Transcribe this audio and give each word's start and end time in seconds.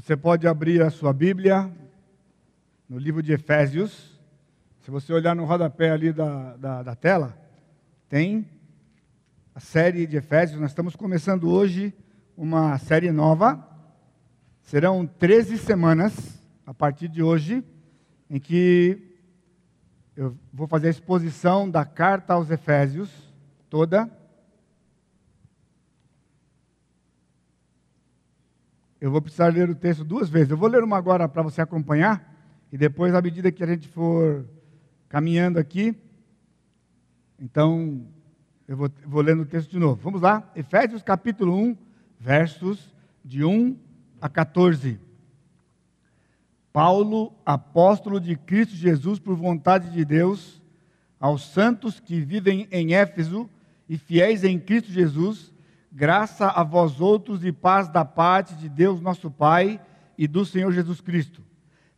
Você 0.00 0.16
pode 0.16 0.46
abrir 0.46 0.80
a 0.80 0.90
sua 0.90 1.12
Bíblia 1.12 1.68
no 2.88 2.98
livro 2.98 3.20
de 3.20 3.32
Efésios. 3.32 4.16
Se 4.82 4.92
você 4.92 5.12
olhar 5.12 5.34
no 5.34 5.44
rodapé 5.44 5.90
ali 5.90 6.12
da, 6.12 6.56
da, 6.56 6.82
da 6.84 6.94
tela, 6.94 7.36
tem 8.08 8.48
a 9.52 9.58
série 9.58 10.06
de 10.06 10.16
Efésios. 10.16 10.60
Nós 10.60 10.70
estamos 10.70 10.94
começando 10.94 11.50
hoje 11.50 11.92
uma 12.36 12.78
série 12.78 13.10
nova. 13.10 13.68
Serão 14.62 15.04
13 15.04 15.58
semanas 15.58 16.40
a 16.64 16.72
partir 16.72 17.08
de 17.08 17.20
hoje, 17.20 17.64
em 18.30 18.38
que 18.38 19.02
eu 20.14 20.38
vou 20.52 20.68
fazer 20.68 20.86
a 20.86 20.90
exposição 20.90 21.68
da 21.68 21.84
carta 21.84 22.34
aos 22.34 22.52
Efésios 22.52 23.10
toda. 23.68 24.08
Eu 29.00 29.10
vou 29.10 29.22
precisar 29.22 29.52
ler 29.52 29.70
o 29.70 29.74
texto 29.74 30.04
duas 30.04 30.28
vezes. 30.28 30.50
Eu 30.50 30.56
vou 30.56 30.68
ler 30.68 30.82
uma 30.82 30.96
agora 30.96 31.28
para 31.28 31.42
você 31.42 31.60
acompanhar, 31.60 32.34
e 32.72 32.76
depois, 32.76 33.14
à 33.14 33.22
medida 33.22 33.52
que 33.52 33.62
a 33.62 33.66
gente 33.66 33.88
for 33.88 34.44
caminhando 35.08 35.58
aqui, 35.58 35.96
então 37.38 38.06
eu 38.66 38.76
vou, 38.76 38.90
vou 39.06 39.22
lendo 39.22 39.42
o 39.42 39.46
texto 39.46 39.70
de 39.70 39.78
novo. 39.78 40.00
Vamos 40.02 40.20
lá, 40.20 40.50
Efésios 40.54 41.02
capítulo 41.02 41.54
1, 41.54 41.76
versos 42.18 42.92
de 43.24 43.44
1 43.44 43.76
a 44.20 44.28
14. 44.28 45.00
Paulo, 46.72 47.32
apóstolo 47.46 48.20
de 48.20 48.36
Cristo 48.36 48.74
Jesus 48.74 49.18
por 49.18 49.34
vontade 49.36 49.90
de 49.90 50.04
Deus, 50.04 50.60
aos 51.18 51.42
santos 51.52 51.98
que 52.00 52.20
vivem 52.20 52.68
em 52.70 52.94
Éfeso 52.94 53.48
e 53.88 53.96
fiéis 53.96 54.44
em 54.44 54.58
Cristo 54.58 54.90
Jesus, 54.90 55.52
Graça 55.98 56.46
a 56.46 56.62
vós 56.62 57.00
outros 57.00 57.44
e 57.44 57.50
paz 57.50 57.88
da 57.88 58.04
parte 58.04 58.54
de 58.54 58.68
Deus 58.68 59.00
nosso 59.00 59.32
Pai 59.32 59.80
e 60.16 60.28
do 60.28 60.44
Senhor 60.44 60.70
Jesus 60.70 61.00
Cristo. 61.00 61.42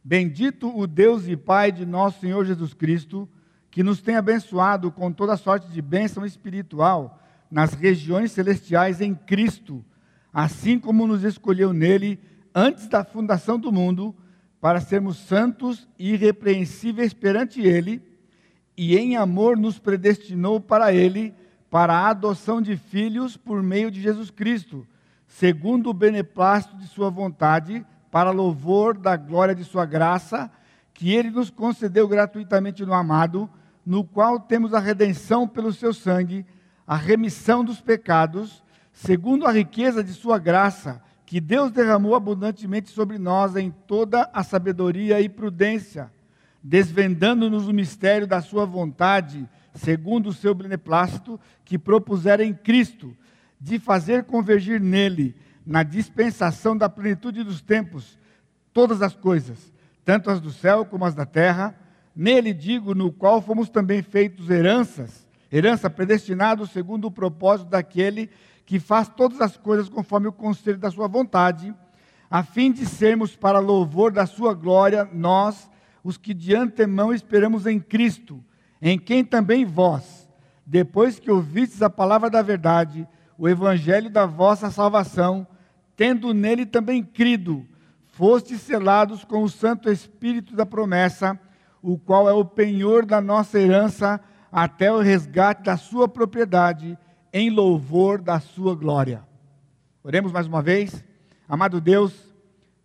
Bendito 0.03 0.75
o 0.75 0.87
Deus 0.87 1.29
e 1.29 1.37
Pai 1.37 1.71
de 1.71 1.85
nosso 1.85 2.19
Senhor 2.19 2.47
Jesus 2.47 2.73
Cristo, 2.73 3.29
que 3.71 3.83
nos 3.83 4.01
tem 4.01 4.17
abençoado 4.17 4.91
com 4.91 5.13
toda 5.13 5.37
sorte 5.37 5.71
de 5.71 5.83
bênção 5.83 6.25
espiritual 6.25 7.21
nas 7.51 7.75
regiões 7.75 8.33
celestiais 8.33 9.03
em 9.03 9.15
Cristo, 9.15 9.85
assim 10.33 10.79
como 10.79 11.07
nos 11.07 11.23
escolheu 11.23 11.75
nele 11.75 12.19
antes 12.55 12.89
da 12.89 13.05
fundação 13.05 13.59
do 13.59 13.71
mundo, 13.71 14.17
para 14.63 14.81
sermos 14.81 15.19
santos 15.19 15.87
e 15.99 16.15
irrepreensíveis 16.15 17.13
perante 17.13 17.61
ele, 17.61 18.01
e 18.75 18.97
em 18.97 19.19
amor 19.19 19.59
nos 19.59 19.79
predestinou 19.79 20.59
para 20.59 20.91
ele 20.91 21.35
para 21.71 21.95
a 21.95 22.09
adoção 22.09 22.61
de 22.61 22.77
filhos 22.77 23.37
por 23.37 23.63
meio 23.63 23.91
de 23.91 24.03
Jesus 24.03 24.29
Cristo, 24.29 24.85
segundo 25.27 25.89
o 25.89 25.95
beneplácito 25.95 26.77
de 26.77 26.89
Sua 26.89 27.09
vontade, 27.09 27.87
para 28.11 28.33
louvor 28.33 28.99
da 28.99 29.17
glória 29.17 29.55
de 29.55 29.63
Sua 29.63 29.87
graça, 29.87 30.51
que 30.93 31.15
Ele 31.15 31.31
nos 31.31 31.49
concedeu 31.49 32.09
gratuitamente 32.09 32.85
no 32.85 32.93
amado, 32.93 33.49
no 33.87 34.03
qual 34.03 34.41
temos 34.41 34.75
a 34.75 34.81
redenção 34.81 35.47
pelo 35.47 35.73
Seu 35.73 35.95
sangue, 35.95 36.45
a 36.85 36.97
remissão 36.97 37.65
dos 37.65 37.81
pecados, 37.81 38.65
segundo 38.93 39.47
a 39.47 39.53
riqueza 39.53 40.03
de 40.03 40.13
Sua 40.13 40.39
graça, 40.39 41.01
que 41.25 41.41
Deus 41.41 41.71
derramou 41.71 42.17
abundantemente 42.17 42.91
sobre 42.91 43.17
nós 43.17 43.55
em 43.55 43.71
toda 43.71 44.29
a 44.33 44.43
sabedoria 44.43 45.21
e 45.21 45.29
prudência, 45.29 46.11
desvendando-nos 46.61 47.69
o 47.69 47.73
mistério 47.73 48.27
da 48.27 48.41
Sua 48.41 48.67
vontade 48.67 49.49
segundo 49.75 50.29
o 50.29 50.33
seu 50.33 50.55
beneplácito, 50.55 51.39
que 51.65 51.79
propusera 51.79 52.45
em 52.45 52.53
Cristo, 52.53 53.17
de 53.61 53.79
fazer 53.79 54.25
convergir 54.25 54.81
nele, 54.81 55.37
na 55.67 55.83
dispensação 55.83 56.77
da 56.77 56.89
plenitude 56.89 57.45
dos 57.45 57.61
tempos, 57.61 58.19
todas 58.73 59.03
as 59.03 59.15
coisas, 59.15 59.73
tanto 60.05 60.31
as 60.31 60.41
do 60.41 60.51
céu 60.51 60.85
como 60.85 61.05
as 61.05 61.15
da 61.15 61.27
terra, 61.27 61.75
nele 62.17 62.53
digo, 62.53 62.95
no 62.95 63.13
qual 63.13 63.41
fomos 63.41 63.69
também 63.69 64.03
feitos 64.03 64.51
heranças, 64.51 65.27
herança 65.53 65.91
predestinados 65.91 66.71
segundo 66.71 67.07
o 67.07 67.11
propósito 67.11 67.69
daquele 67.71 68.31
que 68.65 68.79
faz 68.79 69.09
todas 69.09 69.41
as 69.41 69.57
coisas 69.57 69.89
conforme 69.89 70.29
o 70.29 70.33
conselho 70.33 70.79
da 70.79 70.91
sua 70.91 71.09
vontade, 71.09 71.75
a 72.31 72.45
fim 72.45 72.71
de 72.71 72.87
sermos 72.87 73.35
para 73.35 73.59
louvor 73.59 74.13
da 74.13 74.27
sua 74.27 74.55
glória, 74.55 75.09
nós, 75.13 75.69
os 76.05 76.17
que 76.17 76.33
de 76.33 76.55
antemão 76.55 77.13
esperamos 77.13 77.67
em 77.67 77.81
Cristo, 77.81 78.43
em 78.81 78.99
quem 78.99 79.25
também 79.25 79.65
vós, 79.65 80.29
depois 80.65 81.19
que 81.19 81.31
ouvistes 81.31 81.83
a 81.83 81.91
palavra 81.91 82.31
da 82.31 82.43
verdade, 82.43 83.07
o 83.37 83.49
evangelho 83.49 84.11
da 84.11 84.27
vossa 84.27 84.71
salvação, 84.71 85.47
tendo 85.97 86.33
nele 86.33 86.65
também 86.65 87.03
crido, 87.03 87.67
fostes 88.07 88.61
selados 88.61 89.25
com 89.25 89.43
o 89.43 89.49
Santo 89.49 89.91
Espírito 89.91 90.55
da 90.55 90.65
promessa, 90.65 91.39
o 91.83 91.99
qual 91.99 92.29
é 92.29 92.33
o 92.33 92.45
penhor 92.45 93.05
da 93.05 93.21
nossa 93.21 93.59
herança 93.59 94.21
até 94.53 94.93
o 94.93 95.01
resgate 95.01 95.63
da 95.63 95.77
sua 95.77 96.09
propriedade, 96.09 96.99
em 97.33 97.49
louvor 97.49 98.21
da 98.21 98.41
sua 98.41 98.75
glória. 98.75 99.23
Oremos 100.03 100.33
mais 100.33 100.47
uma 100.47 100.61
vez. 100.61 101.05
Amado 101.49 101.81
Deus, 101.81 102.13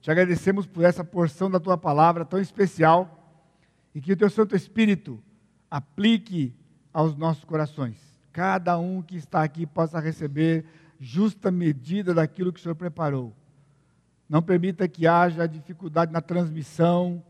te 0.01 0.11
agradecemos 0.11 0.65
por 0.67 0.83
essa 0.83 1.03
porção 1.03 1.49
da 1.49 1.59
tua 1.59 1.77
palavra 1.77 2.23
tão 2.23 2.39
especial 2.39 3.39
e 3.93 4.01
que 4.01 4.13
o 4.13 4.17
teu 4.17 4.29
Santo 4.29 4.55
Espírito 4.55 5.21
aplique 5.75 6.55
aos 6.93 7.17
nossos 7.17 7.43
corações. 7.43 7.97
Cada 8.31 8.79
um 8.79 9.01
que 9.01 9.17
está 9.17 9.43
aqui 9.43 9.65
possa 9.65 9.99
receber 9.99 10.63
justa 10.97 11.51
medida 11.51 12.13
daquilo 12.13 12.53
que 12.53 12.61
o 12.61 12.63
Senhor 12.63 12.75
preparou. 12.75 13.35
Não 14.29 14.41
permita 14.41 14.87
que 14.87 15.05
haja 15.05 15.45
dificuldade 15.45 16.13
na 16.13 16.21
transmissão, 16.21 17.21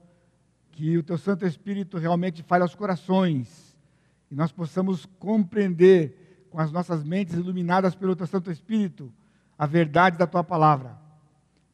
que 0.71 0.95
o 0.95 1.01
teu 1.01 1.17
Santo 1.17 1.43
Espírito 1.43 1.97
realmente 1.97 2.43
fale 2.43 2.61
aos 2.61 2.75
corações 2.75 3.75
e 4.29 4.35
nós 4.35 4.51
possamos 4.51 5.07
compreender 5.17 6.45
com 6.51 6.59
as 6.59 6.71
nossas 6.71 7.03
mentes 7.03 7.33
iluminadas 7.33 7.95
pelo 7.95 8.15
teu 8.15 8.27
Santo 8.27 8.51
Espírito 8.51 9.11
a 9.57 9.65
verdade 9.65 10.19
da 10.19 10.27
tua 10.27 10.43
palavra. 10.43 10.95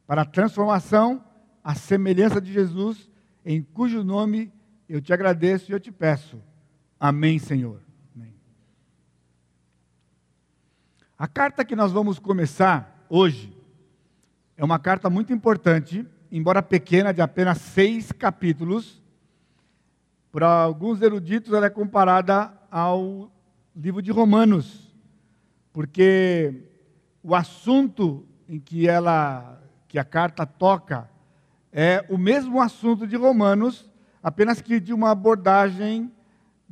Para 0.06 0.22
a 0.22 0.26
transformação, 0.26 1.22
a 1.62 1.74
semelhança 1.74 2.40
de 2.40 2.50
Jesus, 2.50 3.10
em 3.44 3.62
cujo 3.62 4.02
nome 4.02 4.50
eu 4.88 5.02
te 5.02 5.12
agradeço 5.12 5.70
e 5.70 5.74
eu 5.74 5.80
te 5.80 5.92
peço 5.92 6.40
Amém, 7.04 7.36
Senhor. 7.36 7.80
Amém. 8.14 8.32
A 11.18 11.26
carta 11.26 11.64
que 11.64 11.74
nós 11.74 11.90
vamos 11.90 12.20
começar 12.20 13.04
hoje 13.08 13.52
é 14.56 14.64
uma 14.64 14.78
carta 14.78 15.10
muito 15.10 15.32
importante, 15.32 16.06
embora 16.30 16.62
pequena, 16.62 17.12
de 17.12 17.20
apenas 17.20 17.58
seis 17.58 18.12
capítulos. 18.12 19.02
Por 20.30 20.44
alguns 20.44 21.02
eruditos, 21.02 21.52
ela 21.52 21.66
é 21.66 21.70
comparada 21.70 22.56
ao 22.70 23.32
livro 23.74 24.00
de 24.00 24.12
Romanos, 24.12 24.94
porque 25.72 26.54
o 27.20 27.34
assunto 27.34 28.24
em 28.48 28.60
que 28.60 28.86
ela, 28.86 29.60
que 29.88 29.98
a 29.98 30.04
carta 30.04 30.46
toca, 30.46 31.10
é 31.72 32.06
o 32.08 32.16
mesmo 32.16 32.60
assunto 32.60 33.08
de 33.08 33.16
Romanos, 33.16 33.90
apenas 34.22 34.60
que 34.60 34.78
de 34.78 34.94
uma 34.94 35.10
abordagem 35.10 36.12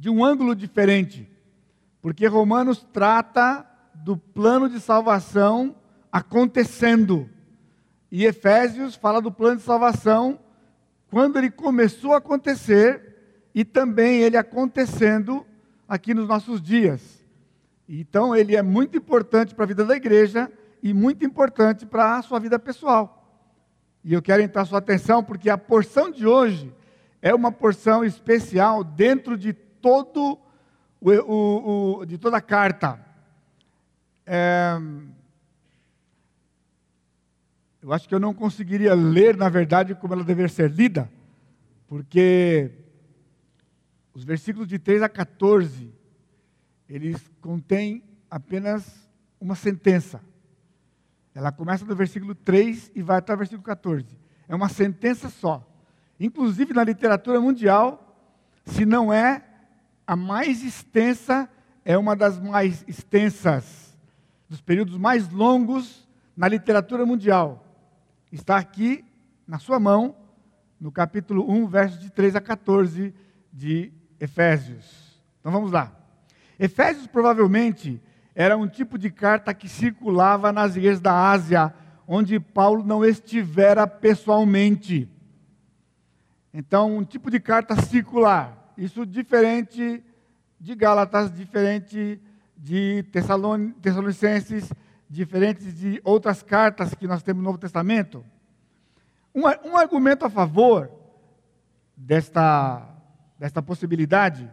de 0.00 0.08
um 0.08 0.24
ângulo 0.24 0.54
diferente, 0.54 1.30
porque 2.00 2.26
Romanos 2.26 2.88
trata 2.90 3.66
do 3.94 4.16
plano 4.16 4.66
de 4.66 4.80
salvação 4.80 5.76
acontecendo, 6.10 7.28
e 8.10 8.24
Efésios 8.24 8.94
fala 8.94 9.20
do 9.20 9.30
plano 9.30 9.58
de 9.58 9.62
salvação 9.62 10.40
quando 11.10 11.36
ele 11.36 11.50
começou 11.50 12.14
a 12.14 12.16
acontecer 12.16 13.14
e 13.54 13.62
também 13.62 14.22
ele 14.22 14.38
acontecendo 14.38 15.46
aqui 15.86 16.14
nos 16.14 16.26
nossos 16.26 16.62
dias. 16.62 17.22
Então, 17.86 18.34
ele 18.34 18.56
é 18.56 18.62
muito 18.62 18.96
importante 18.96 19.54
para 19.54 19.64
a 19.64 19.68
vida 19.68 19.84
da 19.84 19.96
igreja 19.96 20.50
e 20.82 20.94
muito 20.94 21.26
importante 21.26 21.84
para 21.84 22.16
a 22.16 22.22
sua 22.22 22.40
vida 22.40 22.58
pessoal. 22.58 23.38
E 24.02 24.14
eu 24.14 24.22
quero 24.22 24.40
entrar 24.40 24.64
sua 24.64 24.78
atenção 24.78 25.22
porque 25.22 25.50
a 25.50 25.58
porção 25.58 26.10
de 26.10 26.26
hoje 26.26 26.72
é 27.20 27.34
uma 27.34 27.52
porção 27.52 28.02
especial 28.02 28.82
dentro 28.82 29.36
de 29.36 29.52
todo 29.80 30.38
o, 31.00 31.10
o, 31.10 31.98
o 32.00 32.06
de 32.06 32.18
toda 32.18 32.36
a 32.36 32.40
carta. 32.40 33.04
É, 34.26 34.78
eu 37.82 37.92
acho 37.92 38.08
que 38.08 38.14
eu 38.14 38.20
não 38.20 38.34
conseguiria 38.34 38.94
ler, 38.94 39.36
na 39.36 39.48
verdade, 39.48 39.94
como 39.94 40.12
ela 40.12 40.22
deveria 40.22 40.48
ser 40.48 40.70
lida, 40.70 41.10
porque 41.88 42.70
os 44.12 44.22
versículos 44.22 44.68
de 44.68 44.78
3 44.78 45.02
a 45.02 45.08
14, 45.08 45.92
eles 46.88 47.16
contêm 47.40 48.04
apenas 48.30 49.08
uma 49.40 49.54
sentença. 49.54 50.20
Ela 51.34 51.50
começa 51.50 51.84
no 51.84 51.96
versículo 51.96 52.34
3 52.34 52.92
e 52.94 53.02
vai 53.02 53.18
até 53.18 53.32
o 53.32 53.38
versículo 53.38 53.62
14. 53.62 54.06
É 54.46 54.54
uma 54.54 54.68
sentença 54.68 55.30
só. 55.30 55.66
Inclusive 56.18 56.74
na 56.74 56.84
literatura 56.84 57.40
mundial, 57.40 58.28
se 58.66 58.84
não 58.84 59.12
é 59.12 59.42
a 60.10 60.16
mais 60.16 60.64
extensa 60.64 61.48
é 61.84 61.96
uma 61.96 62.16
das 62.16 62.36
mais 62.40 62.84
extensas, 62.88 63.96
dos 64.48 64.60
períodos 64.60 64.98
mais 64.98 65.30
longos 65.30 66.04
na 66.36 66.48
literatura 66.48 67.06
mundial. 67.06 67.64
Está 68.32 68.56
aqui 68.56 69.04
na 69.46 69.60
sua 69.60 69.78
mão, 69.78 70.16
no 70.80 70.90
capítulo 70.90 71.48
1, 71.48 71.68
versos 71.68 72.00
de 72.00 72.10
3 72.10 72.34
a 72.34 72.40
14 72.40 73.14
de 73.52 73.92
Efésios. 74.18 75.22
Então 75.38 75.52
vamos 75.52 75.70
lá. 75.70 75.92
Efésios 76.58 77.06
provavelmente 77.06 78.02
era 78.34 78.56
um 78.56 78.66
tipo 78.66 78.98
de 78.98 79.12
carta 79.12 79.54
que 79.54 79.68
circulava 79.68 80.50
nas 80.50 80.74
igrejas 80.74 81.00
da 81.00 81.30
Ásia, 81.30 81.72
onde 82.04 82.40
Paulo 82.40 82.82
não 82.82 83.04
estivera 83.04 83.86
pessoalmente. 83.86 85.08
Então, 86.52 86.96
um 86.96 87.04
tipo 87.04 87.30
de 87.30 87.38
carta 87.38 87.80
circular. 87.80 88.59
Isso 88.80 89.04
diferente 89.04 90.02
de 90.58 90.74
Gálatas, 90.74 91.30
diferente 91.30 92.18
de 92.56 93.02
Tessalonicenses, 93.82 94.72
diferente 95.06 95.70
de 95.70 96.00
outras 96.02 96.42
cartas 96.42 96.94
que 96.94 97.06
nós 97.06 97.22
temos 97.22 97.42
no 97.42 97.50
Novo 97.50 97.58
Testamento. 97.58 98.24
Um, 99.34 99.42
um 99.68 99.76
argumento 99.76 100.24
a 100.24 100.30
favor 100.30 100.90
desta, 101.94 102.88
desta 103.38 103.60
possibilidade 103.60 104.50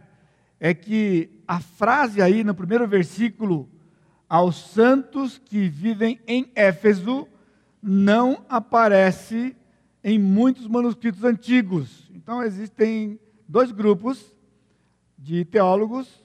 é 0.60 0.74
que 0.74 1.42
a 1.48 1.62
frase 1.62 2.22
aí 2.22 2.44
no 2.44 2.54
primeiro 2.54 2.86
versículo, 2.86 3.70
aos 4.28 4.58
santos 4.58 5.38
que 5.38 5.70
vivem 5.70 6.20
em 6.28 6.52
Éfeso, 6.54 7.30
não 7.82 8.44
aparece 8.50 9.56
em 10.04 10.20
muitos 10.20 10.68
manuscritos 10.68 11.24
antigos. 11.24 12.12
Então 12.14 12.44
existem 12.44 13.18
dois 13.48 13.72
grupos 13.72 14.34
de 15.18 15.46
teólogos. 15.46 16.24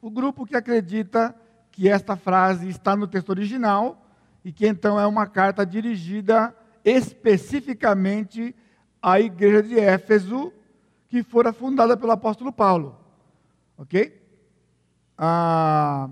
O 0.00 0.10
grupo 0.10 0.46
que 0.46 0.56
acredita 0.56 1.34
que 1.70 1.88
esta 1.88 2.16
frase 2.16 2.68
está 2.68 2.96
no 2.96 3.06
texto 3.06 3.30
original 3.30 4.06
e 4.44 4.52
que 4.52 4.66
então 4.66 4.98
é 4.98 5.06
uma 5.06 5.26
carta 5.26 5.64
dirigida 5.64 6.54
especificamente 6.84 8.54
à 9.00 9.18
igreja 9.18 9.62
de 9.62 9.78
Éfeso, 9.78 10.52
que 11.08 11.22
fora 11.22 11.52
fundada 11.52 11.96
pelo 11.96 12.12
apóstolo 12.12 12.52
Paulo. 12.52 12.98
Ok? 13.76 14.22
Ah, 15.16 16.08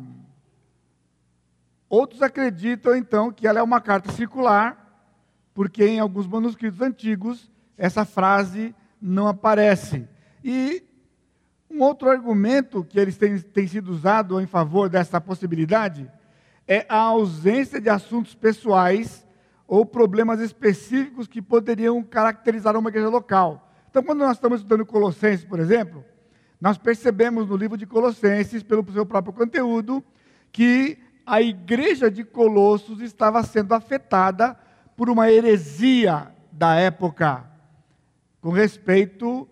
outros 1.88 2.22
acreditam 2.22 2.96
então 2.96 3.30
que 3.30 3.46
ela 3.46 3.58
é 3.58 3.62
uma 3.62 3.80
carta 3.80 4.10
circular, 4.12 4.78
porque 5.52 5.84
em 5.86 6.00
alguns 6.00 6.26
manuscritos 6.26 6.80
antigos 6.80 7.50
essa 7.76 8.04
frase 8.04 8.74
não 9.00 9.28
aparece. 9.28 10.08
E 10.44 10.82
um 11.70 11.80
outro 11.80 12.10
argumento 12.10 12.84
que 12.84 12.98
eles 12.98 13.16
têm, 13.16 13.38
têm 13.38 13.66
sido 13.66 13.90
usado 13.90 14.40
em 14.40 14.46
favor 14.46 14.88
dessa 14.88 15.20
possibilidade 15.20 16.10
é 16.66 16.86
a 16.88 16.96
ausência 16.96 17.80
de 17.80 17.88
assuntos 17.88 18.34
pessoais 18.34 19.26
ou 19.66 19.86
problemas 19.86 20.40
específicos 20.40 21.26
que 21.26 21.40
poderiam 21.40 22.02
caracterizar 22.02 22.76
uma 22.76 22.90
igreja 22.90 23.08
local. 23.08 23.72
Então, 23.90 24.02
quando 24.02 24.20
nós 24.20 24.36
estamos 24.36 24.60
estudando 24.60 24.86
Colossenses, 24.86 25.44
por 25.44 25.58
exemplo, 25.58 26.04
nós 26.60 26.78
percebemos 26.78 27.48
no 27.48 27.56
livro 27.56 27.76
de 27.76 27.86
Colossenses, 27.86 28.62
pelo 28.62 28.90
seu 28.92 29.04
próprio 29.04 29.32
conteúdo, 29.32 30.04
que 30.52 30.98
a 31.26 31.40
igreja 31.40 32.10
de 32.10 32.22
Colossos 32.22 33.00
estava 33.00 33.42
sendo 33.42 33.74
afetada 33.74 34.56
por 34.96 35.08
uma 35.08 35.30
heresia 35.30 36.30
da 36.50 36.74
época, 36.74 37.44
com 38.40 38.50
respeito 38.50 39.48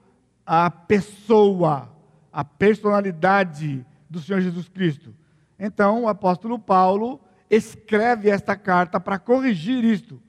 à 0.52 0.68
pessoa, 0.68 1.88
à 2.32 2.44
personalidade 2.44 3.86
do 4.10 4.18
Senhor 4.18 4.40
Jesus 4.40 4.68
Cristo. 4.68 5.14
Então, 5.56 6.02
o 6.02 6.08
apóstolo 6.08 6.58
Paulo 6.58 7.20
escreve 7.48 8.28
esta 8.28 8.56
carta 8.56 8.98
para 8.98 9.16
corrigir 9.16 9.84
isto. 9.84 10.20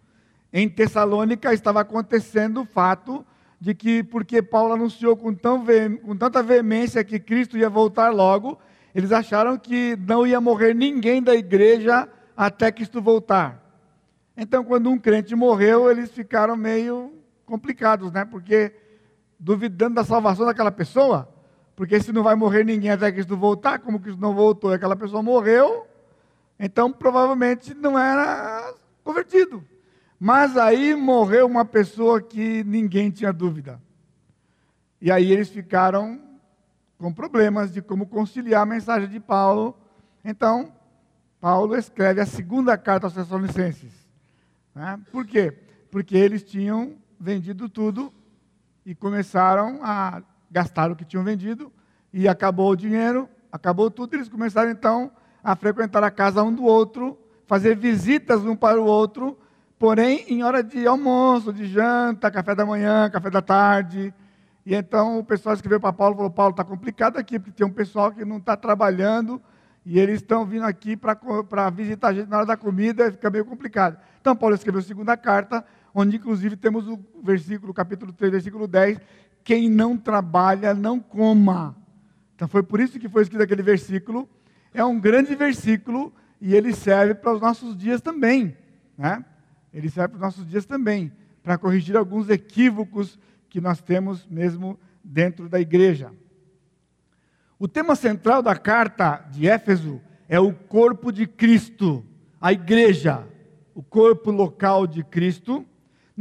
Em 0.54 0.70
Tessalônica 0.70 1.52
estava 1.52 1.82
acontecendo 1.82 2.62
o 2.62 2.66
fato 2.66 3.26
de 3.60 3.74
que, 3.74 4.04
porque 4.04 4.44
Paulo 4.44 4.74
anunciou 4.74 5.18
com, 5.18 5.34
tão 5.34 5.66
com 6.06 6.16
tanta 6.16 6.44
veemência 6.44 7.04
que 7.04 7.20
Cristo 7.20 7.58
ia 7.58 7.68
voltar 7.68 8.12
logo, 8.12 8.60
eles 8.94 9.12
acharam 9.12 9.58
que 9.58 9.98
não 10.08 10.28
ia 10.28 10.40
morrer 10.40 10.76
ninguém 10.76 11.24
da 11.24 11.34
igreja 11.34 12.08
até 12.38 12.72
Cristo 12.72 13.02
voltar. 13.02 13.60
Então, 14.38 14.64
quando 14.64 14.88
um 14.88 15.00
crente 15.00 15.36
morreu, 15.36 15.90
eles 15.90 16.12
ficaram 16.12 16.56
meio 16.56 17.12
complicados, 17.44 18.12
né? 18.12 18.24
Porque 18.24 18.72
duvidando 19.42 19.96
da 19.96 20.04
salvação 20.04 20.46
daquela 20.46 20.72
pessoa, 20.72 21.28
porque 21.76 22.00
se 22.00 22.12
não 22.12 22.22
vai 22.22 22.36
morrer 22.36 22.64
ninguém 22.64 22.92
até 22.92 23.12
Cristo 23.12 23.36
voltar, 23.36 23.80
como 23.80 24.00
Cristo 24.00 24.22
não 24.22 24.36
voltou 24.36 24.72
e 24.72 24.76
aquela 24.76 24.96
pessoa 24.96 25.24
morreu, 25.24 25.88
então, 26.60 26.94
provavelmente 26.94 27.74
não 27.74 27.98
era 27.98 28.72
convertido. 29.04 29.64
Mas 30.20 30.56
aí 30.56 30.96
morreu 30.96 31.48
uma 31.48 31.66
pessoa 31.66 32.22
que 32.22 32.64
ninguém 32.64 33.10
tinha 33.10 33.34
dúvida. 33.34 33.82
E 35.02 35.12
aí 35.12 35.32
eles 35.32 35.50
ficaram 35.50 36.22
com 37.00 37.12
problemas 37.12 37.74
de 37.74 37.82
como 37.82 38.06
conciliar 38.06 38.62
a 38.62 38.66
mensagem 38.68 39.10
de 39.10 39.20
Paulo. 39.20 39.76
Então, 40.24 40.72
Paulo 41.40 41.76
escreve 41.76 42.22
a 42.22 42.28
segunda 42.28 42.78
carta 42.78 43.08
aos 43.08 43.16
Tessalonicenses. 43.16 44.08
Né? 44.76 45.00
Por 45.12 45.26
quê? 45.26 45.52
Porque 45.90 46.16
eles 46.16 46.44
tinham 46.44 46.94
vendido 47.20 47.68
tudo 47.68 48.14
e 48.86 48.96
começaram 48.96 49.80
a 49.84 50.22
gastar 50.50 50.92
o 50.92 50.96
que 50.96 51.06
tinham 51.06 51.24
vendido 51.24 51.72
e 52.14 52.28
acabou 52.28 52.72
o 52.72 52.76
dinheiro, 52.76 53.30
acabou 53.52 53.90
tudo. 53.90 54.16
Eles 54.16 54.30
começaram 54.30 54.72
então 54.72 55.12
a 55.44 55.56
frequentar 55.56 56.04
a 56.04 56.12
casa 56.12 56.44
um 56.44 56.54
do 56.54 56.64
outro, 56.64 57.18
fazer 57.48 57.76
visitas 57.76 58.44
um 58.46 58.56
para 58.56 58.82
o 58.82 58.86
outro, 58.86 59.38
porém 59.80 60.26
em 60.28 60.44
hora 60.44 60.64
de 60.64 60.86
almoço, 60.86 61.52
de 61.54 61.66
janta, 61.66 62.30
café 62.30 62.54
da 62.54 62.66
manhã, 62.66 63.10
café 63.10 63.30
da 63.30 63.42
tarde. 63.42 64.14
E 64.66 64.76
então 64.76 65.18
o 65.18 65.24
pessoal 65.24 65.56
escreveu 65.56 65.80
para 65.80 65.92
Paulo, 65.92 66.16
falou, 66.16 66.32
Paulo, 66.32 66.52
está 66.52 66.64
complicado 66.64 67.18
aqui, 67.18 67.40
porque 67.40 67.52
tem 67.52 67.66
um 67.66 67.72
pessoal 67.72 68.12
que 68.12 68.24
não 68.24 68.38
está 68.38 68.56
trabalhando, 68.56 69.42
e 69.84 70.00
eles 70.00 70.18
estão 70.18 70.46
vindo 70.46 70.64
aqui 70.64 70.96
para 70.96 71.70
visitar 71.72 72.10
a 72.10 72.14
gente 72.14 72.30
na 72.30 72.38
hora 72.38 72.46
da 72.46 72.56
comida, 72.56 73.12
fica 73.12 73.32
meio 73.32 73.44
complicado. 73.44 73.98
Então 74.20 74.36
Paulo 74.36 74.54
escreveu 74.54 74.80
a 74.80 74.84
segunda 74.84 75.18
carta, 75.18 75.66
onde 75.94 76.18
inclusive 76.18 76.56
temos 76.56 76.88
o 76.88 77.00
versículo, 77.24 77.74
capítulo 77.74 78.14
3, 78.14 78.32
versículo 78.32 78.68
10, 78.68 79.00
quem 79.44 79.70
não 79.70 79.98
trabalha, 79.98 80.74
não 80.74 81.00
coma. 81.00 81.76
Então 82.36 82.48
foi 82.48 82.64
por 82.64 82.80
isso 82.80 83.00
que 83.00 83.10
foi 83.10 83.24
escrito 83.24 83.44
aquele 83.44 83.62
versículo, 83.62 84.28
é 84.74 84.84
um 84.84 85.00
grande 85.00 85.36
versículo 85.36 86.14
e 86.40 86.56
ele 86.56 86.74
serve 86.74 87.14
para 87.14 87.34
os 87.34 87.42
nossos 87.42 87.78
dias 87.78 88.02
também. 88.02 88.58
Né? 88.98 89.24
Ele 89.74 89.90
serve 89.90 90.10
para 90.10 90.16
os 90.16 90.22
nossos 90.22 90.48
dias 90.50 90.66
também, 90.66 91.12
para 91.44 91.58
corrigir 91.58 91.96
alguns 91.96 92.30
equívocos 92.30 93.20
que 93.50 93.62
nós 93.62 93.82
temos 93.82 94.26
mesmo 94.28 94.80
dentro 95.04 95.50
da 95.50 95.60
igreja. 95.60 96.12
O 97.60 97.68
tema 97.68 97.96
central 97.96 98.42
da 98.42 98.56
carta 98.56 99.18
de 99.32 99.48
Éfeso 99.48 100.02
é 100.28 100.40
o 100.40 100.52
corpo 100.52 101.12
de 101.12 101.28
Cristo, 101.28 102.04
a 102.40 102.52
igreja, 102.52 103.28
o 103.76 103.84
corpo 103.84 104.32
local 104.32 104.88
de 104.88 105.04
Cristo, 105.04 105.66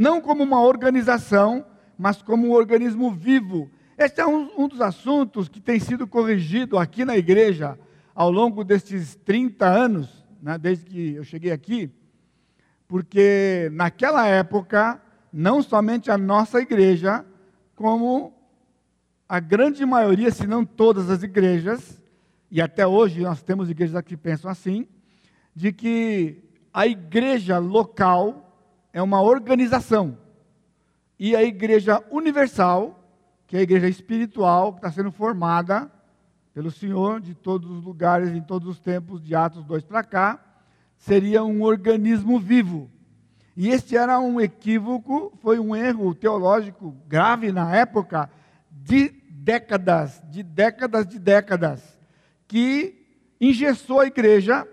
não 0.00 0.19
como 0.19 0.42
uma 0.42 0.62
organização, 0.62 1.62
mas 1.99 2.23
como 2.23 2.47
um 2.47 2.52
organismo 2.52 3.11
vivo. 3.11 3.71
Este 3.99 4.23
é 4.23 4.26
um, 4.26 4.50
um 4.57 4.66
dos 4.66 4.80
assuntos 4.80 5.47
que 5.47 5.61
tem 5.61 5.78
sido 5.78 6.07
corrigido 6.07 6.78
aqui 6.78 7.04
na 7.04 7.19
igreja 7.19 7.78
ao 8.14 8.30
longo 8.30 8.64
destes 8.64 9.14
30 9.16 9.66
anos, 9.66 10.25
né, 10.40 10.57
desde 10.57 10.87
que 10.87 11.14
eu 11.16 11.23
cheguei 11.23 11.52
aqui, 11.52 11.90
porque 12.88 13.69
naquela 13.75 14.26
época, 14.26 14.99
não 15.30 15.62
somente 15.62 16.11
a 16.11 16.16
nossa 16.16 16.62
igreja, 16.62 17.23
como 17.76 18.33
a 19.28 19.38
grande 19.38 19.85
maioria, 19.85 20.30
se 20.30 20.47
não 20.47 20.64
todas 20.64 21.11
as 21.11 21.23
igrejas, 21.23 22.00
e 22.50 22.62
até 22.62 22.87
hoje 22.87 23.21
nós 23.21 23.42
temos 23.42 23.69
igrejas 23.69 24.00
que 24.00 24.16
pensam 24.16 24.50
assim, 24.50 24.88
de 25.54 25.75
que 25.75 26.42
a 26.73 26.87
igreja 26.87 27.59
local 27.59 28.50
é 28.93 29.03
uma 29.03 29.21
organização 29.21 30.17
e 31.19 31.37
a 31.37 31.43
igreja 31.43 32.03
universal, 32.11 32.99
que 33.47 33.57
é 33.57 33.61
a 33.61 33.63
igreja 33.63 33.89
espiritual, 33.89 34.73
que 34.73 34.79
está 34.79 34.91
sendo 34.91 35.13
formada 35.13 35.91
pelo 36.55 36.71
Senhor 36.71 37.21
de 37.21 37.35
todos 37.35 37.71
os 37.71 37.85
lugares, 37.85 38.31
em 38.31 38.41
todos 38.41 38.69
os 38.69 38.81
tempos, 38.81 39.23
de 39.23 39.35
Atos 39.35 39.65
2 39.65 39.85
para 39.85 40.03
cá, 40.03 40.41
seria 40.97 41.45
um 41.45 41.63
organismo 41.63 42.39
vivo. 42.39 42.91
E 43.57 43.69
este 43.69 43.97
era 43.97 44.19
um 44.19 44.41
equívoco, 44.41 45.33
foi 45.43 45.59
um 45.59 45.77
erro 45.77 46.15
teológico 46.15 46.97
grave 47.07 47.53
na 47.53 47.77
época, 47.77 48.31
de 48.71 49.11
décadas, 49.29 50.23
de 50.31 50.43
décadas, 50.43 51.07
de 51.07 51.19
décadas, 51.19 51.99
que 52.49 52.97
engessou 53.39 54.01
a 54.01 54.07
igreja, 54.07 54.67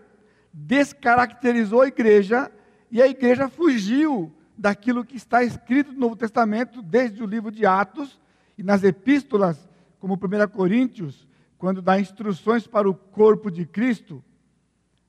descaracterizou 0.54 1.82
a 1.82 1.88
igreja, 1.88 2.50
e 2.90 3.02
a 3.02 3.08
igreja 3.08 3.50
fugiu 3.50 4.34
daquilo 4.58 5.06
que 5.06 5.16
está 5.16 5.44
escrito 5.44 5.92
no 5.92 6.00
Novo 6.00 6.16
Testamento, 6.16 6.82
desde 6.82 7.22
o 7.22 7.26
livro 7.26 7.52
de 7.52 7.66
Atos 7.66 8.20
e 8.58 8.64
nas 8.64 8.84
epístolas, 8.84 9.70
como 10.00 10.16
1 10.16 10.48
Coríntios, 10.50 11.28
quando 11.58 11.82
dá 11.82 12.00
instruções 12.00 12.66
para 12.66 12.90
o 12.90 12.94
corpo 12.94 13.52
de 13.52 13.66
Cristo. 13.66 14.24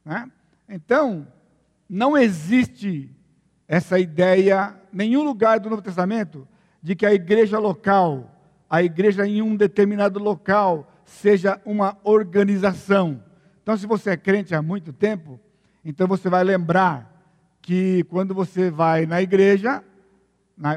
Né? 0.05 0.31
Então, 0.69 1.27
não 1.89 2.17
existe 2.17 3.11
essa 3.67 3.99
ideia, 3.99 4.75
nenhum 4.93 5.23
lugar 5.23 5.61
do 5.61 5.71
Novo 5.71 5.83
Testamento, 5.83 6.47
de 6.83 6.95
que 6.95 7.07
a 7.07 7.13
igreja 7.13 7.59
local, 7.59 8.35
a 8.69 8.83
igreja 8.83 9.27
em 9.27 9.41
um 9.43 9.57
determinado 9.57 10.19
local, 10.19 10.91
seja 11.05 11.61
uma 11.65 11.97
organização. 12.03 13.23
Então, 13.63 13.77
se 13.77 13.87
você 13.87 14.11
é 14.11 14.17
crente 14.17 14.55
há 14.55 14.63
muito 14.63 14.93
tempo, 14.93 15.41
então 15.85 16.07
você 16.07 16.29
vai 16.29 16.45
lembrar 16.45 17.18
que 17.61 18.05
quando 18.05 18.35
você 18.35 18.71
vai 18.71 19.07
na 19.07 19.21
igreja, 19.21 19.83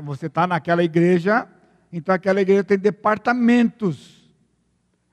você 0.04 0.28
está 0.28 0.46
naquela 0.46 0.84
igreja, 0.84 1.48
então 1.92 2.14
aquela 2.14 2.42
igreja 2.42 2.64
tem 2.64 2.78
departamentos. 2.78 4.30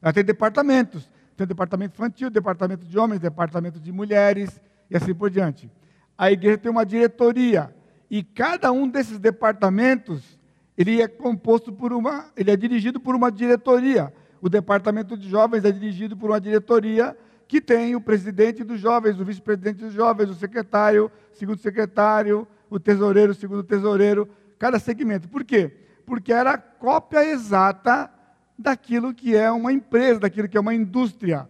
Ela 0.01 0.13
tem 0.13 0.25
departamentos. 0.25 1.11
Tem 1.37 1.45
o 1.45 1.49
departamento 1.49 1.95
infantil, 1.95 2.31
departamento 2.31 2.85
de 2.85 2.99
homens, 2.99 3.21
departamento 3.21 3.79
de 3.79 3.93
mulheres 3.93 4.61
e 4.91 4.97
assim 4.97 5.15
por 5.15 5.31
diante. 5.31 5.71
A 6.17 6.33
igreja 6.33 6.59
tem 6.59 6.71
uma 6.71 6.85
diretoria 6.85 7.73
e 8.11 8.25
cada 8.25 8.73
um 8.73 8.89
desses 8.89 9.19
departamentos 9.19 10.39
ele 10.77 11.01
é 11.01 11.09
composto 11.09 11.73
por 11.73 11.93
uma, 11.93 12.31
ele 12.37 12.51
é 12.51 12.57
dirigido 12.57 12.99
por 12.99 13.15
uma 13.15 13.31
diretoria. 13.31 14.13
O 14.41 14.49
departamento 14.49 15.17
de 15.17 15.29
jovens 15.29 15.65
é 15.65 15.73
dirigido 15.73 16.17
por 16.17 16.31
uma 16.31 16.41
diretoria 16.41 17.17
que 17.49 17.63
tem 17.63 17.97
o 17.97 18.01
presidente 18.01 18.63
dos 18.63 18.79
jovens, 18.79 19.19
o 19.19 19.25
vice-presidente 19.25 19.79
dos 19.79 19.95
jovens, 19.95 20.29
o 20.29 20.35
secretário, 20.35 21.11
segundo 21.33 21.59
secretário, 21.59 22.47
o 22.69 22.79
tesoureiro, 22.79 23.33
segundo 23.33 23.65
tesoureiro, 23.65 24.29
cada 24.59 24.79
segmento. 24.79 25.27
Por 25.29 25.43
quê? 25.43 25.75
Porque 26.05 26.31
era 26.31 26.53
a 26.53 26.59
cópia 26.59 27.25
exata 27.25 28.11
daquilo 28.59 29.15
que 29.15 29.35
é 29.35 29.51
uma 29.51 29.73
empresa, 29.73 30.21
daquilo 30.21 30.47
que 30.47 30.59
é 30.59 30.61
uma 30.61 30.75
indústria. 30.75 31.49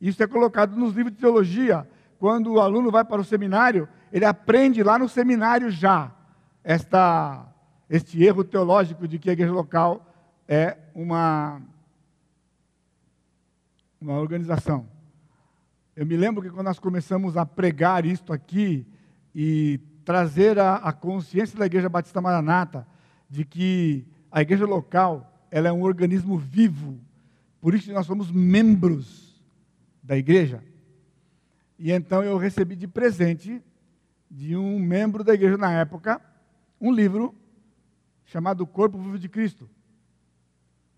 Isso 0.00 0.22
é 0.22 0.26
colocado 0.26 0.74
nos 0.74 0.94
livros 0.94 1.14
de 1.14 1.20
teologia. 1.20 1.86
Quando 2.18 2.54
o 2.54 2.60
aluno 2.60 2.90
vai 2.90 3.04
para 3.04 3.20
o 3.20 3.24
seminário, 3.24 3.86
ele 4.10 4.24
aprende 4.24 4.82
lá 4.82 4.98
no 4.98 5.08
seminário 5.08 5.70
já 5.70 6.10
esta, 6.64 7.46
este 7.90 8.24
erro 8.24 8.42
teológico 8.42 9.06
de 9.06 9.18
que 9.18 9.28
a 9.28 9.34
igreja 9.34 9.52
local 9.52 10.06
é 10.48 10.78
uma, 10.94 11.60
uma 14.00 14.18
organização. 14.18 14.95
Eu 15.96 16.04
me 16.04 16.14
lembro 16.14 16.42
que 16.42 16.50
quando 16.50 16.66
nós 16.66 16.78
começamos 16.78 17.38
a 17.38 17.46
pregar 17.46 18.04
isto 18.04 18.30
aqui 18.30 18.86
e 19.34 19.80
trazer 20.04 20.58
a, 20.58 20.74
a 20.74 20.92
consciência 20.92 21.58
da 21.58 21.64
Igreja 21.64 21.88
Batista 21.88 22.20
Maranata 22.20 22.86
de 23.30 23.46
que 23.46 24.06
a 24.30 24.42
igreja 24.42 24.66
local 24.66 25.48
ela 25.50 25.68
é 25.68 25.72
um 25.72 25.82
organismo 25.82 26.36
vivo, 26.36 27.00
por 27.62 27.74
isso 27.74 27.90
nós 27.94 28.04
somos 28.04 28.30
membros 28.30 29.42
da 30.02 30.18
igreja. 30.18 30.62
E 31.78 31.90
então 31.90 32.22
eu 32.22 32.36
recebi 32.36 32.76
de 32.76 32.86
presente 32.86 33.62
de 34.30 34.54
um 34.54 34.78
membro 34.78 35.24
da 35.24 35.32
igreja 35.32 35.56
na 35.56 35.72
época 35.72 36.20
um 36.78 36.92
livro 36.92 37.34
chamado 38.26 38.66
Corpo 38.66 38.98
Vivo 38.98 39.18
de 39.18 39.30
Cristo. 39.30 39.66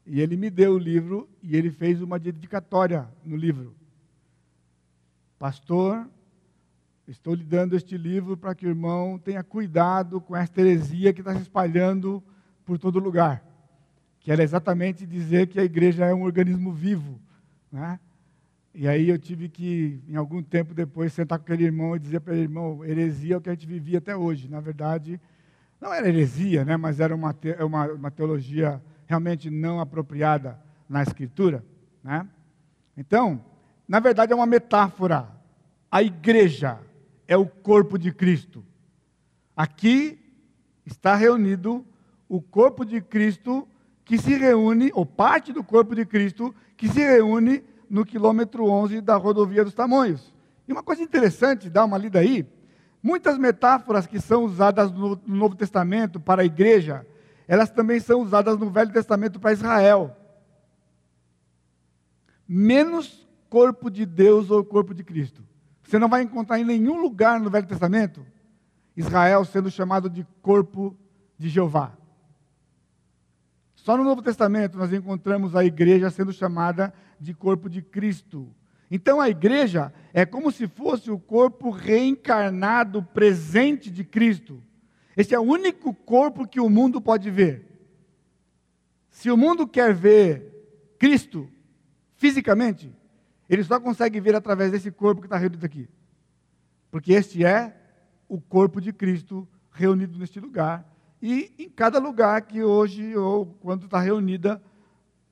E 0.05 0.21
ele 0.21 0.37
me 0.37 0.51
deu 0.51 0.75
o 0.75 0.79
livro 0.79 1.29
e 1.41 1.57
ele 1.57 1.71
fez 1.71 2.03
uma 2.03 2.19
dedicatória 2.19 3.09
no 3.25 3.37
livro. 3.37 3.79
Pastor, 5.39 6.07
Estou 7.09 7.33
lhe 7.33 7.43
dando 7.43 7.75
este 7.75 7.97
livro 7.97 8.37
para 8.37 8.55
que 8.55 8.67
o 8.67 8.69
irmão 8.69 9.19
tenha 9.19 9.43
cuidado 9.43 10.21
com 10.21 10.37
esta 10.37 10.61
heresia 10.61 11.11
que 11.11 11.23
está 11.23 11.35
se 11.35 11.41
espalhando 11.41 12.23
por 12.67 12.79
todo 12.79 12.99
lugar. 12.99 13.43
Que 14.21 14.31
era 14.31 14.43
exatamente 14.43 15.07
dizer 15.07 15.47
que 15.47 15.59
a 15.59 15.65
igreja 15.65 16.05
é 16.05 16.13
um 16.13 16.23
organismo 16.23 16.71
vivo. 16.71 17.19
Né? 17.73 17.99
E 18.75 18.87
aí 18.87 19.09
eu 19.09 19.19
tive 19.19 19.49
que, 19.49 20.03
em 20.07 20.17
algum 20.17 20.43
tempo 20.43 20.75
depois, 20.75 21.15
sentar 21.15 21.39
com 21.39 21.47
aquele 21.47 21.65
irmão 21.65 21.97
e 21.97 21.99
dizer 21.99 22.21
para 22.21 22.35
ele, 22.35 22.43
irmão, 22.43 22.85
heresia 22.85 23.37
é 23.37 23.39
o 23.39 23.41
que 23.41 23.49
a 23.49 23.55
gente 23.55 23.67
vivia 23.67 23.97
até 23.97 24.15
hoje. 24.15 24.47
Na 24.47 24.61
verdade, 24.61 25.19
não 25.81 25.95
era 25.95 26.07
heresia, 26.07 26.63
né? 26.63 26.77
mas 26.77 27.01
era 27.01 27.15
uma, 27.15 27.33
te, 27.33 27.53
uma, 27.65 27.87
uma 27.91 28.11
teologia 28.11 28.83
realmente 29.07 29.49
não 29.49 29.81
apropriada 29.81 30.61
na 30.87 31.03
Escritura. 31.03 31.65
Né? 32.05 32.29
Então, 32.95 33.43
na 33.89 33.99
verdade, 34.01 34.33
é 34.33 34.37
uma 34.37 34.47
metáfora. 34.47 35.29
A 35.91 36.03
igreja 36.03 36.79
é 37.27 37.37
o 37.37 37.47
corpo 37.47 37.99
de 37.99 38.13
Cristo. 38.13 38.63
Aqui 39.57 40.19
está 40.85 41.15
reunido 41.15 41.85
o 42.29 42.43
corpo 42.43 42.85
de 42.85 43.01
Cristo 43.01 43.67
que 44.05 44.19
se 44.19 44.35
reúne, 44.37 44.91
ou 44.95 45.05
parte 45.05 45.53
do 45.53 45.63
corpo 45.63 45.95
de 45.95 46.07
Cristo, 46.07 46.55
que 46.77 46.89
se 46.89 47.01
reúne 47.01 47.63
no 47.91 48.07
quilômetro 48.07 48.65
11 48.65 49.01
da 49.01 49.17
rodovia 49.17 49.65
dos 49.65 49.75
Tamanhos. 49.75 50.33
E 50.67 50.73
uma 50.73 50.83
coisa 50.83 51.03
interessante, 51.03 51.69
dá 51.69 51.85
uma 51.85 51.99
lida 51.99 52.19
aí, 52.19 52.47
muitas 53.03 53.37
metáforas 53.37 54.07
que 54.07 54.21
são 54.21 54.45
usadas 54.45 54.91
no 54.91 55.21
Novo 55.27 55.55
Testamento 55.55 56.19
para 56.19 56.43
a 56.43 56.45
igreja, 56.45 57.07
elas 57.47 57.71
também 57.71 58.01
são 58.01 58.23
usadas 58.23 58.59
no 58.59 58.71
Velho 58.71 58.93
Testamento 58.93 59.39
para 59.39 59.53
Israel. 59.53 60.17
Menos 62.47 63.28
corpo 63.49 63.91
de 63.91 64.05
Deus 64.05 64.51
ou 64.51 64.65
corpo 64.65 64.95
de 64.95 65.03
Cristo. 65.03 65.43
Você 65.83 65.99
não 65.99 66.09
vai 66.09 66.23
encontrar 66.23 66.59
em 66.59 66.65
nenhum 66.65 67.01
lugar 67.01 67.41
no 67.41 67.51
Velho 67.51 67.67
Testamento 67.67 68.25
Israel 68.99 69.45
sendo 69.45 69.71
chamado 69.71 70.11
de 70.11 70.27
corpo 70.43 70.97
de 71.39 71.49
Jeová. 71.49 71.97
Só 73.77 73.97
no 73.97 74.03
Novo 74.03 74.21
Testamento 74.21 74.77
nós 74.77 74.93
encontramos 74.93 75.55
a 75.55 75.65
igreja 75.65 76.11
sendo 76.11 76.33
chamada 76.33 76.93
de 77.21 77.33
corpo 77.33 77.71
de 77.71 77.81
Cristo. 77.81 78.53
Então 78.91 79.21
a 79.21 79.29
igreja 79.29 79.93
é 80.13 80.27
como 80.27 80.51
se 80.51 80.67
fosse 80.67 81.13
o 81.13 81.19
corpo 81.19 81.71
reencarnado 81.71 83.03
presente 83.03 83.89
de 83.89 84.03
Cristo. 84.03 84.61
Esse 85.17 85.35
é 85.35 85.39
o 85.39 85.43
único 85.43 85.95
corpo 85.95 86.47
que 86.47 86.61
o 86.61 86.69
mundo 86.69 87.01
pode 87.01 87.31
ver. 87.31 87.67
Se 89.11 89.31
o 89.31 89.37
mundo 89.37 89.67
quer 89.67 89.95
ver 89.95 90.95
Cristo 90.99 91.49
fisicamente, 92.17 92.93
ele 93.49 93.65
só 93.65 93.81
consegue 93.81 94.21
ver 94.21 94.35
através 94.35 94.71
desse 94.71 94.91
corpo 94.91 95.21
que 95.21 95.27
está 95.27 95.37
reunido 95.37 95.65
aqui. 95.65 95.89
Porque 96.91 97.13
este 97.13 97.45
é 97.45 97.75
o 98.29 98.41
corpo 98.41 98.81
de 98.81 98.93
Cristo 98.93 99.49
reunido 99.71 100.19
neste 100.19 100.39
lugar. 100.39 100.87
E 101.21 101.53
em 101.59 101.69
cada 101.69 101.99
lugar 101.99 102.43
que 102.43 102.63
hoje, 102.63 103.17
ou 103.17 103.47
quando 103.61 103.87
está 103.87 103.99
reunida, 103.99 104.61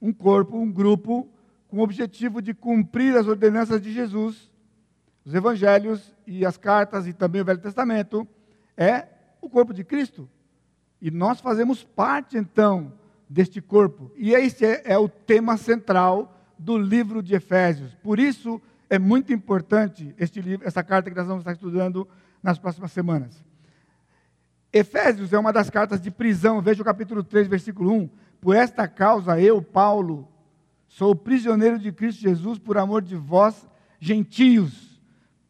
um 0.00 0.12
corpo, 0.12 0.56
um 0.56 0.70
grupo, 0.70 1.28
com 1.68 1.78
o 1.78 1.82
objetivo 1.82 2.40
de 2.40 2.54
cumprir 2.54 3.16
as 3.16 3.26
ordenanças 3.26 3.80
de 3.80 3.92
Jesus, 3.92 4.50
os 5.24 5.34
evangelhos 5.34 6.14
e 6.26 6.44
as 6.46 6.56
cartas 6.56 7.06
e 7.06 7.12
também 7.12 7.42
o 7.42 7.44
Velho 7.44 7.60
Testamento, 7.60 8.26
é 8.76 9.06
o 9.40 9.50
corpo 9.50 9.74
de 9.74 9.84
Cristo. 9.84 10.28
E 11.00 11.10
nós 11.10 11.40
fazemos 11.40 11.84
parte, 11.84 12.38
então, 12.38 12.92
deste 13.28 13.60
corpo. 13.60 14.10
E 14.16 14.32
esse 14.32 14.64
é, 14.64 14.82
é 14.84 14.98
o 14.98 15.08
tema 15.08 15.56
central 15.56 16.35
do 16.58 16.78
livro 16.78 17.22
de 17.22 17.34
Efésios. 17.34 17.94
Por 18.02 18.18
isso 18.18 18.60
é 18.88 18.98
muito 18.98 19.32
importante 19.32 20.14
este 20.18 20.40
livro, 20.40 20.66
essa 20.66 20.82
carta 20.82 21.10
que 21.10 21.16
nós 21.16 21.26
vamos 21.26 21.42
estar 21.42 21.52
estudando 21.52 22.06
nas 22.42 22.58
próximas 22.58 22.92
semanas. 22.92 23.44
Efésios 24.72 25.32
é 25.32 25.38
uma 25.38 25.52
das 25.52 25.70
cartas 25.70 26.00
de 26.00 26.10
prisão, 26.10 26.60
veja 26.60 26.82
o 26.82 26.84
capítulo 26.84 27.22
3, 27.24 27.48
versículo 27.48 27.92
1. 27.92 28.10
Por 28.40 28.54
esta 28.54 28.86
causa 28.86 29.40
eu, 29.40 29.62
Paulo, 29.62 30.28
sou 30.86 31.14
prisioneiro 31.14 31.78
de 31.78 31.90
Cristo 31.92 32.20
Jesus 32.20 32.58
por 32.58 32.76
amor 32.76 33.02
de 33.02 33.16
vós, 33.16 33.66
gentios. 33.98 35.00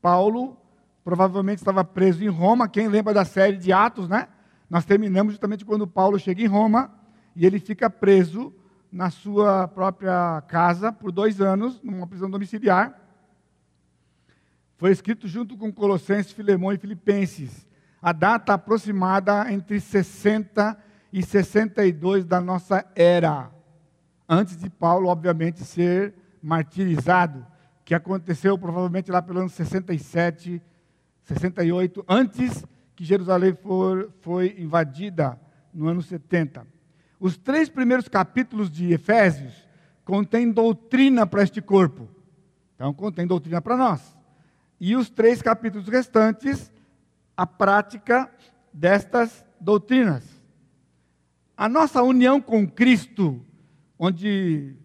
Paulo 0.01 0.57
provavelmente 1.05 1.59
estava 1.59 1.85
preso 1.85 2.23
em 2.25 2.29
Roma, 2.29 2.69
quem 2.69 2.89
lembra 2.89 3.15
da 3.15 3.25
série 3.25 3.57
de 3.57 3.73
Atos, 3.73 4.09
né? 4.09 4.29
Nós 4.69 4.85
terminamos 4.85 5.33
justamente 5.33 5.65
quando 5.65 5.87
Paulo 5.87 6.19
chega 6.19 6.43
em 6.43 6.47
Roma 6.47 6.93
e 7.35 7.47
ele 7.47 7.61
fica 7.61 7.89
preso 7.89 8.53
na 8.97 9.11
sua 9.11 9.69
própria 9.69 10.43
casa 10.49 10.91
por 10.91 11.13
dois 11.13 11.39
anos, 11.39 11.83
numa 11.83 12.07
prisão 12.07 12.31
domiciliar. 12.31 12.99
Foi 14.79 14.91
escrito 14.91 15.29
junto 15.29 15.55
com 15.55 15.71
Colossenses, 15.71 16.33
Filemão 16.33 16.73
e 16.73 16.79
Filipenses. 16.79 17.67
A 18.01 18.11
data 18.11 18.55
aproximada 18.55 19.53
entre 19.53 19.81
60 19.81 20.79
e 21.13 21.23
62 21.23 22.25
da 22.25 22.41
nossa 22.41 22.87
era. 22.95 23.51
Antes 24.27 24.57
de 24.57 24.71
Paulo, 24.71 25.09
obviamente, 25.09 25.63
ser 25.63 26.15
martirizado, 26.43 27.47
que 27.85 27.95
aconteceu 27.95 28.57
provavelmente 28.57 29.11
lá 29.11 29.21
pelo 29.21 29.41
ano 29.41 29.51
67, 29.51 30.63
68, 31.23 32.03
antes 32.09 32.65
que 32.95 33.05
Jerusalém 33.05 33.55
for, 33.55 34.11
foi 34.23 34.57
invadida 34.59 35.39
no 35.73 35.87
ano 35.87 36.01
70. 36.01 36.76
Os 37.19 37.37
três 37.37 37.69
primeiros 37.69 38.09
capítulos 38.09 38.71
de 38.71 38.93
Efésios 38.93 39.55
contêm 40.05 40.51
doutrina 40.51 41.27
para 41.27 41.43
este 41.43 41.61
corpo. 41.61 42.09
Então, 42.75 42.93
contém 42.93 43.27
doutrina 43.27 43.61
para 43.61 43.77
nós. 43.77 44.17
E 44.79 44.95
os 44.95 45.09
três 45.09 45.41
capítulos 45.41 45.89
restantes, 45.89 46.71
a 47.37 47.47
prática 47.47 48.31
destas 48.73 49.45
doutrinas. 49.59 50.25
A 51.57 51.69
nossa 51.69 52.03
união 52.03 52.41
com 52.41 52.69
Cristo, 52.69 53.43
onde 53.99 54.77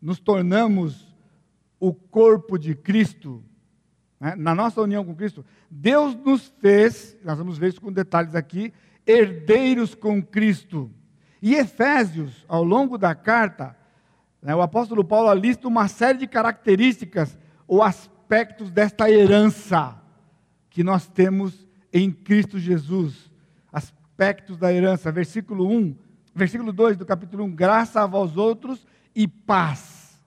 nos 0.00 0.18
tornamos 0.18 1.14
o 1.78 1.92
corpo 1.92 2.58
de 2.58 2.74
Cristo, 2.74 3.44
né, 4.18 4.34
na 4.36 4.54
nossa 4.54 4.80
união 4.80 5.04
com 5.04 5.14
Cristo, 5.14 5.44
Deus 5.70 6.14
nos 6.14 6.48
fez, 6.60 7.14
nós 7.22 7.36
vamos 7.36 7.58
ver 7.58 7.68
isso 7.68 7.80
com 7.80 7.92
detalhes 7.92 8.34
aqui, 8.34 8.72
herdeiros 9.06 9.94
com 9.94 10.22
Cristo. 10.22 10.90
E 11.44 11.56
Efésios, 11.56 12.42
ao 12.48 12.64
longo 12.64 12.96
da 12.96 13.14
carta, 13.14 13.76
né, 14.40 14.56
o 14.56 14.62
apóstolo 14.62 15.04
Paulo 15.04 15.30
lista 15.34 15.68
uma 15.68 15.88
série 15.88 16.20
de 16.20 16.26
características 16.26 17.36
ou 17.68 17.82
aspectos 17.82 18.70
desta 18.70 19.10
herança 19.10 19.94
que 20.70 20.82
nós 20.82 21.06
temos 21.06 21.68
em 21.92 22.10
Cristo 22.10 22.58
Jesus. 22.58 23.30
Aspectos 23.70 24.56
da 24.56 24.72
herança, 24.72 25.12
versículo 25.12 25.68
1, 25.68 25.94
versículo 26.34 26.72
2 26.72 26.96
do 26.96 27.04
capítulo 27.04 27.44
1, 27.44 27.54
graça 27.54 28.00
a 28.00 28.06
vós 28.06 28.38
outros 28.38 28.86
e 29.14 29.28
paz. 29.28 30.18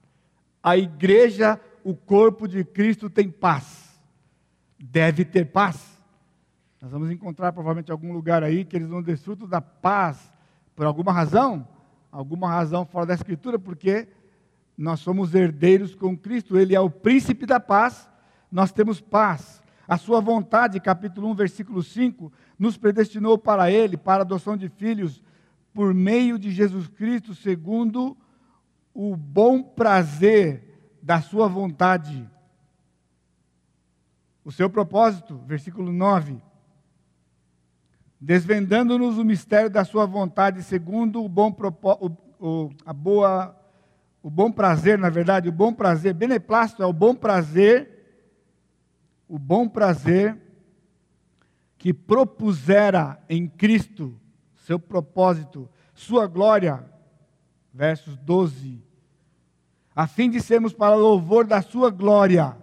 A 0.62 0.76
igreja, 0.76 1.60
o 1.82 1.96
corpo 1.96 2.46
de 2.46 2.62
Cristo 2.62 3.10
tem 3.10 3.28
paz. 3.28 4.00
Deve 4.78 5.24
ter 5.24 5.46
paz. 5.46 5.98
Nós 6.80 6.92
vamos 6.92 7.10
encontrar 7.10 7.50
provavelmente 7.50 7.90
algum 7.90 8.12
lugar 8.12 8.44
aí 8.44 8.64
que 8.64 8.76
eles 8.76 8.88
não 8.88 9.02
desfrutam 9.02 9.48
da 9.48 9.60
paz 9.60 10.37
por 10.78 10.86
alguma 10.86 11.10
razão, 11.10 11.66
alguma 12.12 12.48
razão 12.48 12.86
fora 12.86 13.06
da 13.06 13.14
Escritura, 13.14 13.58
porque 13.58 14.06
nós 14.76 15.00
somos 15.00 15.34
herdeiros 15.34 15.92
com 15.92 16.16
Cristo, 16.16 16.56
Ele 16.56 16.72
é 16.72 16.78
o 16.78 16.88
príncipe 16.88 17.44
da 17.44 17.58
paz, 17.58 18.08
nós 18.48 18.70
temos 18.70 19.00
paz. 19.00 19.60
A 19.88 19.96
sua 19.96 20.20
vontade, 20.20 20.78
capítulo 20.78 21.28
1, 21.30 21.34
versículo 21.34 21.82
5, 21.82 22.32
nos 22.56 22.76
predestinou 22.76 23.36
para 23.36 23.68
Ele, 23.72 23.96
para 23.96 24.22
a 24.22 24.24
adoção 24.24 24.56
de 24.56 24.68
filhos, 24.68 25.20
por 25.74 25.92
meio 25.92 26.38
de 26.38 26.52
Jesus 26.52 26.86
Cristo, 26.86 27.34
segundo 27.34 28.16
o 28.94 29.16
bom 29.16 29.60
prazer 29.60 30.94
da 31.02 31.20
sua 31.20 31.48
vontade. 31.48 32.24
O 34.44 34.52
seu 34.52 34.70
propósito, 34.70 35.38
versículo 35.44 35.92
9, 35.92 36.40
desvendando-nos 38.20 39.18
o 39.18 39.24
mistério 39.24 39.70
da 39.70 39.84
sua 39.84 40.06
vontade, 40.06 40.62
segundo 40.62 41.24
o 41.24 41.28
bom, 41.28 41.54
o, 42.00 42.10
o, 42.40 42.70
a 42.84 42.92
boa, 42.92 43.56
o 44.22 44.30
bom 44.30 44.50
prazer, 44.50 44.98
na 44.98 45.08
verdade, 45.08 45.48
o 45.48 45.52
bom 45.52 45.72
prazer, 45.72 46.14
beneplácito 46.14 46.82
é 46.82 46.86
o 46.86 46.92
bom 46.92 47.14
prazer, 47.14 47.96
o 49.28 49.38
bom 49.38 49.68
prazer 49.68 50.36
que 51.76 51.94
propusera 51.94 53.22
em 53.28 53.46
Cristo 53.46 54.18
seu 54.68 54.78
propósito, 54.78 55.66
sua 55.94 56.26
glória, 56.26 56.84
versos 57.72 58.18
12, 58.18 58.82
a 59.96 60.06
fim 60.06 60.28
de 60.28 60.42
sermos 60.42 60.74
para 60.74 60.94
louvor 60.94 61.46
da 61.46 61.62
sua 61.62 61.90
glória, 61.90 62.54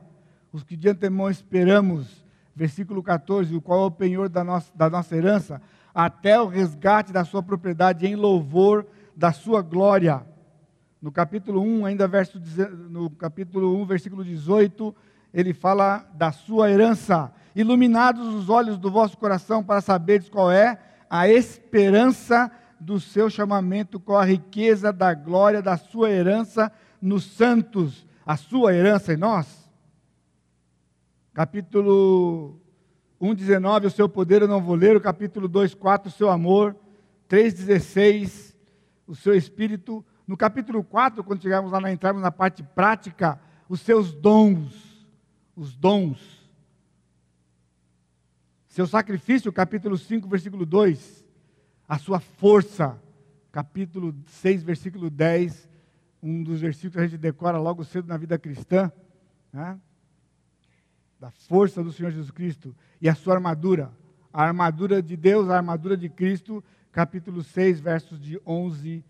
os 0.52 0.64
que 0.64 0.78
de 0.78 0.88
antemão 0.88 1.30
esperamos 1.30 2.25
versículo 2.56 3.04
14, 3.04 3.54
o 3.54 3.62
qual 3.62 3.84
é 3.84 3.86
o 3.88 3.92
penhor 3.92 4.30
da 4.30 4.44
nossa, 4.44 4.72
da 4.74 4.90
nossa 4.90 5.16
herança, 5.16 5.62
até 5.94 6.40
o 6.40 6.48
resgate 6.48 7.12
da 7.12 7.26
sua 7.26 7.44
propriedade 7.44 8.08
em 8.08 8.16
louvor 8.16 8.88
da 9.16 9.32
sua 9.32 9.62
glória. 9.62 10.26
No 11.02 11.12
capítulo 11.12 11.62
1, 11.62 11.86
ainda 11.86 12.08
verso, 12.08 12.42
no 12.90 13.10
capítulo 13.10 13.80
1, 13.82 13.86
versículo 13.86 14.24
18, 14.24 14.96
ele 15.34 15.54
fala 15.54 16.08
da 16.14 16.32
sua 16.32 16.72
herança. 16.72 17.32
Iluminados 17.56 18.34
os 18.34 18.50
olhos 18.50 18.78
do 18.78 18.90
vosso 18.90 19.18
coração 19.18 19.64
para 19.64 19.82
saberes 19.82 20.30
qual 20.30 20.52
é 20.52 20.80
a 21.10 21.28
esperança 21.28 22.50
do 22.80 23.00
seu 23.00 23.30
chamamento, 23.30 24.00
com 24.00 24.18
a 24.18 24.26
riqueza 24.26 24.92
da 24.92 25.14
glória 25.14 25.62
da 25.62 25.78
sua 25.78 26.10
herança 26.10 26.72
nos 27.02 27.24
santos, 27.24 28.06
a 28.26 28.36
sua 28.36 28.74
herança 28.74 29.14
em 29.14 29.18
nós 29.18 29.65
capítulo 31.36 32.58
1,19, 33.22 33.88
o 33.88 33.90
seu 33.90 34.08
poder 34.08 34.42
eu 34.42 34.48
não 34.48 34.62
vou 34.62 34.74
ler, 34.74 34.96
o 34.96 35.02
capítulo 35.02 35.50
2,4, 35.50 36.06
o 36.06 36.10
seu 36.10 36.30
amor, 36.30 36.74
3,16, 37.30 38.56
o 39.06 39.14
seu 39.14 39.36
espírito, 39.36 40.04
no 40.26 40.38
capítulo 40.38 40.82
4, 40.82 41.22
quando 41.26 41.42
chegarmos 41.42 41.74
lá, 41.74 41.92
entrarmos 41.92 42.24
na 42.24 42.32
parte 42.32 42.64
prática, 42.64 43.38
os 43.68 43.82
seus 43.82 44.14
dons, 44.14 45.06
os 45.58 45.76
dons, 45.76 46.50
seu 48.70 48.88
sacrifício, 48.88 49.52
capítulo 49.52 49.98
5, 49.98 50.30
versículo 50.30 50.66
2, 50.66 51.26
a 51.86 51.98
sua 51.98 52.22
força, 52.22 52.98
capítulo 53.52 54.16
6, 54.26 54.64
versículo 54.64 55.10
10, 55.10 55.70
um 56.24 56.42
dos 56.42 56.62
versículos 56.62 56.94
que 56.94 57.00
a 57.00 57.08
gente 57.08 57.18
decora 57.18 57.58
logo 57.58 57.84
cedo 57.84 58.08
na 58.08 58.16
vida 58.16 58.40
cristã, 58.40 58.90
né? 59.52 59.78
Da 61.26 61.32
força 61.32 61.84
do 61.84 61.92
Senhor 61.92 62.12
Jesus 62.12 62.30
Cristo 62.30 62.76
e 63.02 63.10
a 63.10 63.16
sua 63.16 63.34
armadura, 63.34 63.92
a 64.32 64.44
armadura 64.44 65.02
de 65.02 65.18
Deus, 65.18 65.50
a 65.50 65.56
armadura 65.56 65.98
de 65.98 66.08
Cristo, 66.08 66.64
capítulo 66.92 67.42
6, 67.42 67.80
versos 67.80 68.22
de 68.22 68.40
11 68.46 69.04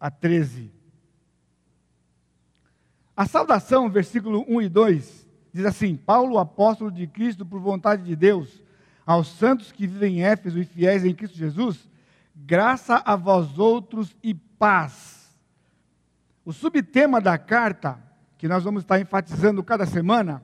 a 0.00 0.10
13. 0.10 0.72
A 3.14 3.26
saudação, 3.26 3.90
versículo 3.90 4.42
1 4.48 4.62
e 4.62 4.68
2, 4.70 5.28
diz 5.52 5.66
assim: 5.66 5.96
Paulo, 5.96 6.38
apóstolo 6.38 6.90
de 6.90 7.06
Cristo, 7.06 7.44
por 7.44 7.60
vontade 7.60 8.04
de 8.04 8.16
Deus, 8.16 8.62
aos 9.04 9.28
santos 9.28 9.70
que 9.70 9.86
vivem 9.86 10.20
em 10.20 10.22
Éfeso 10.22 10.58
e 10.58 10.64
fiéis 10.64 11.04
em 11.04 11.14
Cristo 11.14 11.36
Jesus, 11.36 11.90
graça 12.34 13.02
a 13.04 13.16
vós 13.16 13.58
outros 13.58 14.16
e 14.22 14.32
paz. 14.32 15.36
O 16.42 16.54
subtema 16.54 17.20
da 17.20 17.36
carta, 17.36 17.98
que 18.38 18.48
nós 18.48 18.64
vamos 18.64 18.82
estar 18.82 18.98
enfatizando 18.98 19.62
cada 19.62 19.84
semana, 19.84 20.42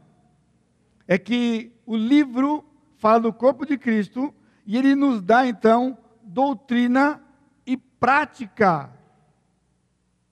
é 1.07 1.19
que 1.19 1.73
o 1.85 1.97
livro 1.97 2.65
fala 2.97 3.21
do 3.21 3.33
corpo 3.33 3.65
de 3.65 3.79
Cristo 3.79 4.35
e 4.67 4.77
ele 4.77 4.95
nos 4.95 5.23
dá 5.23 5.47
então 5.47 5.97
doutrina 6.23 7.21
e 7.67 7.77
prática 7.77 8.91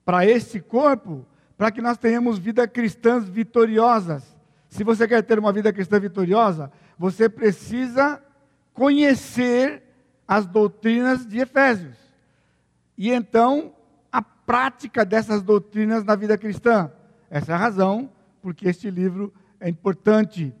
para 0.03 0.25
esse 0.25 0.59
corpo, 0.59 1.25
para 1.57 1.71
que 1.71 1.81
nós 1.81 1.97
tenhamos 1.97 2.37
vida 2.37 2.67
cristãs 2.67 3.27
vitoriosas. 3.27 4.35
Se 4.69 4.83
você 4.83 5.07
quer 5.07 5.23
ter 5.23 5.39
uma 5.39 5.53
vida 5.53 5.71
cristã 5.71 5.99
vitoriosa, 5.99 6.71
você 6.97 7.29
precisa 7.29 8.21
conhecer 8.73 9.83
as 10.27 10.45
doutrinas 10.45 11.25
de 11.25 11.39
Efésios. 11.39 11.97
E 12.97 13.11
então, 13.11 13.73
a 14.11 14.21
prática 14.21 15.05
dessas 15.05 15.41
doutrinas 15.41 16.03
na 16.03 16.15
vida 16.15 16.37
cristã. 16.37 16.91
Essa 17.29 17.53
é 17.53 17.55
a 17.55 17.57
razão 17.57 18.09
porque 18.41 18.67
este 18.67 18.89
livro 18.89 19.33
é 19.59 19.69
importante. 19.69 20.53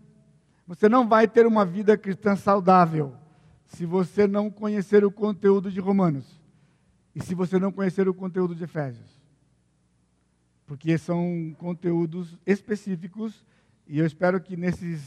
Você 0.67 0.89
não 0.89 1.07
vai 1.07 1.27
ter 1.27 1.45
uma 1.45 1.63
vida 1.63 1.95
cristã 1.97 2.35
saudável 2.35 3.15
se 3.65 3.85
você 3.85 4.25
não 4.25 4.49
conhecer 4.49 5.05
o 5.05 5.11
conteúdo 5.11 5.71
de 5.71 5.79
Romanos 5.79 6.41
e 7.15 7.21
se 7.21 7.35
você 7.35 7.59
não 7.59 7.71
conhecer 7.71 8.07
o 8.07 8.13
conteúdo 8.13 8.55
de 8.55 8.63
Efésios. 8.63 9.21
Porque 10.65 10.97
são 10.97 11.55
conteúdos 11.59 12.37
específicos 12.45 13.45
e 13.87 13.99
eu 13.99 14.05
espero 14.05 14.41
que 14.41 14.57
nesses, 14.57 15.03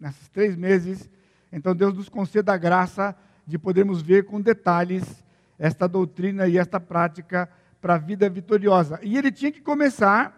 nesses 0.00 0.28
três 0.28 0.56
meses, 0.56 1.08
então 1.52 1.74
Deus 1.74 1.94
nos 1.94 2.08
conceda 2.08 2.52
a 2.52 2.56
graça 2.56 3.16
de 3.46 3.58
podermos 3.58 4.02
ver 4.02 4.24
com 4.24 4.40
detalhes 4.40 5.24
esta 5.56 5.86
doutrina 5.86 6.48
e 6.48 6.58
esta 6.58 6.80
prática 6.80 7.48
para 7.80 7.94
a 7.94 7.98
vida 7.98 8.28
vitoriosa. 8.28 8.98
E 9.02 9.16
ele 9.16 9.30
tinha 9.30 9.52
que 9.52 9.60
começar 9.60 10.36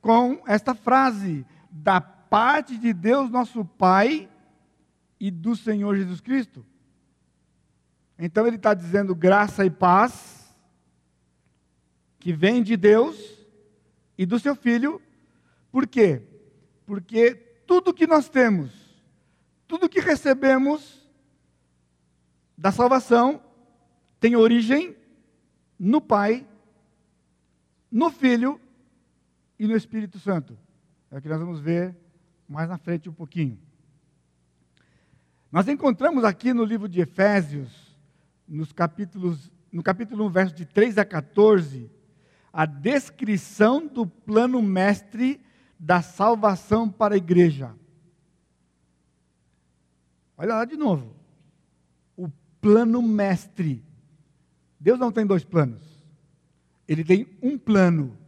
com 0.00 0.40
esta 0.46 0.74
frase: 0.74 1.44
da 1.68 2.00
parte 2.34 2.76
de 2.76 2.92
Deus, 2.92 3.30
nosso 3.30 3.64
Pai, 3.64 4.28
e 5.20 5.30
do 5.30 5.54
Senhor 5.54 5.94
Jesus 5.94 6.20
Cristo. 6.20 6.66
Então 8.18 8.44
ele 8.44 8.56
está 8.56 8.74
dizendo 8.74 9.14
graça 9.14 9.64
e 9.64 9.70
paz, 9.70 10.52
que 12.18 12.32
vem 12.32 12.60
de 12.60 12.76
Deus 12.76 13.16
e 14.18 14.26
do 14.26 14.40
seu 14.40 14.56
Filho, 14.56 15.00
por 15.70 15.86
quê? 15.86 16.22
Porque 16.84 17.36
tudo 17.68 17.94
que 17.94 18.04
nós 18.04 18.28
temos, 18.28 18.72
tudo 19.68 19.88
que 19.88 20.00
recebemos 20.00 21.08
da 22.58 22.72
salvação, 22.72 23.40
tem 24.18 24.34
origem 24.34 24.96
no 25.78 26.00
Pai, 26.00 26.44
no 27.92 28.10
Filho 28.10 28.60
e 29.56 29.68
no 29.68 29.76
Espírito 29.76 30.18
Santo. 30.18 30.58
É 31.12 31.18
o 31.18 31.22
que 31.22 31.28
nós 31.28 31.38
vamos 31.38 31.60
ver 31.60 32.02
mais 32.48 32.68
na 32.68 32.78
frente 32.78 33.08
um 33.08 33.12
pouquinho. 33.12 33.58
Nós 35.50 35.68
encontramos 35.68 36.24
aqui 36.24 36.52
no 36.52 36.64
livro 36.64 36.88
de 36.88 37.00
Efésios, 37.00 37.96
nos 38.46 38.72
capítulos, 38.72 39.52
no 39.70 39.82
capítulo 39.82 40.26
1, 40.26 40.30
verso 40.30 40.54
de 40.54 40.66
3 40.66 40.98
a 40.98 41.04
14, 41.04 41.90
a 42.52 42.66
descrição 42.66 43.86
do 43.86 44.06
plano 44.06 44.60
mestre 44.60 45.40
da 45.78 46.02
salvação 46.02 46.88
para 46.90 47.14
a 47.14 47.18
igreja. 47.18 47.74
Olha 50.36 50.54
lá 50.54 50.64
de 50.64 50.76
novo. 50.76 51.14
O 52.16 52.28
plano 52.60 53.00
mestre. 53.00 53.84
Deus 54.78 54.98
não 54.98 55.12
tem 55.12 55.24
dois 55.24 55.44
planos. 55.44 55.82
Ele 56.86 57.04
tem 57.04 57.28
um 57.40 57.56
plano. 57.56 58.18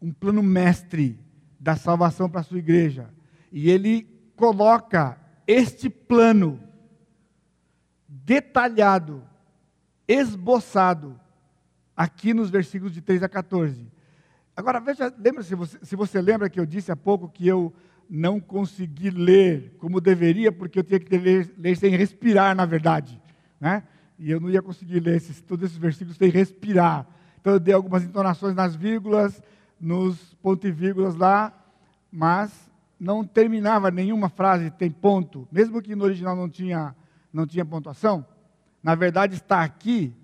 Um 0.00 0.12
plano 0.12 0.42
mestre 0.42 1.23
da 1.64 1.76
salvação 1.76 2.28
para 2.28 2.40
a 2.40 2.44
sua 2.44 2.58
igreja. 2.58 3.08
E 3.50 3.70
ele 3.70 4.06
coloca 4.36 5.18
este 5.46 5.88
plano 5.88 6.60
detalhado, 8.06 9.24
esboçado, 10.06 11.18
aqui 11.96 12.34
nos 12.34 12.50
versículos 12.50 12.92
de 12.92 13.00
3 13.00 13.22
a 13.22 13.28
14. 13.30 13.90
Agora, 14.54 14.78
veja, 14.78 15.12
lembra 15.18 15.42
se 15.42 15.54
você, 15.54 15.78
se 15.82 15.96
você 15.96 16.20
lembra 16.20 16.50
que 16.50 16.60
eu 16.60 16.66
disse 16.66 16.92
há 16.92 16.96
pouco 16.96 17.30
que 17.30 17.48
eu 17.48 17.72
não 18.10 18.38
consegui 18.38 19.08
ler 19.08 19.74
como 19.78 20.02
deveria, 20.02 20.52
porque 20.52 20.78
eu 20.78 20.84
tinha 20.84 21.00
que 21.00 21.16
ler, 21.16 21.50
ler 21.56 21.76
sem 21.78 21.96
respirar, 21.96 22.54
na 22.54 22.66
verdade. 22.66 23.18
Né? 23.58 23.82
E 24.18 24.30
eu 24.30 24.38
não 24.38 24.50
ia 24.50 24.60
conseguir 24.60 25.00
ler 25.00 25.16
esses, 25.16 25.40
todos 25.40 25.64
esses 25.64 25.78
versículos 25.78 26.18
sem 26.18 26.28
respirar. 26.28 27.08
Então 27.40 27.54
eu 27.54 27.60
dei 27.60 27.72
algumas 27.72 28.04
entonações 28.04 28.54
nas 28.54 28.76
vírgulas, 28.76 29.42
nos 29.84 30.32
pontos 30.36 30.66
e 30.68 30.72
vírgulas 30.72 31.14
lá, 31.14 31.52
mas 32.10 32.70
não 32.98 33.22
terminava 33.22 33.90
nenhuma 33.90 34.30
frase, 34.30 34.70
tem 34.70 34.90
ponto. 34.90 35.46
Mesmo 35.52 35.82
que 35.82 35.94
no 35.94 36.04
original 36.04 36.34
não 36.34 36.48
tinha, 36.48 36.96
não 37.30 37.46
tinha 37.46 37.66
pontuação, 37.66 38.26
na 38.82 38.94
verdade 38.94 39.34
está 39.34 39.62
aqui, 39.62 40.14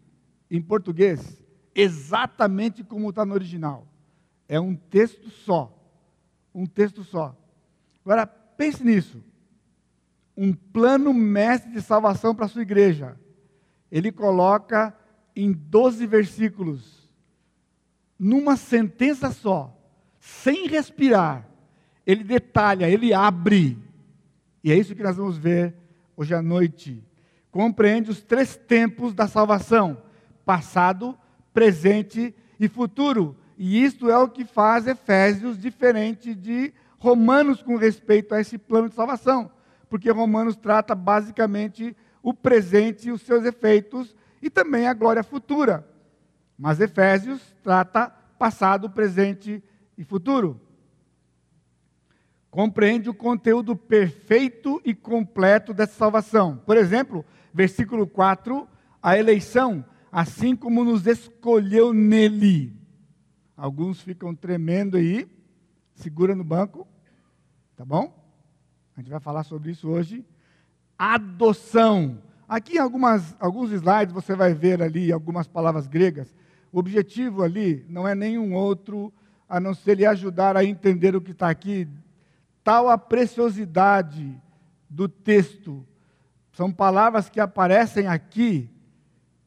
em 0.51 0.63
português, 0.63 1.43
exatamente 1.75 2.83
como 2.83 3.11
está 3.11 3.25
no 3.25 3.35
original. 3.35 3.87
É 4.49 4.59
um 4.59 4.75
texto 4.75 5.29
só. 5.31 5.77
Um 6.55 6.65
texto 6.67 7.05
só. 7.05 7.37
Agora, 8.05 8.27
pense 8.27 8.83
nisso. 8.83 9.23
Um 10.37 10.55
plano 10.55 11.13
mestre 11.13 11.71
de 11.71 11.83
salvação 11.83 12.35
para 12.35 12.47
a 12.47 12.49
sua 12.49 12.63
igreja. 12.63 13.21
Ele 13.93 14.11
coloca 14.11 14.97
em 15.37 15.53
12 15.53 16.07
versículos, 16.07 17.00
numa 18.21 18.55
sentença 18.55 19.31
só, 19.31 19.75
sem 20.21 20.69
respirar. 20.69 21.49
Ele 22.07 22.23
detalha, 22.23 22.91
ele 22.91 23.15
abre. 23.15 23.79
E 24.63 24.71
é 24.71 24.77
isso 24.77 24.95
que 24.95 25.03
nós 25.03 25.17
vamos 25.17 25.39
ver 25.39 25.75
hoje 26.15 26.35
à 26.35 26.43
noite. 26.43 27.03
Compreende 27.51 28.11
os 28.11 28.21
três 28.21 28.57
tempos 28.57 29.15
da 29.15 29.27
salvação: 29.27 30.03
passado, 30.45 31.19
presente 31.55 32.35
e 32.59 32.69
futuro. 32.69 33.35
E 33.57 33.83
isto 33.83 34.11
é 34.11 34.19
o 34.19 34.29
que 34.29 34.45
faz 34.45 34.87
Efésios 34.87 35.59
diferente 35.59 36.35
de 36.35 36.75
Romanos 36.99 37.63
com 37.63 37.77
respeito 37.77 38.35
a 38.35 38.41
esse 38.41 38.59
plano 38.59 38.91
de 38.91 38.95
salvação. 38.95 39.51
Porque 39.89 40.11
Romanos 40.11 40.57
trata 40.57 40.95
basicamente 40.95 41.97
o 42.23 42.35
presente 42.35 43.09
e 43.09 43.13
os 43.13 43.23
seus 43.23 43.45
efeitos 43.45 44.15
e 44.43 44.51
também 44.51 44.87
a 44.87 44.95
glória 44.95 45.23
futura. 45.23 45.90
Mas 46.61 46.79
Efésios 46.79 47.41
trata 47.63 48.11
passado, 48.39 48.91
presente 48.91 49.65
e 49.97 50.05
futuro. 50.05 50.61
Compreende 52.51 53.09
o 53.09 53.15
conteúdo 53.15 53.75
perfeito 53.75 54.79
e 54.85 54.95
completo 54.95 55.73
dessa 55.73 55.95
salvação. 55.95 56.59
Por 56.59 56.77
exemplo, 56.77 57.25
versículo 57.55 58.07
4, 58.07 58.69
a 59.03 59.17
eleição, 59.17 59.83
assim 60.13 60.55
como 60.55 60.85
nos 60.85 61.07
escolheu 61.07 61.95
nele. 61.95 62.77
Alguns 63.57 64.03
ficam 64.03 64.35
tremendo 64.35 64.99
aí, 64.99 65.27
segura 65.95 66.35
no 66.35 66.45
banco, 66.45 66.87
tá 67.75 67.87
bom? 67.87 68.23
A 68.95 69.01
gente 69.01 69.11
vai 69.11 69.21
falar 69.21 69.45
sobre 69.45 69.71
isso 69.71 69.89
hoje. 69.89 70.27
Adoção. 70.99 72.23
Aqui 72.47 72.75
em 72.75 72.81
algumas, 72.81 73.35
alguns 73.41 73.71
slides 73.73 74.13
você 74.13 74.37
vai 74.37 74.53
ver 74.53 74.83
ali 74.83 75.11
algumas 75.11 75.49
palavras 75.49 75.87
gregas. 75.87 76.39
O 76.73 76.79
objetivo 76.79 77.43
ali 77.43 77.85
não 77.89 78.07
é 78.07 78.15
nenhum 78.15 78.55
outro 78.55 79.13
a 79.49 79.59
não 79.59 79.75
ser 79.75 79.97
lhe 79.97 80.07
ajudar 80.07 80.57
a 80.57 80.65
entender 80.65 81.17
o 81.17 81.21
que 81.21 81.33
está 81.33 81.51
aqui. 81.51 81.89
Tal 82.63 82.89
a 82.89 82.97
preciosidade 82.97 84.41
do 84.89 85.09
texto. 85.09 85.85
São 86.53 86.71
palavras 86.71 87.29
que 87.29 87.41
aparecem 87.41 88.07
aqui 88.07 88.71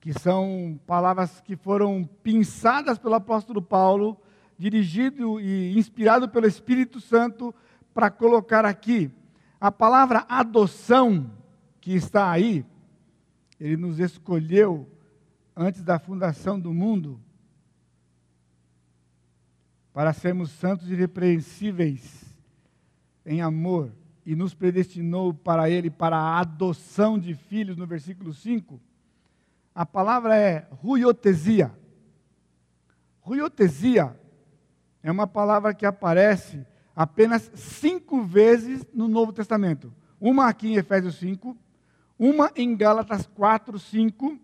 que 0.04 0.12
são 0.12 0.78
palavras 0.86 1.40
que 1.40 1.56
foram 1.56 2.04
pinçadas 2.22 2.98
pelo 2.98 3.16
apóstolo 3.16 3.62
Paulo, 3.62 4.18
dirigido 4.58 5.40
e 5.40 5.80
inspirado 5.80 6.28
pelo 6.28 6.46
Espírito 6.46 7.00
Santo 7.00 7.56
para 7.94 8.12
colocar 8.12 8.66
aqui. 8.66 9.10
A 9.62 9.72
palavra 9.72 10.26
adoção, 10.28 11.32
que 11.80 11.94
está 11.96 12.30
aí, 12.30 12.66
ele 13.58 13.78
nos 13.78 13.98
escolheu 13.98 14.86
antes 15.56 15.84
da 15.84 16.00
fundação 16.00 16.60
do 16.60 16.74
mundo 16.74 17.20
para 19.94 20.14
sermos 20.14 20.50
santos 20.52 20.90
e 20.90 20.94
irrepreensíveis 20.94 22.24
em 23.26 23.42
amor 23.42 23.92
e 24.26 24.36
nos 24.36 24.54
predestinou 24.54 25.34
para 25.34 25.70
ele 25.70 25.90
para 25.90 26.18
a 26.18 26.40
adoção 26.40 27.20
de 27.20 27.34
filhos 27.36 27.78
no 27.78 27.86
versículo 27.86 28.34
5 28.34 28.80
a 29.76 29.86
palavra 29.86 30.38
é 30.38 30.68
ruiotesia. 30.70 31.76
Ruiotesia 33.22 34.16
é 35.02 35.12
uma 35.12 35.26
palavra 35.26 35.74
que 35.74 35.86
aparece 35.86 36.66
apenas 36.96 37.52
cinco 37.56 38.22
vezes 38.22 38.86
no 38.94 39.08
Novo 39.08 39.34
Testamento. 39.34 39.92
Uma 40.22 40.48
aqui 40.48 40.68
em 40.68 40.76
Efésios 40.76 41.16
5, 41.16 41.58
uma 42.20 42.52
em 42.56 42.76
Gálatas 42.78 43.26
4, 43.26 43.80
5 43.80 44.40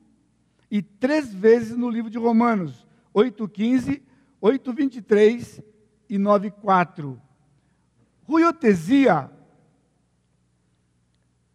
e 0.69 0.81
três 0.81 1.33
vezes 1.33 1.75
no 1.75 1.89
livro 1.89 2.09
de 2.09 2.17
Romanos 2.17 2.87
8,15, 3.13 4.01
8,23 4.41 5.63
e 6.07 6.17
9,4. 6.17 7.19
Ruiotesia, 8.23 9.29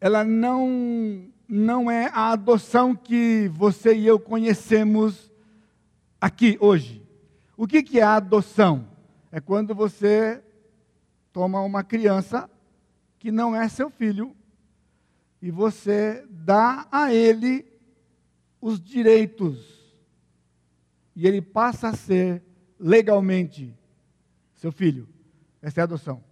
ela 0.01 0.25
não 0.25 1.33
não 1.47 1.91
é 1.91 2.11
a 2.13 2.33
adoção 2.33 2.97
que 2.97 3.49
você 3.53 3.95
e 3.95 4.07
eu 4.07 4.19
conhecemos 4.19 5.31
aqui 6.21 6.57
hoje. 6.59 7.03
O 7.57 7.67
que, 7.67 7.83
que 7.83 8.01
é 8.01 8.03
a 8.03 8.17
adoção? 8.17 8.89
É 9.31 9.41
quando 9.41 9.75
você 9.75 10.43
toma 11.33 11.61
uma 11.61 11.85
criança 11.85 12.51
que 13.19 13.31
não 13.31 13.55
é 13.55 13.69
seu 13.69 13.91
filho 13.91 14.35
e 15.41 15.51
você 15.51 16.25
dá 16.31 16.89
a 16.91 17.13
ele 17.13 17.74
os 18.65 18.81
direitos 18.81 19.59
e 21.15 21.27
ele 21.27 21.43
passa 21.43 21.89
a 21.89 21.93
ser 21.93 22.43
legalmente 22.81 23.77
seu 24.55 24.73
filho. 24.73 25.07
Essa 25.61 25.81
é 25.81 25.83
a 25.83 25.85
adoção. 25.85 26.25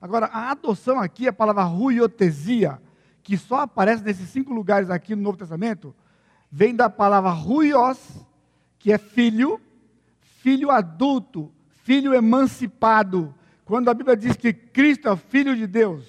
Agora, 0.00 0.26
a 0.26 0.52
adoção 0.52 1.00
aqui, 1.00 1.26
a 1.26 1.32
palavra 1.32 1.64
ruiotesia, 1.64 2.80
que 3.24 3.36
só 3.36 3.62
aparece 3.62 4.04
nesses 4.04 4.28
cinco 4.28 4.54
lugares 4.54 4.88
aqui 4.88 5.16
no 5.16 5.22
Novo 5.22 5.36
Testamento, 5.36 5.92
vem 6.48 6.76
da 6.76 6.88
palavra 6.88 7.30
ruios, 7.30 7.98
que 8.78 8.92
é 8.92 8.98
filho, 8.98 9.60
filho 10.20 10.70
adulto, 10.70 11.50
filho 11.82 12.14
emancipado. 12.14 13.34
Quando 13.64 13.88
a 13.88 13.94
Bíblia 13.94 14.16
diz 14.16 14.36
que 14.36 14.52
Cristo 14.52 15.08
é 15.08 15.10
o 15.10 15.16
Filho 15.16 15.56
de 15.56 15.66
Deus, 15.66 16.04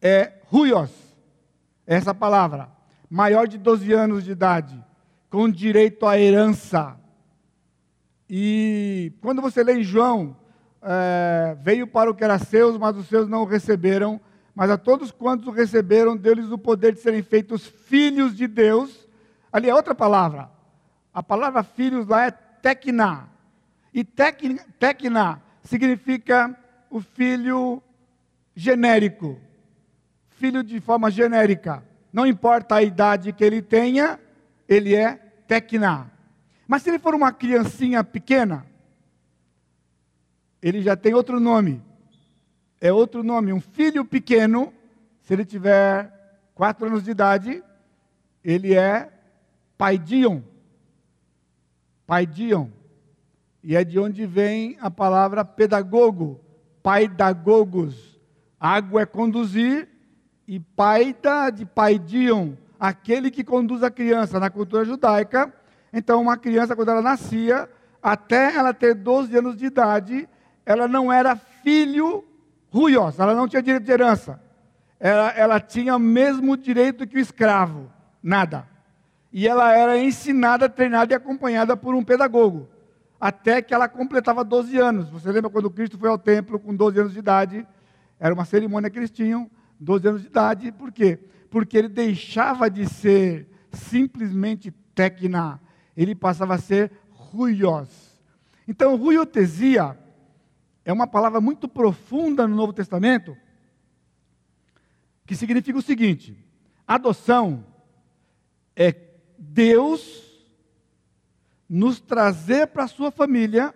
é 0.00 0.34
ruios, 0.44 0.92
é 1.84 1.96
essa 1.96 2.14
palavra, 2.14 2.75
maior 3.08 3.46
de 3.46 3.58
12 3.58 3.92
anos 3.92 4.24
de 4.24 4.32
idade, 4.32 4.82
com 5.30 5.48
direito 5.48 6.06
à 6.06 6.18
herança. 6.18 6.96
E 8.28 9.12
quando 9.20 9.40
você 9.40 9.62
lê 9.62 9.74
em 9.74 9.82
João, 9.82 10.36
é, 10.82 11.56
veio 11.60 11.86
para 11.86 12.10
o 12.10 12.14
que 12.14 12.24
era 12.24 12.38
seus, 12.38 12.76
mas 12.76 12.96
os 12.96 13.06
seus 13.06 13.28
não 13.28 13.42
o 13.42 13.46
receberam, 13.46 14.20
mas 14.54 14.70
a 14.70 14.78
todos 14.78 15.10
quantos 15.10 15.46
o 15.46 15.50
receberam, 15.50 16.16
deu-lhes 16.16 16.50
o 16.50 16.58
poder 16.58 16.94
de 16.94 17.00
serem 17.00 17.22
feitos 17.22 17.66
filhos 17.66 18.34
de 18.34 18.46
Deus. 18.46 19.06
Ali 19.52 19.68
é 19.68 19.74
outra 19.74 19.94
palavra. 19.94 20.50
A 21.12 21.22
palavra 21.22 21.62
filhos 21.62 22.06
lá 22.06 22.26
é 22.26 22.30
tekna. 22.30 23.28
E 23.92 24.04
tekna 24.04 25.42
significa 25.62 26.58
o 26.90 27.00
filho 27.00 27.82
genérico. 28.54 29.38
Filho 30.30 30.62
de 30.62 30.80
forma 30.80 31.10
genérica. 31.10 31.82
Não 32.16 32.26
importa 32.26 32.76
a 32.76 32.82
idade 32.82 33.30
que 33.30 33.44
ele 33.44 33.60
tenha, 33.60 34.18
ele 34.66 34.94
é 34.94 35.16
tekna. 35.46 36.10
Mas 36.66 36.82
se 36.82 36.88
ele 36.88 36.98
for 36.98 37.14
uma 37.14 37.30
criancinha 37.30 38.02
pequena, 38.02 38.64
ele 40.62 40.80
já 40.80 40.96
tem 40.96 41.12
outro 41.12 41.38
nome 41.38 41.84
é 42.80 42.92
outro 42.92 43.22
nome. 43.22 43.52
Um 43.52 43.60
filho 43.60 44.04
pequeno, 44.04 44.72
se 45.22 45.32
ele 45.32 45.44
tiver 45.44 46.12
quatro 46.54 46.86
anos 46.86 47.02
de 47.02 47.10
idade, 47.10 47.62
ele 48.44 48.74
é 48.74 49.10
paidion. 49.76 50.40
Paidion. 52.06 52.68
E 53.62 53.74
é 53.74 53.82
de 53.82 53.98
onde 53.98 54.24
vem 54.26 54.76
a 54.80 54.90
palavra 54.90 55.44
pedagogo, 55.44 56.40
paidagogos. 56.82 58.20
Água 58.60 59.02
é 59.02 59.06
conduzir 59.06 59.88
e 60.46 60.60
paida 60.60 61.50
de 61.50 61.64
paidion, 61.64 62.52
aquele 62.78 63.30
que 63.30 63.42
conduz 63.42 63.82
a 63.82 63.90
criança 63.90 64.38
na 64.38 64.50
cultura 64.50 64.84
judaica. 64.84 65.52
Então, 65.92 66.20
uma 66.20 66.36
criança, 66.36 66.76
quando 66.76 66.90
ela 66.90 67.02
nascia, 67.02 67.68
até 68.02 68.54
ela 68.54 68.72
ter 68.72 68.94
12 68.94 69.36
anos 69.36 69.56
de 69.56 69.66
idade, 69.66 70.28
ela 70.64 70.86
não 70.86 71.12
era 71.12 71.34
filho 71.36 72.24
ruios, 72.70 73.18
ela 73.18 73.34
não 73.34 73.48
tinha 73.48 73.62
direito 73.62 73.84
de 73.84 73.92
herança. 73.92 74.40
Ela, 75.00 75.30
ela 75.30 75.60
tinha 75.60 75.96
o 75.96 76.00
mesmo 76.00 76.56
direito 76.56 77.06
que 77.06 77.16
o 77.16 77.20
escravo, 77.20 77.90
nada. 78.22 78.66
E 79.32 79.46
ela 79.46 79.72
era 79.72 79.98
ensinada, 79.98 80.68
treinada 80.68 81.12
e 81.12 81.16
acompanhada 81.16 81.76
por 81.76 81.94
um 81.94 82.04
pedagogo, 82.04 82.68
até 83.20 83.60
que 83.60 83.74
ela 83.74 83.88
completava 83.88 84.44
12 84.44 84.78
anos. 84.78 85.10
Você 85.10 85.30
lembra 85.30 85.50
quando 85.50 85.70
Cristo 85.70 85.98
foi 85.98 86.08
ao 86.08 86.18
templo 86.18 86.58
com 86.58 86.74
12 86.74 87.00
anos 87.00 87.12
de 87.12 87.18
idade? 87.18 87.66
Era 88.18 88.32
uma 88.32 88.44
cerimônia 88.44 88.88
que 88.88 88.98
eles 88.98 89.10
tinham, 89.10 89.50
12 89.78 90.08
anos 90.08 90.22
de 90.22 90.28
idade, 90.28 90.72
por 90.72 90.92
quê? 90.92 91.18
Porque 91.50 91.76
ele 91.76 91.88
deixava 91.88 92.70
de 92.70 92.86
ser 92.86 93.48
simplesmente 93.72 94.70
tecna, 94.94 95.60
ele 95.96 96.14
passava 96.14 96.54
a 96.54 96.58
ser 96.58 96.90
ruios. 97.10 98.16
Então, 98.66 98.96
ruiotesia 98.96 99.98
é 100.84 100.92
uma 100.92 101.06
palavra 101.06 101.40
muito 101.40 101.68
profunda 101.68 102.46
no 102.46 102.56
Novo 102.56 102.72
Testamento, 102.72 103.36
que 105.26 105.36
significa 105.36 105.78
o 105.78 105.82
seguinte: 105.82 106.36
adoção 106.86 107.64
é 108.74 108.94
Deus 109.38 110.24
nos 111.68 112.00
trazer 112.00 112.68
para 112.68 112.84
a 112.84 112.88
sua 112.88 113.10
família, 113.10 113.74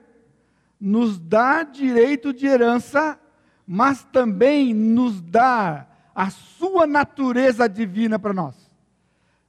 nos 0.81 1.19
dar 1.19 1.65
direito 1.65 2.33
de 2.33 2.47
herança, 2.47 3.21
mas 3.67 4.05
também 4.05 4.73
nos 4.73 5.21
dar 5.21 5.90
a 6.15 6.31
sua 6.31 6.87
natureza 6.87 7.69
divina 7.69 8.19
para 8.19 8.33
nós. 8.33 8.55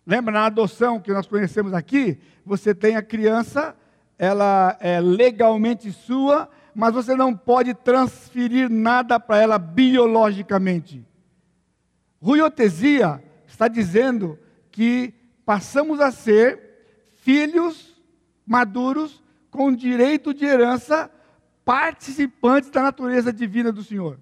Lembra 0.05 0.33
na 0.33 0.45
adoção 0.45 0.99
que 0.99 1.13
nós 1.13 1.27
conhecemos 1.27 1.73
aqui? 1.73 2.19
Você 2.45 2.73
tem 2.73 2.95
a 2.95 3.03
criança, 3.03 3.75
ela 4.17 4.77
é 4.79 4.99
legalmente 4.99 5.91
sua, 5.91 6.49
mas 6.73 6.93
você 6.93 7.15
não 7.15 7.35
pode 7.35 7.73
transferir 7.73 8.69
nada 8.69 9.19
para 9.19 9.37
ela 9.37 9.57
biologicamente. 9.57 11.05
Ruiotesia 12.21 13.23
está 13.47 13.67
dizendo 13.67 14.37
que 14.71 15.13
passamos 15.45 15.99
a 15.99 16.11
ser 16.11 17.11
filhos 17.15 17.95
maduros 18.45 19.21
com 19.49 19.73
direito 19.73 20.33
de 20.33 20.45
herança, 20.45 21.11
participantes 21.65 22.69
da 22.69 22.81
natureza 22.81 23.33
divina 23.33 23.71
do 23.71 23.83
Senhor. 23.83 24.19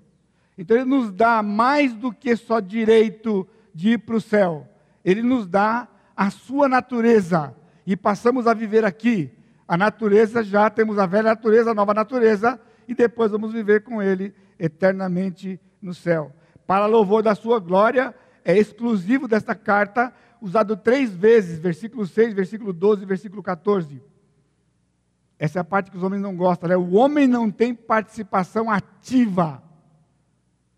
Então 0.59 0.75
ele 0.75 0.85
nos 0.85 1.09
dá 1.13 1.41
mais 1.41 1.93
do 1.93 2.11
que 2.11 2.35
só 2.35 2.59
direito 2.59 3.47
de 3.73 3.91
ir 3.91 3.99
para 3.99 4.17
o 4.17 4.21
céu. 4.21 4.67
Ele 5.05 5.23
nos 5.23 5.47
dá 5.47 5.87
a 6.13 6.29
sua 6.29 6.67
natureza 6.67 7.55
e 7.87 7.95
passamos 7.95 8.45
a 8.45 8.53
viver 8.53 8.83
aqui. 8.83 9.31
A 9.65 9.77
natureza 9.77 10.43
já 10.43 10.69
temos 10.69 10.99
a 10.99 11.05
velha 11.05 11.29
natureza, 11.29 11.71
a 11.71 11.73
nova 11.73 11.93
natureza 11.93 12.59
e 12.89 12.93
depois 12.93 13.31
vamos 13.31 13.53
viver 13.53 13.83
com 13.83 14.01
ele 14.01 14.35
eternamente 14.59 15.57
no 15.81 15.93
céu. 15.93 16.29
Para 16.67 16.87
louvor 16.87 17.23
da 17.23 17.35
sua 17.35 17.57
glória, 17.57 18.13
é 18.43 18.57
exclusivo 18.57 19.29
desta 19.29 19.55
carta, 19.55 20.13
usado 20.41 20.75
três 20.75 21.15
vezes, 21.15 21.57
versículo 21.57 22.05
6, 22.05 22.33
versículo 22.33 22.73
12 22.73 23.03
e 23.03 23.05
versículo 23.05 23.41
14. 23.41 24.03
Essa 25.39 25.59
é 25.59 25.61
a 25.61 25.63
parte 25.63 25.89
que 25.89 25.95
os 25.95 26.03
homens 26.03 26.21
não 26.21 26.35
gostam, 26.35 26.67
né? 26.67 26.75
O 26.75 26.95
homem 26.95 27.27
não 27.27 27.49
tem 27.49 27.73
participação 27.73 28.69
ativa 28.69 29.63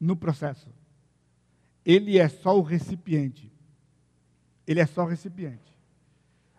no 0.02 0.16
processo. 0.16 0.68
Ele 1.86 2.18
é 2.18 2.28
só 2.28 2.58
o 2.58 2.64
recipiente. 2.64 3.52
Ele 4.66 4.80
é 4.80 4.86
só 4.88 5.04
o 5.04 5.08
recipiente. 5.08 5.72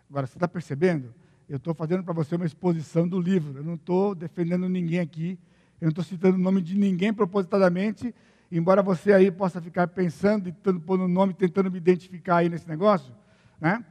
Agora, 0.09 0.25
você 0.25 0.37
está 0.37 0.47
percebendo? 0.47 1.13
Eu 1.49 1.57
estou 1.57 1.73
fazendo 1.73 2.03
para 2.03 2.13
você 2.13 2.35
uma 2.35 2.45
exposição 2.45 3.05
do 3.07 3.19
livro. 3.19 3.59
Eu 3.59 3.63
não 3.63 3.75
estou 3.75 4.15
defendendo 4.15 4.69
ninguém 4.69 4.99
aqui. 4.99 5.37
Eu 5.81 5.85
não 5.85 5.89
estou 5.89 6.03
citando 6.03 6.37
o 6.37 6.39
nome 6.39 6.61
de 6.61 6.77
ninguém 6.77 7.13
propositadamente. 7.13 8.15
Embora 8.49 8.81
você 8.81 9.11
aí 9.11 9.29
possa 9.29 9.61
ficar 9.61 9.87
pensando 9.89 10.47
e 10.47 10.51
tentando 10.53 10.79
pôr 10.79 10.97
no 10.97 11.07
nome, 11.07 11.33
tentando 11.33 11.69
me 11.69 11.77
identificar 11.77 12.37
aí 12.37 12.49
nesse 12.49 12.67
negócio. 12.67 13.13
Né? 13.59 13.83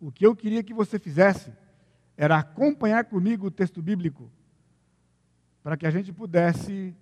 O 0.00 0.12
que 0.12 0.24
eu 0.24 0.36
queria 0.36 0.62
que 0.62 0.72
você 0.72 0.98
fizesse 0.98 1.52
era 2.16 2.38
acompanhar 2.38 3.04
comigo 3.06 3.46
o 3.46 3.50
texto 3.50 3.80
bíblico, 3.80 4.30
para 5.62 5.76
que 5.76 5.86
a 5.86 5.90
gente 5.90 6.12
pudesse 6.12 6.94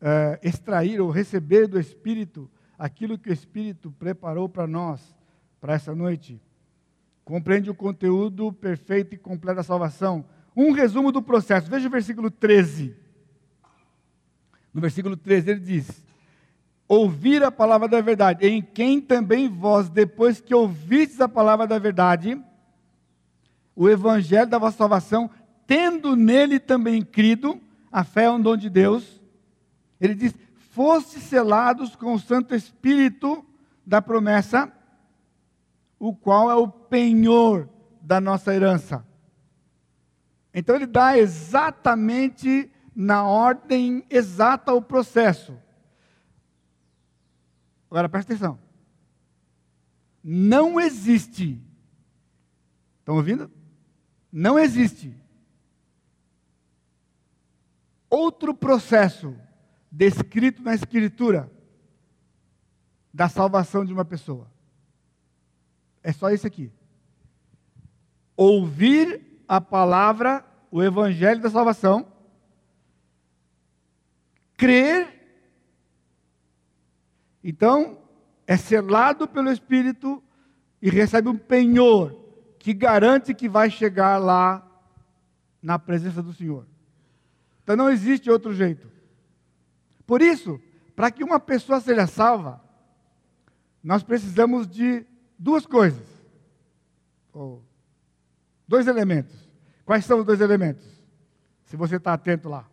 uh, 0.00 0.38
extrair 0.42 1.00
ou 1.00 1.10
receber 1.10 1.66
do 1.66 1.78
Espírito 1.78 2.50
aquilo 2.78 3.18
que 3.18 3.28
o 3.28 3.32
Espírito 3.32 3.90
preparou 3.92 4.48
para 4.48 4.66
nós, 4.66 5.14
para 5.60 5.74
essa 5.74 5.94
noite. 5.94 6.40
Compreende 7.24 7.70
o 7.70 7.74
conteúdo 7.74 8.52
perfeito 8.52 9.14
e 9.14 9.18
completo 9.18 9.56
da 9.56 9.62
salvação. 9.62 10.24
Um 10.56 10.72
resumo 10.72 11.12
do 11.12 11.22
processo. 11.22 11.70
Veja 11.70 11.88
o 11.88 11.90
versículo 11.90 12.30
13. 12.30 12.96
No 14.72 14.80
versículo 14.80 15.16
13 15.16 15.50
ele 15.50 15.60
diz: 15.60 16.04
Ouvir 16.88 17.42
a 17.44 17.52
palavra 17.52 17.86
da 17.86 18.00
verdade, 18.00 18.46
em 18.46 18.62
quem 18.62 19.00
também 19.00 19.48
vós, 19.48 19.88
depois 19.88 20.40
que 20.40 20.54
ouvistes 20.54 21.20
a 21.20 21.28
palavra 21.28 21.66
da 21.66 21.78
verdade, 21.78 22.40
o 23.76 23.88
evangelho 23.88 24.48
da 24.48 24.58
vossa 24.58 24.78
salvação, 24.78 25.30
tendo 25.66 26.16
nele 26.16 26.58
também 26.58 27.02
crido, 27.02 27.60
a 27.92 28.02
fé 28.02 28.24
é 28.24 28.30
um 28.30 28.40
dom 28.40 28.56
de 28.56 28.68
Deus. 28.68 29.19
Ele 30.00 30.14
diz: 30.14 30.34
foste 30.70 31.20
selados 31.20 31.94
com 31.94 32.14
o 32.14 32.18
Santo 32.18 32.54
Espírito 32.54 33.44
da 33.84 34.00
promessa, 34.00 34.72
o 35.98 36.14
qual 36.14 36.50
é 36.50 36.54
o 36.54 36.68
penhor 36.68 37.68
da 38.00 38.20
nossa 38.20 38.54
herança. 38.54 39.06
Então 40.52 40.74
ele 40.74 40.86
dá 40.86 41.16
exatamente 41.16 42.70
na 42.94 43.24
ordem 43.24 44.04
exata 44.10 44.72
o 44.72 44.82
processo. 44.82 45.56
Agora 47.90 48.08
presta 48.08 48.32
atenção. 48.32 48.58
Não 50.22 50.80
existe. 50.80 51.60
Estão 53.00 53.16
ouvindo? 53.16 53.50
Não 54.32 54.58
existe 54.58 55.20
outro 58.10 58.52
processo 58.52 59.36
descrito 59.90 60.62
na 60.62 60.74
Escritura 60.74 61.50
da 63.12 63.28
salvação 63.28 63.84
de 63.84 63.92
uma 63.92 64.04
pessoa. 64.04 64.50
É 66.02 66.12
só 66.12 66.30
esse 66.30 66.46
aqui. 66.46 66.70
Ouvir 68.36 69.42
a 69.48 69.60
palavra, 69.60 70.44
o 70.70 70.82
evangelho 70.82 71.40
da 71.40 71.50
salvação, 71.50 72.06
crer. 74.56 75.18
Então, 77.42 77.98
é 78.46 78.56
selado 78.56 79.26
pelo 79.26 79.50
Espírito 79.50 80.22
e 80.80 80.88
recebe 80.88 81.28
um 81.28 81.36
penhor 81.36 82.16
que 82.58 82.72
garante 82.72 83.34
que 83.34 83.48
vai 83.48 83.70
chegar 83.70 84.18
lá 84.18 84.66
na 85.62 85.78
presença 85.78 86.22
do 86.22 86.32
Senhor. 86.32 86.66
Então 87.62 87.76
não 87.76 87.90
existe 87.90 88.30
outro 88.30 88.54
jeito. 88.54 88.90
Por 90.10 90.22
isso, 90.22 90.60
para 90.96 91.08
que 91.08 91.22
uma 91.22 91.38
pessoa 91.38 91.80
seja 91.80 92.04
salva, 92.04 92.60
nós 93.80 94.02
precisamos 94.02 94.66
de 94.66 95.06
duas 95.38 95.64
coisas. 95.64 96.04
Ou 97.32 97.64
dois 98.66 98.88
elementos. 98.88 99.48
Quais 99.84 100.04
são 100.04 100.18
os 100.18 100.26
dois 100.26 100.40
elementos? 100.40 100.84
Se 101.62 101.76
você 101.76 101.94
está 101.94 102.12
atento 102.12 102.48
lá. 102.48 102.68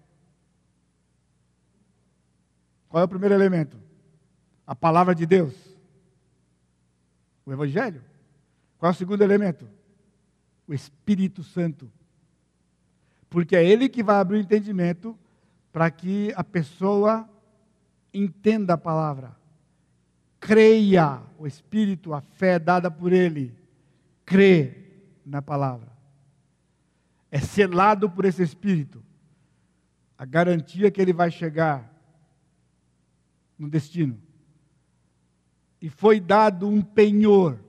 Qual 2.90 3.02
é 3.02 3.06
o 3.06 3.08
primeiro 3.08 3.36
elemento? 3.36 3.78
A 4.66 4.76
palavra 4.76 5.14
de 5.14 5.28
Deus. 5.28 5.54
O 7.46 7.54
Evangelho. 7.54 8.04
Qual 8.80 8.92
é 8.92 8.96
o 8.96 8.98
segundo 8.98 9.22
elemento? 9.22 9.70
O 10.68 10.74
Espírito 10.74 11.44
Santo. 11.44 11.88
Porque 13.30 13.56
é 13.56 13.64
Ele 13.64 13.88
que 13.88 14.02
vai 14.02 14.16
abrir 14.16 14.38
o 14.38 14.42
entendimento 14.42 15.16
para 15.78 15.92
que 15.92 16.34
a 16.36 16.44
pessoa 16.44 17.30
entenda 18.12 18.74
a 18.74 18.78
palavra. 18.80 19.38
Creia 20.40 21.22
o 21.38 21.46
Espírito, 21.46 22.16
a 22.16 22.20
fé 22.20 22.58
dada 22.58 22.90
por 22.90 23.14
Ele. 23.14 23.56
Crê 24.26 24.74
na 25.24 25.40
palavra. 25.40 25.92
É 27.30 27.38
selado 27.40 28.10
por 28.10 28.26
esse 28.26 28.42
Espírito. 28.42 29.04
A 30.18 30.26
garantia 30.26 30.90
que 30.90 31.00
ele 31.00 31.14
vai 31.14 31.30
chegar 31.30 31.94
no 33.56 33.70
destino. 33.70 34.20
E 35.80 35.92
foi 35.92 36.20
dado 36.20 36.68
um 36.68 36.82
penhor 36.82 37.60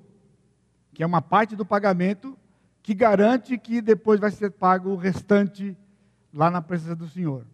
que 0.94 1.02
é 1.02 1.06
uma 1.06 1.20
parte 1.20 1.54
do 1.54 1.66
pagamento 1.66 2.38
que 2.82 2.94
garante 2.94 3.58
que 3.58 3.82
depois 3.82 4.18
vai 4.18 4.30
ser 4.30 4.52
pago 4.52 4.92
o 4.92 4.96
restante 4.96 5.76
lá 6.32 6.50
na 6.50 6.62
presença 6.62 6.96
do 6.96 7.06
Senhor, 7.06 7.44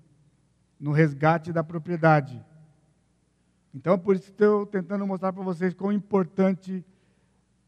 no 0.79 0.93
resgate 0.93 1.53
da 1.53 1.63
propriedade. 1.63 2.45
Então, 3.75 3.99
por 3.99 4.15
isso 4.15 4.31
estou 4.31 4.67
tentando 4.67 5.07
mostrar 5.07 5.33
para 5.33 5.43
vocês 5.43 5.75
quão 5.75 5.93
importante 5.93 6.85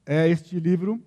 é 0.05 0.29
este 0.29 0.61
livro. 0.61 1.03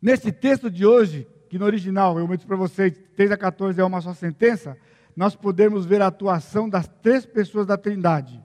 Nesse 0.00 0.30
texto 0.30 0.70
de 0.70 0.84
hoje, 0.84 1.26
que 1.48 1.58
no 1.58 1.64
original, 1.64 2.18
eu 2.18 2.26
disse 2.28 2.46
para 2.46 2.56
vocês, 2.56 2.92
3 3.16 3.32
a 3.32 3.36
14 3.36 3.80
é 3.80 3.84
uma 3.84 4.00
só 4.00 4.12
sentença, 4.12 4.76
nós 5.16 5.34
podemos 5.34 5.86
ver 5.86 6.02
a 6.02 6.08
atuação 6.08 6.68
das 6.68 6.86
três 7.00 7.24
pessoas 7.24 7.66
da 7.66 7.78
Trindade. 7.78 8.42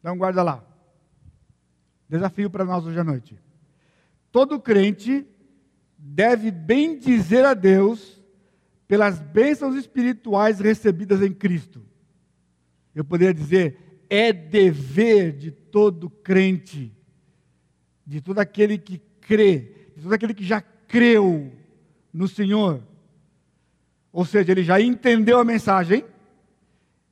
Então, 0.00 0.16
guarda 0.16 0.42
lá. 0.42 0.64
Desafio 2.08 2.50
para 2.50 2.64
nós 2.64 2.84
hoje 2.84 2.98
à 2.98 3.04
noite. 3.04 3.38
Todo 4.32 4.58
crente 4.58 5.26
deve 5.96 6.50
bem 6.50 6.98
dizer 6.98 7.44
a 7.44 7.54
Deus 7.54 8.21
pelas 8.92 9.18
bênçãos 9.18 9.74
espirituais 9.74 10.60
recebidas 10.60 11.22
em 11.22 11.32
Cristo. 11.32 11.82
Eu 12.94 13.02
poderia 13.02 13.32
dizer, 13.32 14.04
é 14.10 14.34
dever 14.34 15.32
de 15.32 15.50
todo 15.50 16.10
crente, 16.10 16.94
de 18.06 18.20
todo 18.20 18.38
aquele 18.38 18.76
que 18.76 18.98
crê, 19.18 19.92
de 19.96 20.02
todo 20.02 20.12
aquele 20.12 20.34
que 20.34 20.44
já 20.44 20.60
creu 20.60 21.50
no 22.12 22.28
Senhor. 22.28 22.82
Ou 24.12 24.26
seja, 24.26 24.52
ele 24.52 24.62
já 24.62 24.78
entendeu 24.78 25.38
a 25.38 25.44
mensagem, 25.44 26.04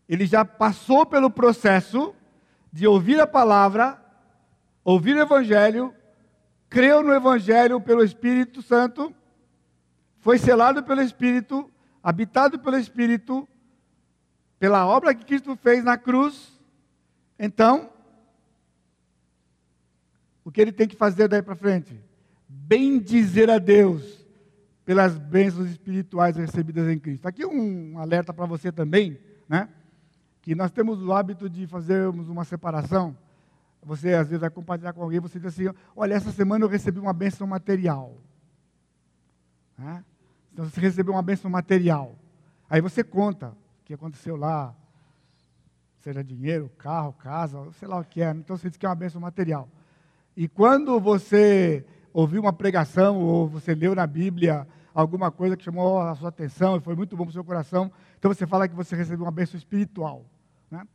ele 0.06 0.26
já 0.26 0.44
passou 0.44 1.06
pelo 1.06 1.30
processo 1.30 2.14
de 2.70 2.86
ouvir 2.86 3.18
a 3.20 3.26
palavra, 3.26 3.98
ouvir 4.84 5.16
o 5.16 5.22
Evangelho, 5.22 5.94
creu 6.68 7.02
no 7.02 7.14
Evangelho 7.14 7.80
pelo 7.80 8.04
Espírito 8.04 8.60
Santo, 8.60 9.14
foi 10.18 10.36
selado 10.36 10.82
pelo 10.82 11.00
Espírito, 11.00 11.69
habitado 12.02 12.58
pelo 12.58 12.78
Espírito, 12.78 13.48
pela 14.58 14.86
obra 14.86 15.14
que 15.14 15.24
Cristo 15.24 15.56
fez 15.56 15.84
na 15.84 15.96
cruz. 15.96 16.58
Então, 17.38 17.90
o 20.44 20.50
que 20.50 20.60
ele 20.60 20.72
tem 20.72 20.88
que 20.88 20.96
fazer 20.96 21.28
daí 21.28 21.42
para 21.42 21.54
frente? 21.54 21.98
Bem 22.48 22.98
dizer 22.98 23.50
a 23.50 23.58
Deus 23.58 24.26
pelas 24.84 25.16
bênçãos 25.16 25.70
espirituais 25.70 26.36
recebidas 26.36 26.88
em 26.88 26.98
Cristo. 26.98 27.26
Aqui 27.26 27.46
um 27.46 27.98
alerta 27.98 28.32
para 28.32 28.46
você 28.46 28.72
também, 28.72 29.18
né? 29.48 29.68
Que 30.42 30.54
nós 30.54 30.70
temos 30.70 31.02
o 31.02 31.12
hábito 31.12 31.48
de 31.48 31.66
fazermos 31.66 32.28
uma 32.28 32.44
separação 32.44 33.16
você 33.82 34.12
às 34.14 34.28
vezes 34.28 34.40
vai 34.40 34.50
compartilhar 34.50 34.92
com 34.92 35.02
alguém, 35.02 35.20
você 35.20 35.38
diz 35.38 35.48
assim: 35.48 35.74
Olha, 35.96 36.14
essa 36.14 36.30
semana 36.30 36.64
eu 36.64 36.68
recebi 36.68 36.98
uma 36.98 37.12
bênção 37.12 37.46
material. 37.46 38.16
Né? 39.76 40.04
Então 40.52 40.64
você 40.64 40.80
recebeu 40.80 41.14
uma 41.14 41.22
bênção 41.22 41.50
material. 41.50 42.16
Aí 42.68 42.80
você 42.80 43.02
conta 43.02 43.48
o 43.48 43.84
que 43.84 43.94
aconteceu 43.94 44.36
lá, 44.36 44.74
seja 46.00 46.22
dinheiro, 46.24 46.70
carro, 46.78 47.12
casa, 47.12 47.70
sei 47.72 47.88
lá 47.88 47.98
o 47.98 48.04
que 48.04 48.22
é. 48.22 48.30
Então 48.30 48.56
você 48.56 48.68
diz 48.68 48.76
que 48.76 48.86
é 48.86 48.88
uma 48.88 48.94
bênção 48.94 49.20
material. 49.20 49.68
E 50.36 50.48
quando 50.48 50.98
você 51.00 51.84
ouviu 52.12 52.40
uma 52.40 52.52
pregação 52.52 53.18
ou 53.18 53.48
você 53.48 53.74
leu 53.74 53.94
na 53.94 54.06
Bíblia 54.06 54.66
alguma 54.94 55.30
coisa 55.30 55.56
que 55.56 55.64
chamou 55.64 56.00
a 56.00 56.14
sua 56.14 56.28
atenção 56.28 56.76
e 56.76 56.80
foi 56.80 56.94
muito 56.94 57.16
bom 57.16 57.24
para 57.24 57.30
o 57.30 57.32
seu 57.34 57.44
coração, 57.44 57.90
então 58.18 58.32
você 58.32 58.46
fala 58.46 58.68
que 58.68 58.74
você 58.74 58.96
recebeu 58.96 59.24
uma 59.24 59.30
bênção 59.30 59.56
espiritual. 59.56 60.24
Né? 60.70 60.86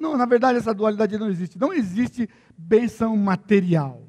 Não, 0.00 0.16
na 0.16 0.26
verdade, 0.26 0.58
essa 0.58 0.74
dualidade 0.74 1.18
não 1.18 1.28
existe. 1.28 1.58
Não 1.58 1.72
existe 1.72 2.28
bênção 2.56 3.16
material. 3.16 4.02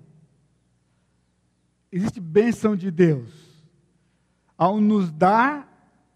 Existe 1.91 2.19
bênção 2.19 2.75
de 2.75 2.91
Deus. 2.91 3.48
Ao 4.59 4.81
nos 4.81 5.09
dar 5.09 5.65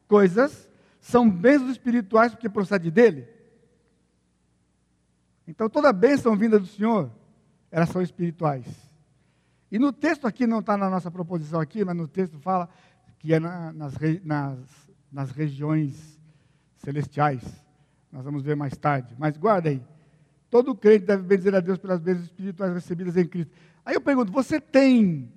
coisas, 0.06 0.70
são 1.00 1.30
bênçãos 1.30 1.72
espirituais 1.72 2.34
porque 2.34 2.50
procede 2.50 2.92
dele. 2.92 3.26
Então, 5.48 5.70
toda 5.70 5.94
bênção 5.94 6.36
vinda 6.36 6.60
do 6.60 6.68
Senhor, 6.68 7.10
elas 7.72 7.88
são 7.88 8.02
espirituais. 8.02 8.66
E 9.72 9.80
no 9.80 9.94
texto 9.94 10.28
aqui, 10.28 10.46
não 10.46 10.60
está 10.60 10.76
na 10.76 10.90
nossa 10.90 11.10
proposição 11.10 11.62
aqui, 11.62 11.86
mas 11.86 11.96
no 11.96 12.06
texto 12.06 12.38
fala 12.38 12.68
que 13.18 13.34
é 13.34 13.40
na, 13.40 13.72
nas, 13.72 13.94
nas, 14.22 14.60
nas 15.10 15.32
regiões 15.32 16.20
celestiais. 16.80 17.42
Nós 18.12 18.26
vamos 18.26 18.44
ver 18.44 18.58
mais 18.58 18.76
tarde. 18.76 19.16
Mas 19.18 19.38
guarda 19.38 19.70
aí. 19.70 19.82
Todo 20.50 20.76
crente 20.76 21.06
deve 21.06 21.24
bendizer 21.24 21.56
a 21.56 21.62
Deus 21.62 21.78
pelas 21.78 22.02
bênçãos 22.02 22.26
espirituais 22.26 22.74
recebidas 22.74 23.16
em 23.16 23.26
Cristo. 23.26 23.54
Aí 23.86 23.96
eu 23.96 24.02
pergunto: 24.02 24.34
você 24.34 24.60
tem 24.60 25.32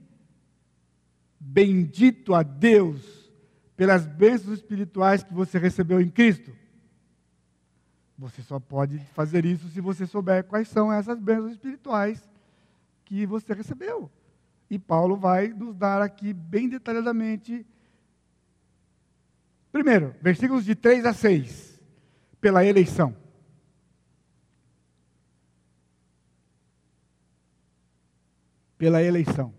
bendito 1.48 2.34
a 2.34 2.42
Deus 2.42 3.30
pelas 3.76 4.04
bênçãos 4.04 4.58
espirituais 4.58 5.22
que 5.22 5.32
você 5.32 5.58
recebeu 5.58 6.00
em 6.00 6.08
Cristo? 6.08 6.52
Você 8.18 8.42
só 8.42 8.58
pode 8.58 8.98
fazer 9.14 9.44
isso 9.44 9.68
se 9.68 9.80
você 9.80 10.06
souber 10.06 10.44
quais 10.44 10.68
são 10.68 10.92
essas 10.92 11.20
bênçãos 11.20 11.52
espirituais 11.52 12.28
que 13.04 13.24
você 13.26 13.52
recebeu. 13.52 14.10
E 14.68 14.78
Paulo 14.78 15.16
vai 15.16 15.48
nos 15.48 15.76
dar 15.76 16.02
aqui 16.02 16.32
bem 16.32 16.68
detalhadamente. 16.68 17.64
Primeiro, 19.70 20.14
versículos 20.20 20.64
de 20.64 20.74
3 20.74 21.04
a 21.06 21.12
6 21.12 21.80
pela 22.40 22.64
eleição. 22.64 23.14
Pela 28.76 29.02
eleição. 29.02 29.55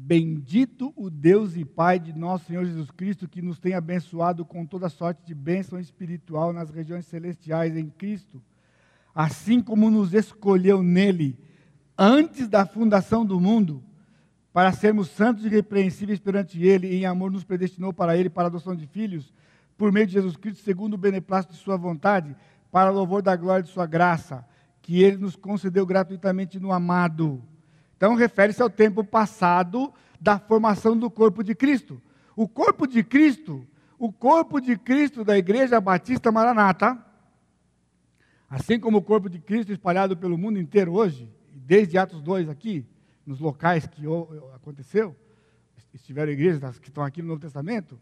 Bendito 0.00 0.92
o 0.94 1.10
Deus 1.10 1.56
e 1.56 1.64
Pai 1.64 1.98
de 1.98 2.16
nosso 2.16 2.44
Senhor 2.44 2.64
Jesus 2.64 2.88
Cristo, 2.88 3.28
que 3.28 3.42
nos 3.42 3.58
tem 3.58 3.74
abençoado 3.74 4.44
com 4.44 4.64
toda 4.64 4.88
sorte 4.88 5.26
de 5.26 5.34
bênção 5.34 5.78
espiritual 5.78 6.52
nas 6.52 6.70
regiões 6.70 7.04
celestiais 7.04 7.76
em 7.76 7.90
Cristo, 7.90 8.40
assim 9.12 9.60
como 9.60 9.90
nos 9.90 10.14
escolheu 10.14 10.84
nele 10.84 11.36
antes 11.98 12.48
da 12.48 12.64
fundação 12.64 13.26
do 13.26 13.40
mundo 13.40 13.82
para 14.52 14.70
sermos 14.70 15.08
santos 15.08 15.42
e 15.44 15.48
irrepreensíveis 15.48 16.20
perante 16.20 16.62
Ele, 16.62 16.86
e 16.86 17.00
em 17.00 17.04
amor 17.04 17.32
nos 17.32 17.42
predestinou 17.42 17.92
para 17.92 18.16
Ele, 18.16 18.30
para 18.30 18.44
a 18.44 18.46
adoção 18.46 18.76
de 18.76 18.86
filhos, 18.86 19.34
por 19.76 19.90
meio 19.90 20.06
de 20.06 20.12
Jesus 20.12 20.36
Cristo, 20.36 20.62
segundo 20.62 20.94
o 20.94 20.98
beneplácito 20.98 21.54
de 21.54 21.58
Sua 21.58 21.76
vontade, 21.76 22.36
para 22.70 22.90
louvor 22.90 23.20
da 23.20 23.34
glória 23.34 23.64
de 23.64 23.70
Sua 23.70 23.84
graça, 23.84 24.46
que 24.80 25.02
Ele 25.02 25.16
nos 25.16 25.34
concedeu 25.34 25.84
gratuitamente 25.84 26.60
no 26.60 26.72
amado. 26.72 27.42
Então, 27.98 28.14
refere-se 28.14 28.62
ao 28.62 28.70
tempo 28.70 29.02
passado 29.02 29.92
da 30.20 30.38
formação 30.38 30.96
do 30.96 31.10
corpo 31.10 31.42
de 31.42 31.52
Cristo. 31.52 32.00
O 32.36 32.48
corpo 32.48 32.86
de 32.86 33.02
Cristo, 33.02 33.66
o 33.98 34.12
corpo 34.12 34.60
de 34.60 34.78
Cristo 34.78 35.24
da 35.24 35.36
Igreja 35.36 35.80
Batista 35.80 36.30
Maranata, 36.30 36.96
assim 38.48 38.78
como 38.78 38.98
o 38.98 39.02
corpo 39.02 39.28
de 39.28 39.40
Cristo 39.40 39.72
espalhado 39.72 40.16
pelo 40.16 40.38
mundo 40.38 40.60
inteiro 40.60 40.92
hoje, 40.92 41.28
desde 41.52 41.98
Atos 41.98 42.22
2 42.22 42.48
aqui, 42.48 42.86
nos 43.26 43.40
locais 43.40 43.84
que 43.88 44.02
aconteceu, 44.54 45.16
estiveram 45.92 46.30
igrejas 46.30 46.78
que 46.78 46.88
estão 46.88 47.02
aqui 47.02 47.20
no 47.20 47.26
Novo 47.26 47.40
Testamento, 47.40 48.00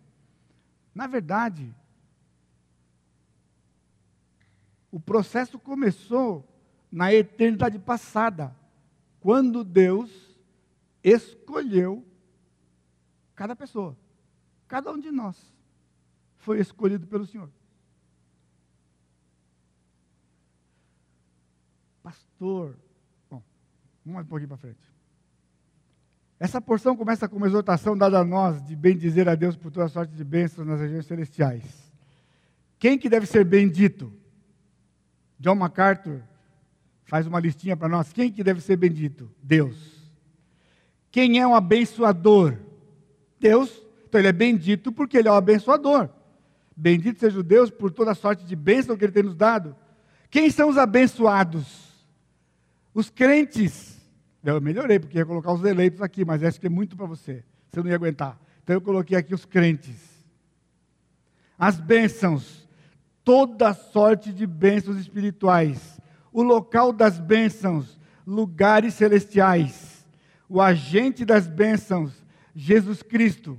na 0.94 1.06
verdade, 1.06 1.74
o 4.90 5.00
processo 5.00 5.58
começou 5.58 6.46
na 6.90 7.12
eternidade 7.12 7.78
passada, 7.78 8.54
quando 9.26 9.64
Deus 9.64 10.08
escolheu 11.02 12.06
cada 13.34 13.56
pessoa, 13.56 13.98
cada 14.68 14.92
um 14.92 15.00
de 15.00 15.10
nós 15.10 15.36
foi 16.36 16.60
escolhido 16.60 17.08
pelo 17.08 17.26
Senhor. 17.26 17.50
Pastor, 22.04 22.78
bom, 23.28 23.42
vamos 24.04 24.22
um 24.22 24.26
pouquinho 24.26 24.46
para 24.46 24.58
frente. 24.58 24.94
Essa 26.38 26.60
porção 26.60 26.96
começa 26.96 27.28
com 27.28 27.36
uma 27.36 27.48
exortação 27.48 27.98
dada 27.98 28.20
a 28.20 28.24
nós 28.24 28.64
de 28.64 28.76
bem 28.76 28.96
dizer 28.96 29.28
a 29.28 29.34
Deus 29.34 29.56
por 29.56 29.72
toda 29.72 29.88
sorte 29.88 30.14
de 30.14 30.22
bênçãos 30.22 30.64
nas 30.64 30.80
regiões 30.80 31.04
celestiais. 31.04 31.92
Quem 32.78 32.96
que 32.96 33.08
deve 33.08 33.26
ser 33.26 33.44
bendito? 33.44 34.12
John 35.36 35.56
MacArthur 35.56 36.22
faz 37.06 37.26
uma 37.26 37.40
listinha 37.40 37.76
para 37.76 37.88
nós. 37.88 38.12
Quem 38.12 38.30
que 38.30 38.44
deve 38.44 38.60
ser 38.60 38.76
bendito? 38.76 39.30
Deus. 39.42 39.76
Quem 41.10 41.38
é 41.40 41.46
um 41.46 41.54
abençoador? 41.54 42.58
Deus. 43.40 43.82
Então 44.06 44.20
ele 44.20 44.28
é 44.28 44.32
bendito 44.32 44.92
porque 44.92 45.16
ele 45.16 45.28
é 45.28 45.30
o 45.30 45.34
um 45.34 45.38
abençoador. 45.38 46.10
Bendito 46.76 47.18
seja 47.18 47.38
o 47.38 47.42
Deus 47.42 47.70
por 47.70 47.90
toda 47.90 48.14
sorte 48.14 48.44
de 48.44 48.54
bênção 48.54 48.96
que 48.96 49.04
ele 49.04 49.12
tem 49.12 49.22
nos 49.22 49.34
dado. 49.34 49.74
Quem 50.30 50.50
são 50.50 50.68
os 50.68 50.76
abençoados? 50.76 51.86
Os 52.92 53.08
crentes 53.08 53.96
eu 54.54 54.60
melhorei, 54.60 54.98
porque 54.98 55.18
ia 55.18 55.26
colocar 55.26 55.52
os 55.52 55.64
eleitos 55.64 56.00
aqui, 56.00 56.24
mas 56.24 56.42
acho 56.42 56.60
que 56.60 56.66
é 56.66 56.70
muito 56.70 56.96
para 56.96 57.06
você. 57.06 57.42
Você 57.70 57.80
não 57.80 57.88
ia 57.88 57.96
aguentar. 57.96 58.38
Então 58.62 58.74
eu 58.74 58.80
coloquei 58.80 59.16
aqui 59.16 59.34
os 59.34 59.44
crentes. 59.44 59.96
As 61.58 61.80
bênçãos. 61.80 62.66
Toda 63.24 63.74
sorte 63.74 64.32
de 64.32 64.46
bênçãos 64.46 64.98
espirituais. 64.98 66.00
O 66.36 66.42
local 66.42 66.92
das 66.92 67.18
bênçãos. 67.18 67.98
Lugares 68.26 68.92
celestiais. 68.92 70.06
O 70.48 70.60
agente 70.60 71.24
das 71.24 71.46
bênçãos. 71.46 72.12
Jesus 72.54 73.02
Cristo. 73.02 73.58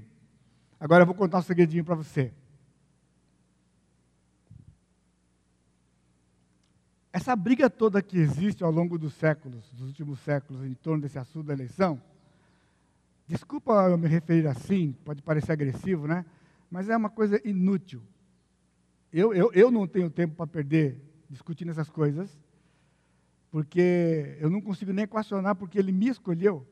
Agora 0.80 1.02
eu 1.02 1.08
vou 1.08 1.16
contar 1.16 1.40
um 1.40 1.42
segredinho 1.42 1.84
para 1.84 1.96
você. 1.96 2.32
Essa 7.12 7.36
briga 7.36 7.68
toda 7.68 8.02
que 8.02 8.20
existe 8.20 8.64
ao 8.64 8.70
longo 8.70 9.00
dos 9.00 9.16
séculos, 9.16 9.72
dos 9.74 9.88
últimos 9.88 10.20
séculos, 10.20 10.64
em 10.64 10.76
torno 10.76 11.02
desse 11.02 11.18
assunto 11.18 11.48
da 11.48 11.54
eleição, 11.54 12.00
Desculpa 13.28 13.74
eu 13.90 13.98
me 13.98 14.08
referir 14.08 14.48
assim, 14.48 14.96
pode 15.04 15.22
parecer 15.22 15.52
agressivo, 15.52 16.08
né? 16.08 16.26
Mas 16.72 16.88
é 16.88 16.96
uma 16.96 17.10
coisa 17.10 17.42
inútil. 17.44 18.02
Eu, 19.12 19.34
eu, 19.34 19.52
eu 19.54 19.70
não 19.70 19.86
tenho 19.86 20.10
tempo 20.10 20.34
para 20.36 20.48
perder 20.48 20.98
discutindo 21.30 21.72
essas 21.72 21.90
coisas, 21.90 22.40
porque 23.58 24.38
eu 24.40 24.52
não 24.52 24.62
consigo 24.62 24.94
nem 24.94 25.06
equacionar 25.06 25.56
porque 25.56 25.80
ele 25.80 25.92
me 25.92 26.08
escolheu. 26.08 26.64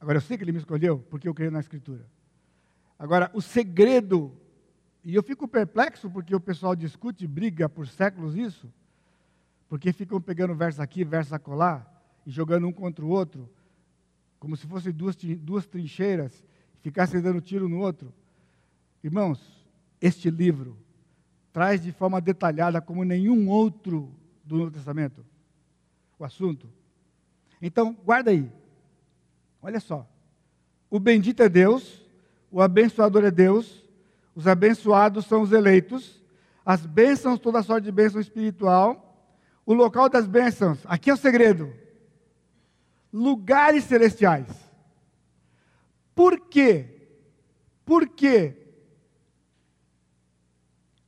Agora, 0.00 0.16
eu 0.16 0.20
sei 0.20 0.36
que 0.36 0.42
ele 0.42 0.50
me 0.50 0.58
escolheu 0.58 0.98
porque 1.08 1.28
eu 1.28 1.32
creio 1.32 1.52
na 1.52 1.60
Escritura. 1.60 2.04
Agora, 2.98 3.30
o 3.32 3.40
segredo, 3.40 4.32
e 5.04 5.14
eu 5.14 5.22
fico 5.22 5.46
perplexo 5.46 6.10
porque 6.10 6.34
o 6.34 6.40
pessoal 6.40 6.74
discute 6.74 7.24
e 7.24 7.28
briga 7.28 7.68
por 7.68 7.86
séculos 7.86 8.34
isso, 8.34 8.68
porque 9.68 9.92
ficam 9.92 10.20
pegando 10.20 10.56
verso 10.56 10.82
aqui, 10.82 11.04
verso 11.04 11.36
acolá, 11.36 11.86
e 12.26 12.32
jogando 12.32 12.66
um 12.66 12.72
contra 12.72 13.04
o 13.04 13.08
outro, 13.08 13.48
como 14.40 14.56
se 14.56 14.66
fossem 14.66 14.92
duas, 14.92 15.14
duas 15.14 15.68
trincheiras, 15.68 16.44
ficassem 16.80 17.22
dando 17.22 17.40
tiro 17.40 17.68
no 17.68 17.78
outro. 17.78 18.12
Irmãos, 19.04 19.64
este 20.00 20.30
livro 20.30 20.76
traz 21.52 21.80
de 21.80 21.92
forma 21.92 22.20
detalhada, 22.20 22.80
como 22.80 23.04
nenhum 23.04 23.48
outro 23.48 24.12
do 24.44 24.56
Novo 24.56 24.72
Testamento, 24.72 25.24
o 26.18 26.24
assunto. 26.24 26.68
Então, 27.60 27.96
guarda 28.04 28.30
aí. 28.30 28.50
Olha 29.62 29.80
só. 29.80 30.06
O 30.90 30.98
bendito 30.98 31.42
é 31.42 31.48
Deus, 31.48 32.02
o 32.50 32.60
abençoador 32.60 33.24
é 33.24 33.30
Deus, 33.30 33.84
os 34.34 34.46
abençoados 34.46 35.26
são 35.26 35.42
os 35.42 35.52
eleitos, 35.52 36.22
as 36.64 36.86
bênçãos, 36.86 37.38
toda 37.38 37.62
sorte 37.62 37.84
de 37.84 37.92
bênção 37.92 38.20
espiritual, 38.20 39.04
o 39.66 39.74
local 39.74 40.08
das 40.08 40.26
bênçãos, 40.26 40.78
aqui 40.86 41.10
é 41.10 41.14
o 41.14 41.16
segredo 41.16 41.72
lugares 43.12 43.84
celestiais. 43.84 44.48
Por 46.14 46.38
quê? 46.48 46.86
Porque 47.84 48.54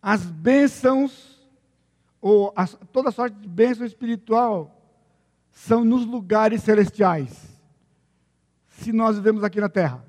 as 0.00 0.24
bênçãos, 0.24 1.38
ou 2.20 2.52
as, 2.56 2.76
toda 2.92 3.11
sorte 3.11 3.36
de 3.36 3.48
bênção 3.48 3.84
espiritual, 3.84 4.80
são 5.66 5.84
nos 5.84 6.06
lugares 6.06 6.62
celestiais. 6.62 7.61
Se 8.66 8.92
nós 8.92 9.16
vivemos 9.16 9.44
aqui 9.44 9.61
na 9.61 9.68
terra. 9.68 10.02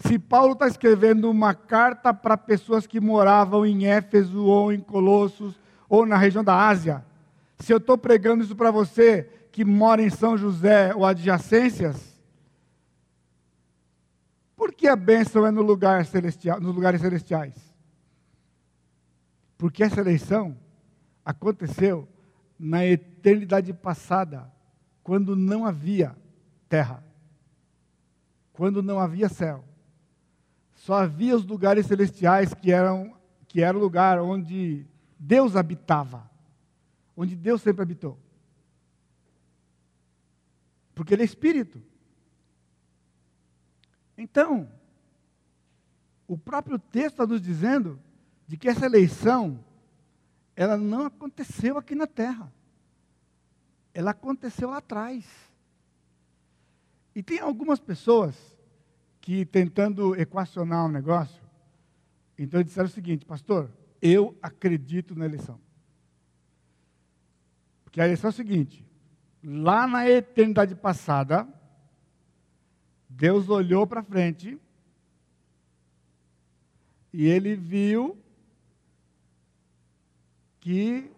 Se 0.00 0.18
Paulo 0.18 0.54
está 0.54 0.66
escrevendo 0.66 1.30
uma 1.30 1.54
carta 1.54 2.12
para 2.12 2.36
pessoas 2.36 2.84
que 2.84 3.00
moravam 3.00 3.64
em 3.64 3.86
Éfeso 3.86 4.44
ou 4.44 4.72
em 4.72 4.80
Colossos 4.80 5.58
ou 5.88 6.04
na 6.04 6.16
região 6.16 6.42
da 6.42 6.66
Ásia, 6.66 7.04
se 7.58 7.72
eu 7.72 7.76
estou 7.76 7.96
pregando 7.96 8.42
isso 8.42 8.56
para 8.56 8.72
você, 8.72 9.30
que 9.52 9.64
mora 9.64 10.02
em 10.02 10.10
São 10.10 10.36
José 10.36 10.92
ou 10.92 11.06
adjacências, 11.06 12.20
por 14.56 14.72
que 14.72 14.88
a 14.88 14.96
bênção 14.96 15.46
é 15.46 15.52
no 15.52 15.62
lugar 15.62 16.04
celestial, 16.04 16.60
nos 16.60 16.74
lugares 16.74 17.00
celestiais? 17.00 17.54
Porque 19.56 19.84
essa 19.84 20.00
eleição 20.00 20.56
aconteceu 21.24 22.08
na 22.58 22.84
eternidade 22.84 23.72
passada, 23.72 24.52
quando 25.04 25.36
não 25.36 25.66
havia 25.66 26.16
terra, 26.66 27.04
quando 28.54 28.82
não 28.82 28.98
havia 28.98 29.28
céu. 29.28 29.62
Só 30.74 30.94
havia 30.94 31.36
os 31.36 31.44
lugares 31.44 31.86
celestiais 31.86 32.52
que 32.54 32.72
eram 32.72 33.14
que 33.46 33.60
era 33.60 33.78
o 33.78 33.80
lugar 33.80 34.18
onde 34.20 34.84
Deus 35.16 35.54
habitava, 35.54 36.28
onde 37.16 37.36
Deus 37.36 37.62
sempre 37.62 37.82
habitou. 37.82 38.18
Porque 40.92 41.14
ele 41.14 41.22
é 41.22 41.24
espírito. 41.24 41.80
Então, 44.16 44.68
o 46.26 46.36
próprio 46.36 46.78
texto 46.78 47.12
está 47.12 47.26
nos 47.26 47.40
dizendo 47.40 48.00
de 48.46 48.56
que 48.56 48.68
essa 48.68 48.86
eleição, 48.86 49.64
ela 50.56 50.76
não 50.76 51.06
aconteceu 51.06 51.78
aqui 51.78 51.94
na 51.94 52.06
terra. 52.06 52.52
Ela 53.94 54.10
aconteceu 54.10 54.70
lá 54.70 54.78
atrás. 54.78 55.24
E 57.14 57.22
tem 57.22 57.38
algumas 57.38 57.78
pessoas 57.78 58.36
que, 59.20 59.46
tentando 59.46 60.16
equacionar 60.16 60.84
o 60.84 60.88
um 60.88 60.92
negócio, 60.92 61.42
então 62.36 62.62
disseram 62.62 62.88
o 62.88 62.92
seguinte, 62.92 63.24
pastor, 63.24 63.70
eu 64.02 64.36
acredito 64.42 65.14
na 65.14 65.24
eleição. 65.24 65.58
Porque 67.84 68.00
a 68.00 68.04
eleição 68.04 68.28
é 68.28 68.32
o 68.32 68.36
seguinte: 68.36 68.84
lá 69.42 69.86
na 69.86 70.10
eternidade 70.10 70.74
passada, 70.74 71.48
Deus 73.08 73.48
olhou 73.48 73.86
para 73.86 74.02
frente 74.02 74.58
e 77.12 77.26
ele 77.26 77.54
viu 77.54 78.18
que 80.58 81.08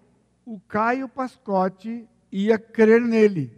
o 0.45 0.61
Caio 0.61 1.09
Pascotti 1.09 2.07
ia 2.45 2.59
crer 2.59 3.01
nele. 3.01 3.57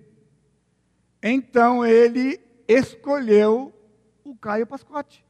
Então 1.22 1.84
ele 1.84 2.40
escolheu 2.68 3.74
o 4.22 4.36
Caio 4.36 4.66
Pascotti. 4.66 5.24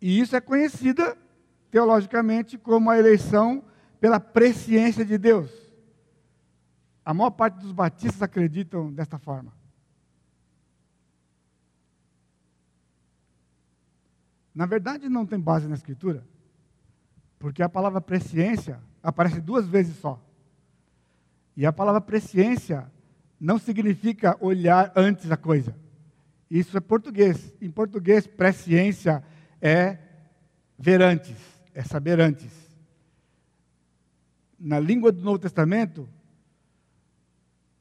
E 0.00 0.18
isso 0.18 0.34
é 0.34 0.40
conhecida 0.40 1.18
teologicamente 1.70 2.56
como 2.56 2.90
a 2.90 2.98
eleição 2.98 3.62
pela 4.00 4.18
presciência 4.18 5.04
de 5.04 5.18
Deus. 5.18 5.50
A 7.04 7.12
maior 7.12 7.30
parte 7.30 7.60
dos 7.60 7.72
batistas 7.72 8.22
acreditam 8.22 8.90
desta 8.90 9.18
forma. 9.18 9.52
Na 14.54 14.64
verdade, 14.64 15.08
não 15.08 15.26
tem 15.26 15.38
base 15.38 15.68
na 15.68 15.74
Escritura, 15.74 16.26
porque 17.38 17.62
a 17.62 17.68
palavra 17.68 18.00
presciência 18.00 18.80
aparece 19.02 19.40
duas 19.40 19.66
vezes 19.66 19.96
só. 19.96 20.20
E 21.56 21.66
a 21.66 21.72
palavra 21.72 22.00
presciência 22.00 22.90
não 23.40 23.58
significa 23.58 24.36
olhar 24.40 24.92
antes 24.94 25.30
a 25.30 25.36
coisa. 25.36 25.74
Isso 26.50 26.76
é 26.76 26.80
português. 26.80 27.54
Em 27.60 27.70
português, 27.70 28.26
presciência 28.26 29.24
é 29.62 29.98
ver 30.78 31.00
antes, 31.00 31.36
é 31.74 31.82
saber 31.82 32.20
antes. 32.20 32.50
Na 34.58 34.78
língua 34.78 35.10
do 35.10 35.22
Novo 35.22 35.38
Testamento, 35.38 36.08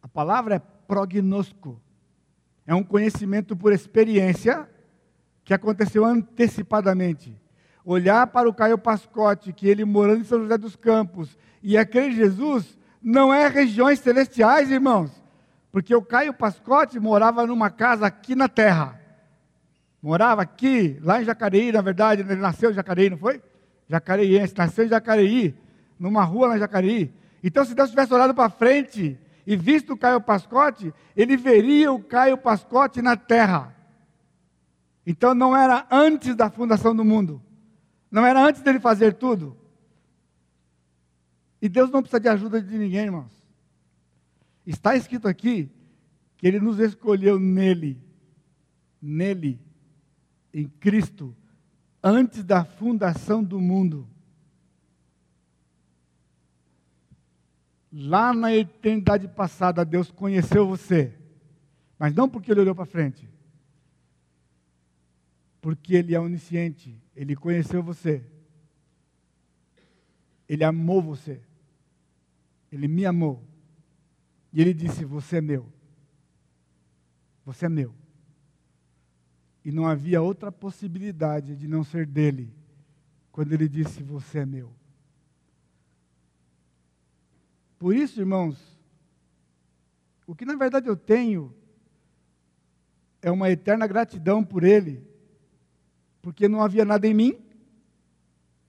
a 0.02 0.08
palavra 0.08 0.56
é 0.56 0.60
prognosco. 0.60 1.82
É 2.66 2.74
um 2.74 2.84
conhecimento 2.84 3.56
por 3.56 3.74
experiência 3.74 4.70
que 5.44 5.54
aconteceu 5.54 6.06
antecipadamente. 6.06 7.36
Olhar 7.84 8.28
para 8.28 8.48
o 8.48 8.54
Caio 8.54 8.78
Pascotti, 8.78 9.52
que 9.52 9.68
ele 9.68 9.84
morando 9.84 10.22
em 10.22 10.24
São 10.24 10.42
José 10.42 10.58
dos 10.58 10.76
Campos, 10.76 11.38
e 11.62 11.78
aquele 11.78 12.16
Jesus, 12.16 12.78
não 13.02 13.34
é 13.34 13.48
regiões 13.48 14.00
celestiais, 14.00 14.70
irmãos. 14.70 15.12
Porque 15.72 15.94
o 15.94 16.02
Caio 16.02 16.34
Pascotti 16.34 17.00
morava 17.00 17.46
numa 17.46 17.70
casa 17.70 18.06
aqui 18.06 18.36
na 18.36 18.48
terra. 18.48 19.00
Morava 20.02 20.42
aqui, 20.42 20.98
lá 21.02 21.22
em 21.22 21.26
Jacareí, 21.26 21.72
na 21.72 21.82
verdade, 21.82 22.22
ele 22.22 22.36
nasceu 22.36 22.72
em 22.72 22.74
Jacareí, 22.74 23.10
não 23.10 23.18
foi? 23.18 23.42
Jacareiense, 23.88 24.54
nasceu 24.58 24.86
em 24.86 24.90
Jacareí, 24.90 25.56
numa 26.00 26.24
rua 26.24 26.50
na 26.50 26.58
Jacareí. 26.58 27.14
Então, 27.44 27.66
se 27.66 27.76
Deus 27.76 27.90
tivesse 27.90 28.14
olhado 28.14 28.34
para 28.34 28.50
frente 28.50 29.18
e 29.46 29.56
visto 29.56 29.94
o 29.94 29.98
Caio 29.98 30.22
Pascotti, 30.22 30.94
ele 31.16 31.36
veria 31.36 31.92
o 31.92 32.02
Caio 32.02 32.38
Pascotti 32.38 33.02
na 33.02 33.16
terra. 33.18 33.76
Então 35.10 35.34
não 35.34 35.58
era 35.58 35.88
antes 35.90 36.36
da 36.36 36.52
fundação 36.52 36.96
do 36.96 37.04
mundo. 37.04 37.42
Não 38.12 38.24
era 38.24 38.46
antes 38.46 38.62
dele 38.62 38.80
fazer 38.80 39.16
tudo. 39.16 39.58
E 41.62 41.68
Deus 41.68 41.90
não 41.90 42.02
precisa 42.02 42.20
de 42.20 42.30
ajuda 42.30 42.62
de 42.62 42.78
ninguém, 42.78 43.06
irmãos. 43.06 43.32
Está 44.66 44.96
escrito 44.96 45.28
aqui 45.28 45.70
que 46.38 46.48
ele 46.48 46.60
nos 46.60 46.80
escolheu 46.80 47.40
nele, 47.40 48.02
nele, 49.02 49.60
em 50.54 50.68
Cristo, 50.68 51.36
antes 52.02 52.44
da 52.44 52.64
fundação 52.64 53.44
do 53.44 53.60
mundo. 53.60 54.08
Lá 57.92 58.34
na 58.34 58.56
eternidade 58.56 59.28
passada, 59.28 59.84
Deus 59.84 60.12
conheceu 60.12 60.68
você. 60.68 61.14
Mas 61.98 62.14
não 62.14 62.30
porque 62.30 62.52
ele 62.52 62.62
olhou 62.62 62.76
para 62.76 62.86
frente. 62.86 63.28
Porque 65.60 65.96
ele 65.96 66.16
é 66.16 66.20
onisciente. 66.20 66.96
Ele 67.16 67.36
conheceu 67.36 67.84
você. 67.84 68.24
Ele 70.48 70.64
amou 70.64 71.02
você. 71.02 71.42
Ele 72.72 72.88
me 72.88 73.06
amou. 73.06 73.44
E 74.52 74.62
ele 74.62 74.74
disse: 74.74 75.06
Você 75.06 75.38
é 75.38 75.42
meu. 75.42 75.72
Você 77.46 77.66
é 77.66 77.70
meu. 77.70 77.94
E 79.64 79.72
não 79.72 79.88
havia 79.88 80.22
outra 80.22 80.52
possibilidade 80.52 81.56
de 81.56 81.68
não 81.68 81.84
ser 81.84 82.06
dele, 82.06 82.54
quando 83.32 83.54
ele 83.54 83.68
disse: 83.68 84.02
Você 84.04 84.40
é 84.40 84.46
meu. 84.46 84.74
Por 87.78 87.96
isso, 87.96 88.20
irmãos, 88.20 88.78
o 90.28 90.36
que 90.36 90.46
na 90.46 90.56
verdade 90.56 90.88
eu 90.88 90.98
tenho 90.98 91.56
é 93.22 93.32
uma 93.32 93.50
eterna 93.50 93.88
gratidão 93.88 94.44
por 94.44 94.64
Ele, 94.64 95.04
porque 96.22 96.48
não 96.48 96.62
havia 96.62 96.86
nada 96.86 97.08
em 97.08 97.14
mim, 97.14 97.40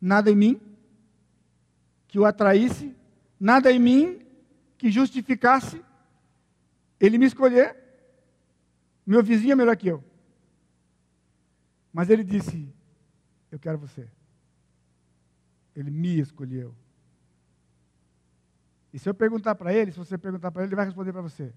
nada 0.01 0.31
em 0.31 0.37
mim 0.37 0.61
que 2.07 2.19
o 2.19 2.25
atraísse, 2.25 2.95
nada 3.41 3.73
em 3.73 3.79
mim 3.79 4.27
que 4.77 4.91
justificasse 4.91 5.83
ele 7.01 7.17
me 7.17 7.25
escolher. 7.25 7.77
Meu 9.07 9.23
vizinho 9.23 9.53
é 9.53 9.57
melhor 9.57 9.77
que 9.77 9.89
eu. 9.89 10.05
Mas 11.93 12.11
ele 12.11 12.23
disse: 12.23 12.73
Eu 13.51 13.59
quero 13.59 13.79
você. 13.79 14.07
Ele 15.75 15.91
me 15.91 16.21
escolheu. 16.21 16.75
E 18.93 18.99
se 18.99 19.09
eu 19.09 19.15
perguntar 19.15 19.55
para 19.55 19.73
ele, 19.73 19.93
se 19.93 19.99
você 19.99 20.19
perguntar 20.19 20.51
para 20.51 20.63
ele, 20.63 20.69
ele 20.69 20.77
vai 20.77 20.85
responder 20.85 21.13
para 21.13 21.23
você. 21.23 21.53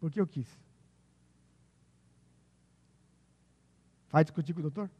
Porque 0.00 0.20
eu 0.20 0.26
quis. 0.26 0.48
Vai 4.10 4.24
discutir 4.24 4.54
com 4.54 4.60
o 4.60 4.62
doutor? 4.62 4.90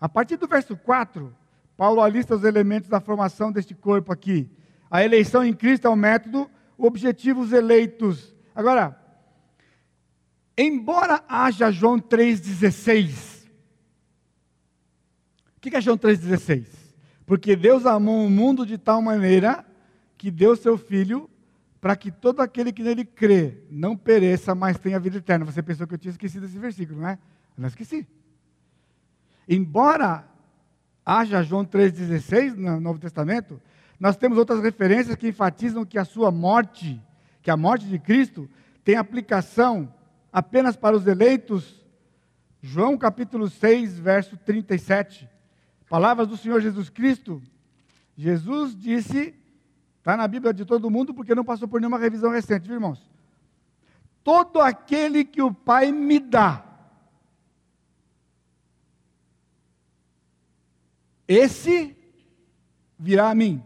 A 0.00 0.08
partir 0.08 0.36
do 0.36 0.48
verso 0.48 0.76
4, 0.76 1.34
Paulo 1.82 2.00
alista 2.00 2.36
os 2.36 2.44
elementos 2.44 2.88
da 2.88 3.00
formação 3.00 3.50
deste 3.50 3.74
corpo 3.74 4.12
aqui. 4.12 4.48
A 4.88 5.02
eleição 5.02 5.44
em 5.44 5.52
Cristo 5.52 5.88
é 5.88 5.90
o 5.90 5.96
método, 5.96 6.48
objetivos 6.78 7.52
eleitos. 7.52 8.32
Agora, 8.54 8.96
embora 10.56 11.24
haja 11.28 11.72
João 11.72 11.98
3,16, 11.98 13.48
o 15.56 15.60
que 15.60 15.74
é 15.74 15.80
João 15.80 15.98
3,16? 15.98 16.68
Porque 17.26 17.56
Deus 17.56 17.84
amou 17.84 18.26
o 18.26 18.30
mundo 18.30 18.64
de 18.64 18.78
tal 18.78 19.02
maneira 19.02 19.66
que 20.16 20.30
deu 20.30 20.54
seu 20.54 20.78
Filho 20.78 21.28
para 21.80 21.96
que 21.96 22.12
todo 22.12 22.42
aquele 22.42 22.72
que 22.72 22.84
nele 22.84 23.04
crê 23.04 23.58
não 23.68 23.96
pereça, 23.96 24.54
mas 24.54 24.78
tenha 24.78 25.00
vida 25.00 25.18
eterna. 25.18 25.44
Você 25.44 25.60
pensou 25.60 25.88
que 25.88 25.94
eu 25.94 25.98
tinha 25.98 26.12
esquecido 26.12 26.46
esse 26.46 26.58
versículo, 26.60 27.00
não 27.00 27.08
é? 27.08 27.18
Eu 27.56 27.62
não 27.62 27.66
esqueci. 27.66 28.06
Embora 29.48 30.30
haja 31.04 31.42
João 31.42 31.64
3,16 31.64 32.54
no 32.54 32.80
Novo 32.80 32.98
Testamento, 32.98 33.60
nós 33.98 34.16
temos 34.16 34.38
outras 34.38 34.60
referências 34.60 35.16
que 35.16 35.28
enfatizam 35.28 35.84
que 35.84 35.98
a 35.98 36.04
sua 36.04 36.30
morte, 36.30 37.00
que 37.42 37.50
a 37.50 37.56
morte 37.56 37.86
de 37.86 37.98
Cristo, 37.98 38.48
tem 38.84 38.96
aplicação 38.96 39.92
apenas 40.32 40.76
para 40.76 40.96
os 40.96 41.06
eleitos. 41.06 41.80
João 42.60 42.96
capítulo 42.96 43.48
6, 43.48 43.98
verso 43.98 44.36
37. 44.36 45.28
Palavras 45.88 46.26
do 46.28 46.36
Senhor 46.36 46.60
Jesus 46.60 46.88
Cristo. 46.88 47.42
Jesus 48.16 48.76
disse, 48.76 49.34
está 49.98 50.16
na 50.16 50.26
Bíblia 50.26 50.52
de 50.52 50.64
todo 50.64 50.90
mundo, 50.90 51.14
porque 51.14 51.34
não 51.34 51.44
passou 51.44 51.68
por 51.68 51.80
nenhuma 51.80 51.98
revisão 51.98 52.30
recente, 52.30 52.66
viu, 52.66 52.74
irmãos? 52.74 53.08
Todo 54.24 54.60
aquele 54.60 55.24
que 55.24 55.42
o 55.42 55.52
Pai 55.52 55.90
me 55.90 56.18
dá, 56.18 56.64
esse 61.26 61.96
virá 62.98 63.30
a 63.30 63.34
mim. 63.34 63.62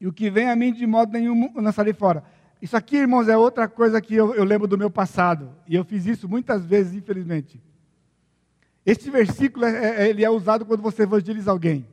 E 0.00 0.06
o 0.06 0.12
que 0.12 0.30
vem 0.30 0.48
a 0.48 0.56
mim, 0.56 0.72
de 0.72 0.86
modo 0.86 1.12
nenhum, 1.12 1.52
lançarei 1.56 1.92
fora. 1.92 2.24
Isso 2.60 2.76
aqui, 2.76 2.96
irmãos, 2.96 3.28
é 3.28 3.36
outra 3.36 3.68
coisa 3.68 4.00
que 4.00 4.14
eu, 4.14 4.34
eu 4.34 4.44
lembro 4.44 4.66
do 4.66 4.78
meu 4.78 4.90
passado. 4.90 5.54
E 5.66 5.74
eu 5.74 5.84
fiz 5.84 6.06
isso 6.06 6.28
muitas 6.28 6.64
vezes, 6.64 6.94
infelizmente. 6.94 7.60
Este 8.84 9.10
versículo 9.10 9.64
é, 9.64 10.04
é, 10.04 10.08
ele 10.08 10.24
é 10.24 10.30
usado 10.30 10.64
quando 10.64 10.82
você 10.82 11.02
evangeliza 11.02 11.50
alguém. 11.50 11.86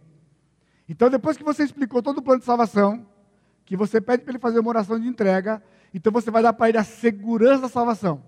Então, 0.88 1.09
depois 1.09 1.38
que 1.38 1.43
você 1.43 1.63
explicou 1.63 2.01
todo 2.01 2.20
o 2.20 2.22
plano 2.22 2.39
de 2.39 2.45
salvação, 2.45 3.05
que 3.65 3.76
você 3.76 3.99
pede 3.99 4.24
para 4.24 4.32
ele 4.32 4.39
fazer 4.39 4.59
uma 4.59 4.70
oração 4.70 4.99
de 4.99 5.07
entrega, 5.07 5.61
então 5.93 6.11
você 6.11 6.32
vai 6.32 6.41
dar 6.41 6.53
para 6.53 6.70
ele 6.70 6.78
a 6.78 6.84
segurança 6.84 7.63
da 7.63 7.70
salvação. 7.70 8.24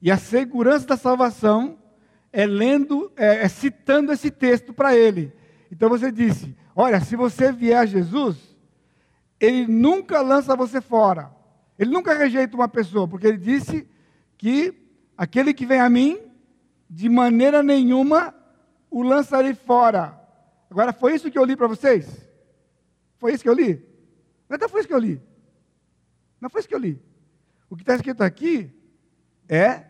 E 0.00 0.10
a 0.10 0.16
segurança 0.16 0.86
da 0.86 0.96
salvação 0.96 1.78
é 2.32 2.46
lendo, 2.46 3.12
é, 3.16 3.44
é 3.44 3.48
citando 3.48 4.12
esse 4.12 4.30
texto 4.30 4.72
para 4.72 4.96
ele. 4.96 5.32
Então 5.70 5.88
você 5.88 6.10
disse: 6.10 6.56
Olha, 6.74 7.00
se 7.00 7.16
você 7.16 7.52
vier 7.52 7.78
a 7.78 7.86
Jesus, 7.86 8.36
ele 9.40 9.66
nunca 9.66 10.20
lança 10.20 10.56
você 10.56 10.80
fora. 10.80 11.30
Ele 11.78 11.90
nunca 11.90 12.14
rejeita 12.14 12.56
uma 12.56 12.68
pessoa, 12.68 13.06
porque 13.06 13.26
ele 13.26 13.38
disse 13.38 13.88
que 14.36 14.74
aquele 15.16 15.54
que 15.54 15.64
vem 15.64 15.80
a 15.80 15.88
mim, 15.88 16.18
de 16.90 17.08
maneira 17.08 17.62
nenhuma 17.62 18.34
o 18.90 19.02
lançarei 19.02 19.54
fora. 19.54 20.18
Agora, 20.70 20.92
foi 20.92 21.14
isso 21.14 21.30
que 21.30 21.38
eu 21.38 21.44
li 21.44 21.56
para 21.56 21.66
vocês? 21.66 22.28
Foi 23.18 23.32
isso 23.32 23.42
que 23.42 23.48
eu 23.48 23.54
li? 23.54 23.84
Não 24.48 24.68
foi 24.68 24.80
isso 24.80 24.88
que 24.88 24.94
eu 24.94 24.98
li. 24.98 25.20
Não 26.40 26.50
foi 26.50 26.60
isso 26.60 26.68
que 26.68 26.74
eu 26.74 26.78
li. 26.78 27.00
O 27.70 27.76
que 27.76 27.82
está 27.82 27.94
escrito 27.94 28.22
aqui 28.22 28.70
é 29.48 29.84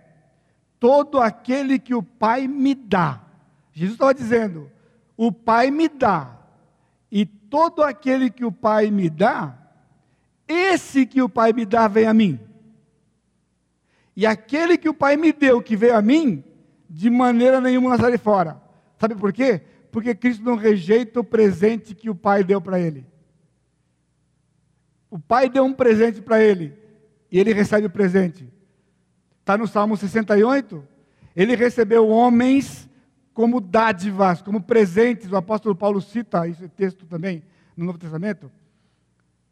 todo 0.80 1.20
aquele 1.20 1.78
que 1.78 1.94
o 1.94 2.02
Pai 2.02 2.46
me 2.46 2.74
dá. 2.74 3.20
Jesus 3.72 3.94
estava 3.94 4.14
dizendo: 4.14 4.70
o 5.16 5.32
Pai 5.32 5.70
me 5.70 5.88
dá, 5.88 6.36
e 7.10 7.24
todo 7.24 7.82
aquele 7.82 8.30
que 8.30 8.44
o 8.44 8.52
Pai 8.52 8.90
me 8.90 9.10
dá, 9.10 9.56
esse 10.46 11.06
que 11.06 11.20
o 11.20 11.28
Pai 11.28 11.52
me 11.52 11.64
dá 11.64 11.88
vem 11.88 12.06
a 12.06 12.14
mim. 12.14 12.40
E 14.16 14.26
aquele 14.26 14.76
que 14.76 14.88
o 14.88 14.94
Pai 14.94 15.16
me 15.16 15.32
deu, 15.32 15.62
que 15.62 15.76
veio 15.76 15.96
a 15.96 16.02
mim, 16.02 16.42
de 16.90 17.08
maneira 17.08 17.60
nenhuma 17.60 17.90
lançarei 17.90 18.18
fora. 18.18 18.60
Sabe 18.98 19.14
por 19.14 19.32
quê? 19.32 19.62
Porque 19.92 20.14
Cristo 20.14 20.44
não 20.44 20.56
rejeita 20.56 21.20
o 21.20 21.24
presente 21.24 21.94
que 21.94 22.10
o 22.10 22.14
Pai 22.14 22.42
deu 22.42 22.60
para 22.60 22.80
ele. 22.80 23.06
O 25.10 25.18
Pai 25.18 25.48
deu 25.48 25.64
um 25.64 25.72
presente 25.72 26.20
para 26.20 26.42
ele, 26.42 26.76
e 27.30 27.38
ele 27.38 27.52
recebe 27.52 27.86
o 27.86 27.90
presente. 27.90 28.48
Está 29.48 29.56
no 29.56 29.66
Salmo 29.66 29.96
68. 29.96 30.86
Ele 31.34 31.56
recebeu 31.56 32.06
homens 32.10 32.86
como 33.32 33.62
dádivas, 33.62 34.42
como 34.42 34.60
presentes. 34.60 35.32
O 35.32 35.36
apóstolo 35.36 35.74
Paulo 35.74 36.02
cita 36.02 36.46
esse 36.46 36.68
texto 36.68 37.06
também 37.06 37.42
no 37.74 37.86
Novo 37.86 37.96
Testamento. 37.96 38.52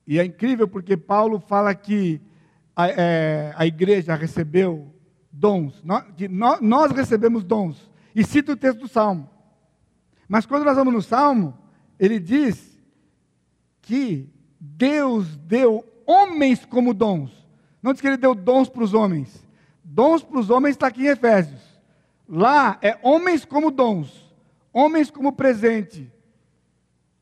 E 0.07 0.19
é 0.19 0.25
incrível 0.27 0.69
porque 0.69 0.99
Paulo 0.99 1.41
fala 1.41 1.75
que 1.75 2.21
a, 2.77 2.89
é, 2.89 3.55
a 3.57 3.65
igreja 3.65 4.15
recebeu 4.15 4.95
dons, 5.33 5.83
que 6.15 6.29
nós 6.29 6.93
recebemos 6.93 7.43
dons. 7.43 7.91
E 8.15 8.23
cita 8.23 8.53
o 8.53 8.57
texto 8.57 8.81
do 8.81 8.89
Salmo. 8.89 9.31
Mas 10.29 10.45
quando 10.45 10.67
nós 10.67 10.77
vamos 10.77 10.93
no 10.93 11.01
Salmo, 11.01 11.57
ele 11.99 12.21
diz 12.21 12.79
que 13.81 14.29
Deus 14.61 15.39
deu 15.39 15.83
homens 16.05 16.67
como 16.67 16.93
dons. 16.93 17.31
Não 17.83 17.95
diz 17.95 18.03
que 18.03 18.07
ele 18.07 18.19
deu 18.19 18.35
dons 18.35 18.69
para 18.69 18.85
os 18.85 18.93
homens. 18.93 19.46
Dons 19.89 20.21
para 20.25 20.41
os 20.41 20.51
homens 20.51 20.73
está 20.73 20.89
aqui 20.89 21.03
em 21.03 21.11
Efésios. 21.11 21.61
Lá 22.29 22.77
é 22.83 22.99
homens 23.03 23.45
como 23.45 23.71
dons, 23.71 24.35
homens 24.73 25.13
como 25.13 25.33
presente. 25.33 26.13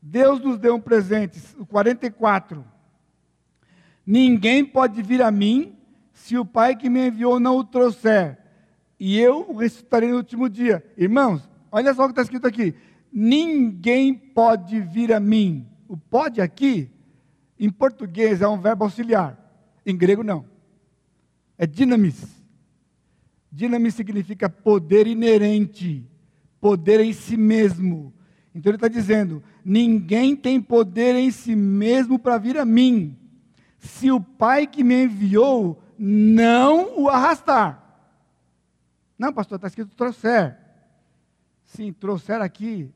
Deus 0.01 0.39
nos 0.39 0.57
deu 0.57 0.75
um 0.75 0.81
presente. 0.81 1.39
O 1.59 1.65
44. 1.65 2.65
Ninguém 4.03 4.65
pode 4.65 5.03
vir 5.03 5.21
a 5.21 5.29
mim 5.29 5.77
se 6.11 6.37
o 6.39 6.45
Pai 6.45 6.75
que 6.75 6.89
me 6.89 7.07
enviou 7.07 7.39
não 7.39 7.57
o 7.57 7.63
trouxer. 7.63 8.39
E 8.99 9.19
eu 9.19 9.45
o 9.47 9.57
ressuscitarei 9.57 10.09
no 10.09 10.17
último 10.17 10.49
dia. 10.49 10.83
Irmãos, 10.97 11.47
olha 11.71 11.93
só 11.93 12.03
o 12.03 12.05
que 12.07 12.13
está 12.13 12.23
escrito 12.23 12.47
aqui. 12.47 12.73
Ninguém 13.11 14.13
pode 14.13 14.81
vir 14.81 15.13
a 15.13 15.19
mim. 15.19 15.67
O 15.87 15.95
pode 15.95 16.41
aqui, 16.41 16.89
em 17.59 17.69
português, 17.69 18.41
é 18.41 18.47
um 18.47 18.59
verbo 18.59 18.85
auxiliar. 18.85 19.39
Em 19.85 19.95
grego, 19.95 20.23
não. 20.23 20.45
É 21.57 21.67
dinamis. 21.67 22.34
Dinamis 23.55 23.95
significa 23.95 24.49
poder 24.49 25.07
inerente, 25.07 26.05
poder 26.59 26.99
em 26.99 27.13
si 27.13 27.37
mesmo. 27.37 28.13
Então 28.53 28.69
ele 28.69 28.75
está 28.75 28.89
dizendo: 28.89 29.41
ninguém 29.63 30.35
tem 30.35 30.61
poder 30.61 31.15
em 31.15 31.31
si 31.31 31.55
mesmo 31.55 32.19
para 32.19 32.37
vir 32.37 32.57
a 32.57 32.65
mim, 32.65 33.17
se 33.79 34.11
o 34.11 34.19
Pai 34.19 34.67
que 34.67 34.83
me 34.83 35.05
enviou 35.05 35.81
não 35.97 36.99
o 37.01 37.07
arrastar. 37.07 37.81
Não, 39.17 39.31
pastor, 39.31 39.55
está 39.55 39.69
escrito 39.69 39.95
trouxer. 39.95 40.57
Sim, 41.65 41.93
trouxer 41.93 42.41
aqui, 42.41 42.91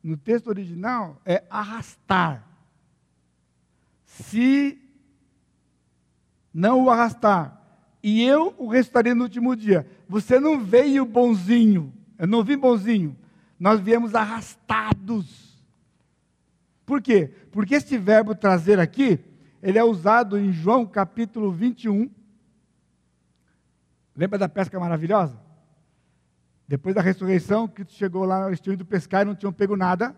no 0.00 0.16
texto 0.16 0.46
original, 0.46 1.20
é 1.26 1.42
arrastar. 1.50 2.48
Se 4.04 4.80
não 6.52 6.84
o 6.84 6.90
arrastar, 6.90 7.64
e 8.04 8.22
eu 8.22 8.54
o 8.58 8.68
ressuscitarei 8.68 9.14
no 9.14 9.22
último 9.22 9.56
dia. 9.56 9.86
Você 10.14 10.38
não 10.38 10.60
veio 10.60 11.04
bonzinho, 11.04 11.92
eu 12.16 12.28
não 12.28 12.44
vim 12.44 12.56
bonzinho, 12.56 13.16
nós 13.58 13.80
viemos 13.80 14.14
arrastados. 14.14 15.60
Por 16.86 17.02
quê? 17.02 17.32
Porque 17.50 17.74
este 17.74 17.98
verbo 17.98 18.32
trazer 18.32 18.78
aqui, 18.78 19.18
ele 19.60 19.76
é 19.76 19.82
usado 19.82 20.38
em 20.38 20.52
João 20.52 20.86
capítulo 20.86 21.50
21. 21.50 22.08
Lembra 24.14 24.38
da 24.38 24.48
pesca 24.48 24.78
maravilhosa? 24.78 25.36
Depois 26.68 26.94
da 26.94 27.02
ressurreição, 27.02 27.66
Cristo 27.66 27.94
chegou 27.94 28.24
lá, 28.24 28.46
eles 28.46 28.60
tinham 28.60 28.74
ido 28.74 28.84
pescar 28.84 29.22
e 29.22 29.24
não 29.24 29.34
tinham 29.34 29.52
pego 29.52 29.76
nada. 29.76 30.14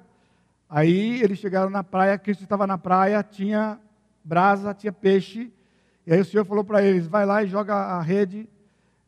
Aí 0.68 1.22
eles 1.22 1.38
chegaram 1.38 1.70
na 1.70 1.82
praia, 1.82 2.18
Cristo 2.18 2.42
estava 2.42 2.66
na 2.66 2.76
praia, 2.76 3.22
tinha 3.22 3.80
brasa, 4.22 4.74
tinha 4.74 4.92
peixe, 4.92 5.50
E 6.06 6.12
aí 6.12 6.20
o 6.20 6.24
Senhor 6.26 6.44
falou 6.44 6.64
para 6.64 6.82
eles: 6.82 7.06
vai 7.06 7.24
lá 7.24 7.42
e 7.42 7.46
joga 7.46 7.74
a 7.74 8.02
rede. 8.02 8.46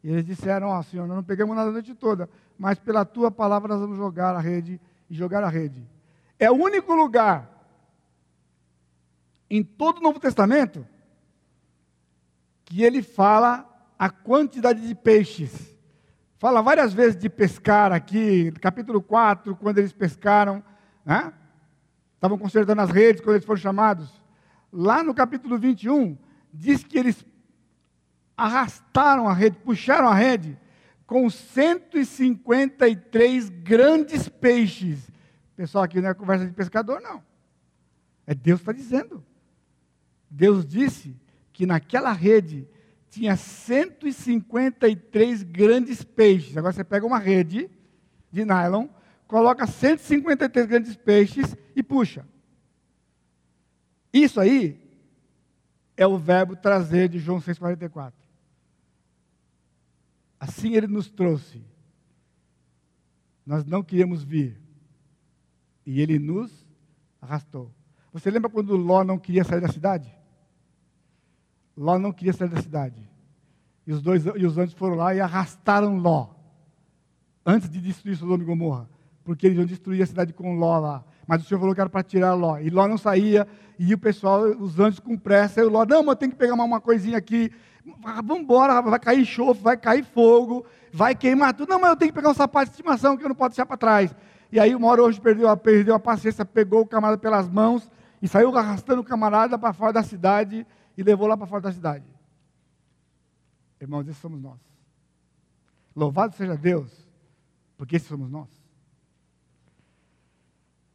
E 0.02 0.10
eles 0.10 0.24
disseram: 0.24 0.68
Ó, 0.68 0.78
oh, 0.78 0.82
Senhor, 0.82 1.06
nós 1.06 1.16
não 1.16 1.24
pegamos 1.24 1.56
nada 1.56 1.70
a 1.70 1.72
noite 1.72 1.94
toda, 1.94 2.28
mas 2.58 2.78
pela 2.78 3.04
tua 3.04 3.30
palavra 3.30 3.68
nós 3.68 3.80
vamos 3.80 3.96
jogar 3.96 4.34
a 4.34 4.40
rede 4.40 4.80
e 5.08 5.14
jogar 5.14 5.42
a 5.42 5.48
rede. 5.48 5.86
É 6.38 6.50
o 6.50 6.54
único 6.54 6.94
lugar 6.94 7.50
em 9.50 9.62
todo 9.62 9.98
o 9.98 10.02
Novo 10.02 10.20
Testamento 10.20 10.86
que 12.64 12.82
ele 12.82 13.02
fala 13.02 13.66
a 13.98 14.10
quantidade 14.10 14.86
de 14.86 14.94
peixes. 14.94 15.76
Fala 16.38 16.62
várias 16.62 16.92
vezes 16.92 17.16
de 17.16 17.28
pescar 17.28 17.92
aqui, 17.92 18.52
capítulo 18.60 19.02
4, 19.02 19.56
quando 19.56 19.78
eles 19.78 19.92
pescaram, 19.92 20.62
né? 21.04 21.32
estavam 22.14 22.38
consertando 22.38 22.82
as 22.82 22.90
redes 22.90 23.20
quando 23.20 23.36
eles 23.36 23.46
foram 23.46 23.60
chamados. 23.60 24.22
Lá 24.72 25.02
no 25.02 25.14
capítulo 25.14 25.58
21, 25.58 26.16
diz 26.52 26.84
que 26.84 26.98
eles 26.98 27.24
arrastaram 28.38 29.28
a 29.28 29.34
rede, 29.34 29.58
puxaram 29.58 30.08
a 30.08 30.14
rede 30.14 30.56
com 31.04 31.28
153 31.28 33.48
grandes 33.48 34.28
peixes. 34.28 35.10
Pessoal, 35.56 35.82
aqui 35.82 36.00
não 36.00 36.10
é 36.10 36.14
conversa 36.14 36.46
de 36.46 36.52
pescador, 36.52 37.00
não. 37.00 37.20
É 38.24 38.32
Deus 38.34 38.60
está 38.60 38.70
dizendo. 38.72 39.26
Deus 40.30 40.64
disse 40.64 41.16
que 41.52 41.66
naquela 41.66 42.12
rede 42.12 42.68
tinha 43.10 43.34
153 43.36 45.42
grandes 45.42 46.04
peixes. 46.04 46.56
Agora 46.56 46.72
você 46.72 46.84
pega 46.84 47.04
uma 47.04 47.18
rede 47.18 47.68
de 48.30 48.44
nylon, 48.44 48.86
coloca 49.26 49.66
153 49.66 50.66
grandes 50.66 50.94
peixes 50.94 51.56
e 51.74 51.82
puxa. 51.82 52.24
Isso 54.12 54.38
aí 54.38 54.80
é 55.96 56.06
o 56.06 56.16
verbo 56.16 56.54
trazer 56.54 57.08
de 57.08 57.18
João 57.18 57.40
6,44. 57.40 58.17
Assim 60.38 60.74
ele 60.74 60.86
nos 60.86 61.10
trouxe. 61.10 61.62
Nós 63.44 63.64
não 63.64 63.82
queríamos 63.82 64.22
vir. 64.22 64.60
E 65.84 66.00
ele 66.00 66.18
nos 66.18 66.66
arrastou. 67.20 67.72
Você 68.12 68.30
lembra 68.30 68.50
quando 68.50 68.76
Ló 68.76 69.02
não 69.02 69.18
queria 69.18 69.44
sair 69.44 69.60
da 69.60 69.68
cidade? 69.68 70.14
Ló 71.76 71.98
não 71.98 72.12
queria 72.12 72.32
sair 72.32 72.48
da 72.48 72.60
cidade. 72.60 73.08
E 73.86 73.92
os, 73.92 74.02
dois, 74.02 74.24
e 74.26 74.44
os 74.44 74.58
anjos 74.58 74.74
foram 74.74 74.96
lá 74.96 75.14
e 75.14 75.20
arrastaram 75.20 75.96
Ló. 75.96 76.28
Antes 77.44 77.70
de 77.70 77.80
destruir 77.80 78.16
Sodoma 78.16 78.42
e 78.42 78.46
Gomorra. 78.46 78.88
Porque 79.24 79.46
eles 79.46 79.56
iam 79.56 79.66
destruir 79.66 80.02
a 80.02 80.06
cidade 80.06 80.32
com 80.32 80.56
Ló 80.56 80.78
lá. 80.78 81.04
Mas 81.26 81.42
o 81.42 81.46
Senhor 81.46 81.60
falou 81.60 81.74
que 81.74 81.80
era 81.80 81.88
para 81.88 82.02
tirar 82.02 82.34
Ló. 82.34 82.58
E 82.58 82.68
Ló 82.68 82.86
não 82.86 82.98
saía. 82.98 83.48
E 83.78 83.94
o 83.94 83.98
pessoal, 83.98 84.42
os 84.42 84.78
anjos 84.78 85.00
com 85.00 85.16
pressa. 85.16 85.60
E 85.60 85.64
o 85.64 85.70
Ló, 85.70 85.86
não, 85.86 86.02
mas 86.02 86.16
tem 86.16 86.28
que 86.28 86.36
pegar 86.36 86.54
uma, 86.54 86.64
uma 86.64 86.80
coisinha 86.80 87.16
aqui. 87.16 87.50
Vamos 88.00 88.38
embora, 88.38 88.80
vai 88.80 88.98
cair 88.98 89.20
enxofre, 89.20 89.62
vai 89.62 89.76
cair 89.76 90.04
fogo, 90.04 90.66
vai 90.92 91.14
queimar 91.14 91.54
tudo. 91.54 91.70
Não, 91.70 91.80
mas 91.80 91.90
eu 91.90 91.96
tenho 91.96 92.10
que 92.10 92.14
pegar 92.14 92.30
um 92.30 92.34
sapato 92.34 92.66
de 92.66 92.72
estimação 92.72 93.16
que 93.16 93.24
eu 93.24 93.28
não 93.28 93.36
posso 93.36 93.50
deixar 93.50 93.66
para 93.66 93.76
trás. 93.76 94.14
E 94.50 94.58
aí 94.58 94.74
uma 94.74 94.88
hora 94.88 95.02
hoje 95.02 95.20
perdeu, 95.20 95.54
perdeu 95.56 95.94
a 95.94 96.00
paciência, 96.00 96.44
pegou 96.44 96.80
o 96.80 96.86
camarada 96.86 97.18
pelas 97.18 97.48
mãos 97.48 97.90
e 98.22 98.28
saiu 98.28 98.56
arrastando 98.56 99.02
o 99.02 99.04
camarada 99.04 99.58
para 99.58 99.72
fora 99.72 99.92
da 99.92 100.02
cidade 100.02 100.66
e 100.96 101.02
levou 101.02 101.26
lá 101.26 101.36
para 101.36 101.46
fora 101.46 101.62
da 101.62 101.72
cidade. 101.72 102.04
Irmãos, 103.80 104.08
esses 104.08 104.20
somos 104.20 104.40
nós. 104.40 104.58
Louvado 105.94 106.34
seja 106.34 106.56
Deus, 106.56 106.90
porque 107.76 107.96
esses 107.96 108.08
somos 108.08 108.30
nós. 108.30 108.48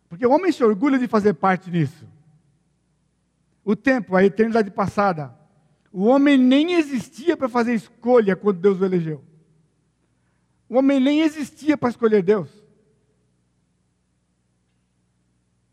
Porque 0.10 0.26
o 0.26 0.32
homem 0.32 0.52
se 0.52 0.64
orgulha 0.64 1.00
de 1.00 1.08
fazer 1.08 1.34
parte 1.34 1.72
disso. 1.72 2.08
O 3.64 3.76
tempo, 3.76 4.16
a 4.16 4.24
eternidade 4.24 4.70
passada, 4.70 5.34
o 5.94 6.06
homem 6.06 6.40
nem 6.40 6.74
existia 6.74 7.38
para 7.38 7.48
fazer 7.48 7.76
escolha 7.76 8.36
quando 8.36 8.60
Deus 8.60 8.82
o 8.82 8.86
elegeu. 8.86 9.24
O 10.68 10.76
homem 10.76 11.00
nem 11.00 11.22
existia 11.22 11.78
para 11.78 11.90
escolher 11.90 12.24
Deus. 12.24 12.50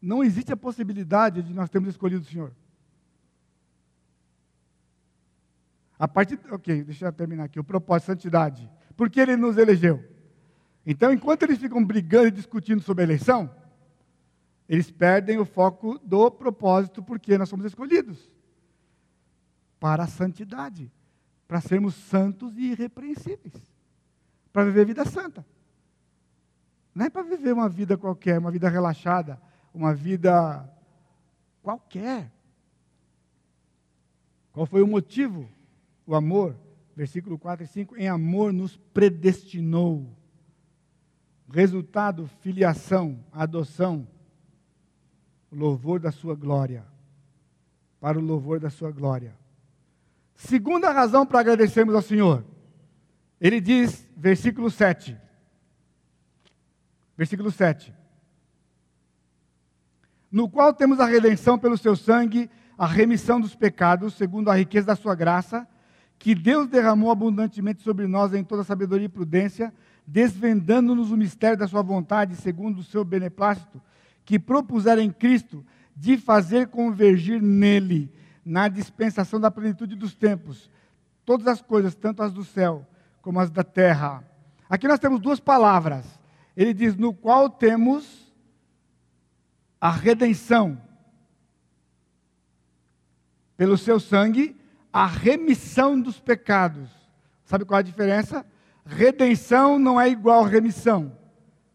Não 0.00 0.22
existe 0.22 0.52
a 0.52 0.56
possibilidade 0.58 1.42
de 1.42 1.54
nós 1.54 1.70
termos 1.70 1.88
escolhido 1.88 2.20
o 2.20 2.26
Senhor. 2.26 2.52
A 5.98 6.06
partir, 6.06 6.38
ok, 6.50 6.84
deixa 6.84 7.06
eu 7.06 7.12
terminar 7.12 7.44
aqui. 7.44 7.58
O 7.58 7.64
propósito, 7.64 8.08
santidade. 8.08 8.70
Por 8.98 9.08
que 9.08 9.20
ele 9.20 9.36
nos 9.36 9.56
elegeu? 9.56 10.04
Então, 10.84 11.14
enquanto 11.14 11.44
eles 11.44 11.56
ficam 11.56 11.82
brigando 11.82 12.28
e 12.28 12.30
discutindo 12.30 12.82
sobre 12.82 13.04
a 13.04 13.06
eleição, 13.06 13.50
eles 14.68 14.90
perdem 14.90 15.38
o 15.38 15.46
foco 15.46 15.98
do 16.00 16.30
propósito, 16.30 17.02
porque 17.02 17.38
nós 17.38 17.48
somos 17.48 17.64
escolhidos 17.64 18.30
para 19.80 20.04
a 20.04 20.06
santidade, 20.06 20.92
para 21.48 21.60
sermos 21.60 21.94
santos 21.94 22.56
e 22.58 22.72
irrepreensíveis, 22.72 23.54
para 24.52 24.64
viver 24.64 24.84
vida 24.84 25.04
santa. 25.06 25.44
Não 26.94 27.06
é 27.06 27.10
para 27.10 27.22
viver 27.22 27.54
uma 27.54 27.68
vida 27.68 27.96
qualquer, 27.96 28.38
uma 28.38 28.50
vida 28.50 28.68
relaxada, 28.68 29.40
uma 29.72 29.94
vida 29.94 30.68
qualquer. 31.62 32.30
Qual 34.52 34.66
foi 34.66 34.82
o 34.82 34.86
motivo? 34.86 35.48
O 36.06 36.14
amor. 36.14 36.56
Versículo 36.94 37.38
4 37.38 37.64
e 37.64 37.68
5. 37.68 37.96
Em 37.96 38.08
amor 38.08 38.52
nos 38.52 38.76
predestinou. 38.76 40.14
Resultado, 41.48 42.26
filiação, 42.40 43.24
adoção, 43.32 44.06
louvor 45.50 46.00
da 46.00 46.12
sua 46.12 46.34
glória. 46.34 46.84
Para 48.00 48.18
o 48.18 48.22
louvor 48.22 48.60
da 48.60 48.70
sua 48.70 48.90
glória. 48.90 49.39
Segunda 50.40 50.90
razão 50.90 51.26
para 51.26 51.40
agradecermos 51.40 51.94
ao 51.94 52.00
Senhor. 52.00 52.42
Ele 53.38 53.60
diz, 53.60 54.08
versículo 54.16 54.70
7. 54.70 55.14
Versículo 57.14 57.50
7. 57.50 57.92
No 60.32 60.48
qual 60.48 60.72
temos 60.72 60.98
a 60.98 61.04
redenção 61.04 61.58
pelo 61.58 61.76
seu 61.76 61.94
sangue, 61.94 62.50
a 62.78 62.86
remissão 62.86 63.38
dos 63.38 63.54
pecados, 63.54 64.14
segundo 64.14 64.50
a 64.50 64.56
riqueza 64.56 64.86
da 64.86 64.96
sua 64.96 65.14
graça, 65.14 65.68
que 66.18 66.34
Deus 66.34 66.68
derramou 66.68 67.10
abundantemente 67.10 67.82
sobre 67.82 68.06
nós 68.06 68.32
em 68.32 68.42
toda 68.42 68.64
sabedoria 68.64 69.06
e 69.06 69.10
prudência, 69.10 69.74
desvendando-nos 70.06 71.10
o 71.10 71.18
mistério 71.18 71.58
da 71.58 71.68
sua 71.68 71.82
vontade, 71.82 72.34
segundo 72.34 72.78
o 72.78 72.84
seu 72.84 73.04
beneplácito, 73.04 73.80
que 74.24 74.38
propuseram 74.38 75.02
em 75.02 75.10
Cristo 75.10 75.62
de 75.94 76.16
fazer 76.16 76.68
convergir 76.68 77.42
nele 77.42 78.10
na 78.50 78.66
dispensação 78.66 79.38
da 79.38 79.48
plenitude 79.48 79.94
dos 79.94 80.12
tempos, 80.12 80.68
todas 81.24 81.46
as 81.46 81.62
coisas, 81.62 81.94
tanto 81.94 82.20
as 82.20 82.32
do 82.32 82.42
céu 82.42 82.84
como 83.22 83.38
as 83.38 83.48
da 83.48 83.62
terra. 83.62 84.24
Aqui 84.68 84.88
nós 84.88 84.98
temos 84.98 85.20
duas 85.20 85.38
palavras. 85.38 86.04
Ele 86.56 86.74
diz: 86.74 86.96
no 86.96 87.14
qual 87.14 87.48
temos 87.48 88.34
a 89.80 89.88
redenção 89.88 90.82
pelo 93.56 93.78
seu 93.78 94.00
sangue, 94.00 94.60
a 94.92 95.06
remissão 95.06 96.00
dos 96.00 96.18
pecados. 96.18 96.90
Sabe 97.44 97.64
qual 97.64 97.78
é 97.78 97.82
a 97.82 97.84
diferença? 97.84 98.44
Redenção 98.84 99.78
não 99.78 100.00
é 100.00 100.08
igual 100.08 100.44
a 100.44 100.48
remissão. 100.48 101.16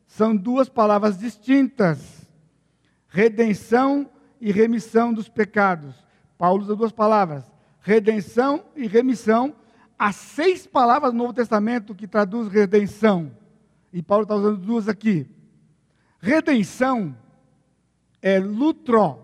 São 0.08 0.36
duas 0.36 0.68
palavras 0.68 1.18
distintas. 1.18 2.30
Redenção 3.08 4.12
e 4.42 4.52
remissão 4.52 5.14
dos 5.14 5.30
pecados. 5.30 6.05
Paulo 6.38 6.64
usa 6.64 6.76
duas 6.76 6.92
palavras: 6.92 7.44
redenção 7.80 8.66
e 8.76 8.88
remissão. 8.88 9.56
Há 9.98 10.12
seis 10.12 10.68
palavras 10.68 11.14
no 11.14 11.20
Novo 11.20 11.34
Testamento 11.34 11.96
que 11.96 12.08
traduz 12.08 12.50
redenção. 12.50 13.32
E 13.94 14.02
Paulo 14.02 14.24
está 14.24 14.36
usando 14.36 14.58
duas 14.58 14.90
aqui. 14.90 15.26
Redenção 16.20 17.16
é 18.22 18.40
lutro, 18.40 19.20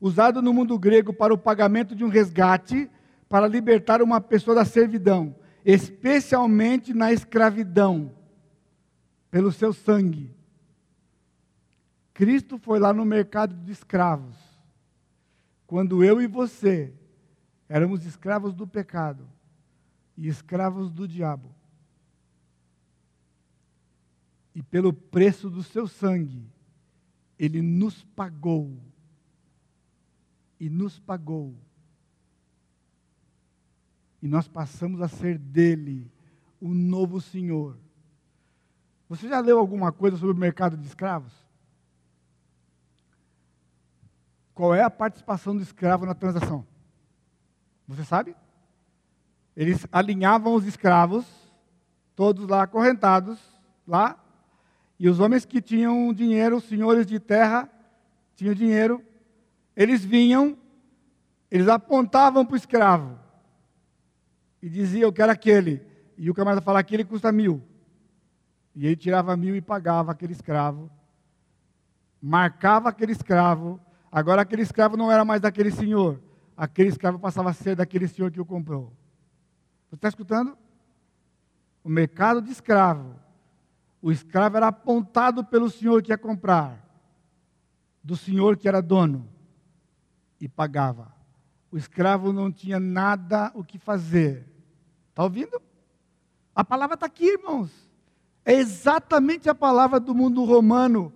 usado 0.00 0.42
no 0.42 0.52
mundo 0.52 0.78
grego 0.78 1.12
para 1.12 1.32
o 1.32 1.38
pagamento 1.38 1.94
de 1.94 2.04
um 2.04 2.08
resgate, 2.08 2.90
para 3.28 3.46
libertar 3.46 4.02
uma 4.02 4.20
pessoa 4.20 4.54
da 4.54 4.64
servidão, 4.64 5.34
especialmente 5.64 6.92
na 6.92 7.12
escravidão, 7.12 8.12
pelo 9.30 9.50
seu 9.50 9.72
sangue. 9.72 10.36
Cristo 12.12 12.58
foi 12.58 12.78
lá 12.78 12.92
no 12.92 13.06
mercado 13.06 13.54
de 13.54 13.72
escravos 13.72 14.51
quando 15.72 16.04
eu 16.04 16.20
e 16.20 16.26
você 16.26 16.92
éramos 17.66 18.04
escravos 18.04 18.52
do 18.52 18.66
pecado 18.66 19.26
e 20.14 20.28
escravos 20.28 20.90
do 20.90 21.08
diabo. 21.08 21.50
E 24.54 24.62
pelo 24.62 24.92
preço 24.92 25.48
do 25.48 25.62
seu 25.62 25.88
sangue, 25.88 26.46
ele 27.38 27.62
nos 27.62 28.04
pagou. 28.04 28.78
E 30.60 30.68
nos 30.68 30.98
pagou. 30.98 31.56
E 34.20 34.28
nós 34.28 34.46
passamos 34.46 35.00
a 35.00 35.08
ser 35.08 35.38
dele 35.38 36.12
o 36.60 36.74
novo 36.74 37.18
Senhor. 37.18 37.78
Você 39.08 39.26
já 39.26 39.40
leu 39.40 39.58
alguma 39.58 39.90
coisa 39.90 40.18
sobre 40.18 40.36
o 40.36 40.38
mercado 40.38 40.76
de 40.76 40.86
escravos? 40.86 41.32
Qual 44.62 44.72
é 44.72 44.80
a 44.80 44.88
participação 44.88 45.56
do 45.56 45.62
escravo 45.64 46.06
na 46.06 46.14
transação? 46.14 46.64
Você 47.88 48.04
sabe? 48.04 48.36
Eles 49.56 49.84
alinhavam 49.90 50.54
os 50.54 50.64
escravos, 50.64 51.26
todos 52.14 52.46
lá 52.46 52.62
acorrentados, 52.62 53.40
lá, 53.84 54.16
e 55.00 55.08
os 55.08 55.18
homens 55.18 55.44
que 55.44 55.60
tinham 55.60 56.12
dinheiro, 56.12 56.58
os 56.58 56.64
senhores 56.68 57.08
de 57.08 57.18
terra, 57.18 57.68
tinham 58.36 58.54
dinheiro, 58.54 59.02
eles 59.74 60.04
vinham, 60.04 60.56
eles 61.50 61.66
apontavam 61.66 62.46
para 62.46 62.54
o 62.54 62.56
escravo 62.56 63.18
e 64.62 64.68
diziam, 64.68 65.08
eu 65.08 65.12
quero 65.12 65.32
aquele. 65.32 65.84
E 66.16 66.30
o 66.30 66.34
camarada 66.34 66.62
falava, 66.62 66.82
aquele 66.82 67.04
custa 67.04 67.32
mil. 67.32 67.60
E 68.76 68.86
ele 68.86 68.94
tirava 68.94 69.36
mil 69.36 69.56
e 69.56 69.60
pagava 69.60 70.12
aquele 70.12 70.34
escravo. 70.34 70.88
Marcava 72.22 72.90
aquele 72.90 73.10
escravo. 73.10 73.80
Agora 74.12 74.42
aquele 74.42 74.62
escravo 74.62 74.96
não 74.96 75.10
era 75.10 75.24
mais 75.24 75.40
daquele 75.40 75.72
senhor. 75.72 76.20
Aquele 76.56 76.90
escravo 76.90 77.18
passava 77.18 77.50
a 77.50 77.54
ser 77.54 77.74
daquele 77.74 78.06
senhor 78.06 78.30
que 78.30 78.40
o 78.40 78.44
comprou. 78.44 78.92
Você 79.88 79.96
está 79.96 80.08
escutando? 80.08 80.56
O 81.82 81.88
mercado 81.88 82.40
de 82.40 82.52
escravo 82.52 83.22
o 84.02 84.10
escravo 84.10 84.56
era 84.56 84.66
apontado 84.66 85.44
pelo 85.44 85.70
senhor 85.70 86.02
que 86.02 86.10
ia 86.10 86.18
comprar, 86.18 86.84
do 88.02 88.16
senhor 88.16 88.56
que 88.56 88.66
era 88.66 88.82
dono, 88.82 89.28
e 90.40 90.48
pagava. 90.48 91.14
O 91.70 91.78
escravo 91.78 92.32
não 92.32 92.50
tinha 92.50 92.80
nada 92.80 93.52
o 93.54 93.62
que 93.62 93.78
fazer. 93.78 94.44
Está 95.08 95.22
ouvindo? 95.22 95.62
A 96.52 96.64
palavra 96.64 96.94
está 96.94 97.06
aqui, 97.06 97.24
irmãos. 97.24 97.70
É 98.44 98.54
exatamente 98.54 99.48
a 99.48 99.54
palavra 99.54 100.00
do 100.00 100.12
mundo 100.12 100.44
romano, 100.44 101.12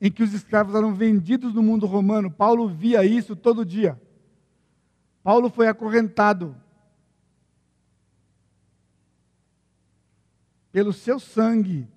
em 0.00 0.10
que 0.10 0.22
os 0.22 0.32
escravos 0.32 0.74
eram 0.74 0.94
vendidos 0.94 1.54
no 1.54 1.62
mundo 1.62 1.86
romano. 1.86 2.30
Paulo 2.30 2.68
via 2.68 3.04
isso 3.04 3.34
todo 3.34 3.64
dia. 3.64 4.00
Paulo 5.22 5.48
foi 5.50 5.68
acorrentado 5.68 6.56
pelo 10.70 10.92
seu 10.92 11.18
sangue 11.18 11.88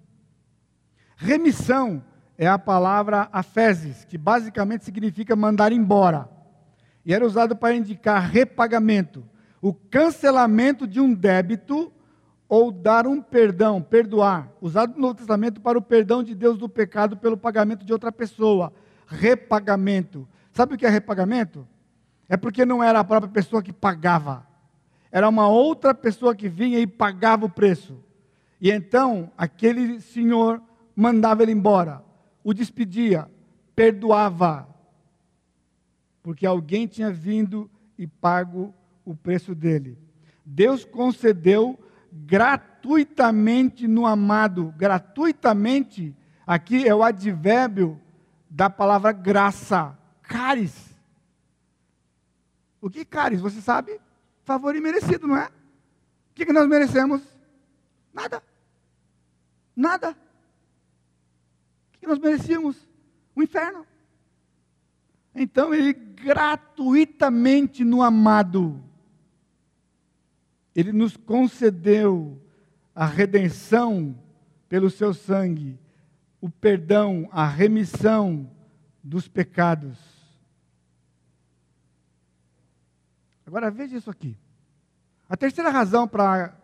Remissão 1.21 2.01
é 2.37 2.47
a 2.47 2.57
palavra 2.57 3.27
afeses, 3.33 4.05
que 4.05 4.17
basicamente 4.17 4.85
significa 4.85 5.35
mandar 5.35 5.73
embora. 5.73 6.29
E 7.05 7.13
era 7.13 7.25
usado 7.25 7.57
para 7.57 7.75
indicar 7.75 8.29
repagamento, 8.31 9.25
o 9.61 9.73
cancelamento 9.73 10.87
de 10.87 11.01
um 11.01 11.13
débito 11.13 11.91
ou 12.49 12.71
dar 12.71 13.05
um 13.05 13.21
perdão, 13.21 13.79
perdoar, 13.79 14.51
usado 14.59 14.95
no 14.95 15.01
Novo 15.01 15.13
Testamento 15.13 15.61
para 15.61 15.77
o 15.77 15.81
perdão 15.81 16.23
de 16.23 16.33
Deus 16.33 16.57
do 16.57 16.67
pecado 16.67 17.15
pelo 17.15 17.37
pagamento 17.37 17.85
de 17.85 17.93
outra 17.93 18.11
pessoa. 18.11 18.73
Repagamento. 19.05 20.27
Sabe 20.51 20.73
o 20.73 20.77
que 20.77 20.85
é 20.85 20.89
repagamento? 20.89 21.67
É 22.27 22.35
porque 22.35 22.65
não 22.65 22.83
era 22.83 22.99
a 22.99 23.03
própria 23.03 23.31
pessoa 23.31 23.61
que 23.61 23.71
pagava, 23.71 24.47
era 25.11 25.27
uma 25.27 25.47
outra 25.47 25.93
pessoa 25.93 26.35
que 26.35 26.47
vinha 26.47 26.79
e 26.79 26.85
pagava 26.85 27.45
o 27.45 27.49
preço. 27.49 28.03
E 28.61 28.69
então, 28.69 29.31
aquele 29.37 29.99
senhor 29.99 30.61
mandava 30.95 31.43
ele 31.43 31.51
embora, 31.51 32.03
o 32.43 32.53
despedia, 32.53 33.29
perdoava, 33.75 34.67
porque 36.21 36.45
alguém 36.45 36.85
tinha 36.85 37.11
vindo 37.11 37.69
e 37.97 38.05
pago 38.05 38.73
o 39.05 39.15
preço 39.15 39.55
dele. 39.55 39.97
Deus 40.45 40.83
concedeu 40.83 41.79
gratuitamente 42.11 43.87
no 43.87 44.05
amado, 44.05 44.73
gratuitamente, 44.77 46.15
aqui 46.45 46.87
é 46.87 46.93
o 46.93 47.03
advérbio 47.03 47.99
da 48.49 48.69
palavra 48.69 49.11
graça, 49.11 49.97
caris. 50.21 50.95
O 52.81 52.89
que 52.89 53.03
caris? 53.05 53.41
Você 53.41 53.61
sabe? 53.61 53.99
Favor 54.43 54.75
imerecido, 54.75 55.27
não 55.27 55.37
é? 55.37 55.45
O 55.45 56.33
que, 56.33 56.45
que 56.45 56.53
nós 56.53 56.67
merecemos? 56.67 57.21
Nada. 58.13 58.41
Nada 59.75 60.15
que 61.99 62.07
nós 62.07 62.17
merecíamos? 62.17 62.87
O 63.35 63.43
inferno. 63.43 63.85
Então 65.35 65.73
ele 65.73 65.93
gratuitamente 65.93 67.83
no 67.83 68.01
amado, 68.01 68.81
ele 70.79 70.93
nos 70.93 71.17
concedeu 71.17 72.41
a 72.95 73.05
redenção 73.05 74.17
pelo 74.67 74.89
seu 74.89 75.13
sangue, 75.13 75.77
o 76.39 76.49
perdão, 76.49 77.27
a 77.31 77.47
remissão 77.47 78.49
dos 79.03 79.27
pecados. 79.27 79.97
Agora 83.45 83.71
veja 83.71 83.97
isso 83.97 84.09
aqui. 84.09 84.37
A 85.27 85.35
terceira 85.35 85.69
razão 85.69 86.07
para 86.07 86.57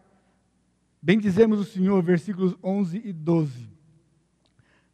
bendizermos 1.02 1.60
o 1.60 1.66
Senhor, 1.66 2.02
versículos 2.02 2.56
11 2.64 3.02
e 3.04 3.12
12. 3.12 3.70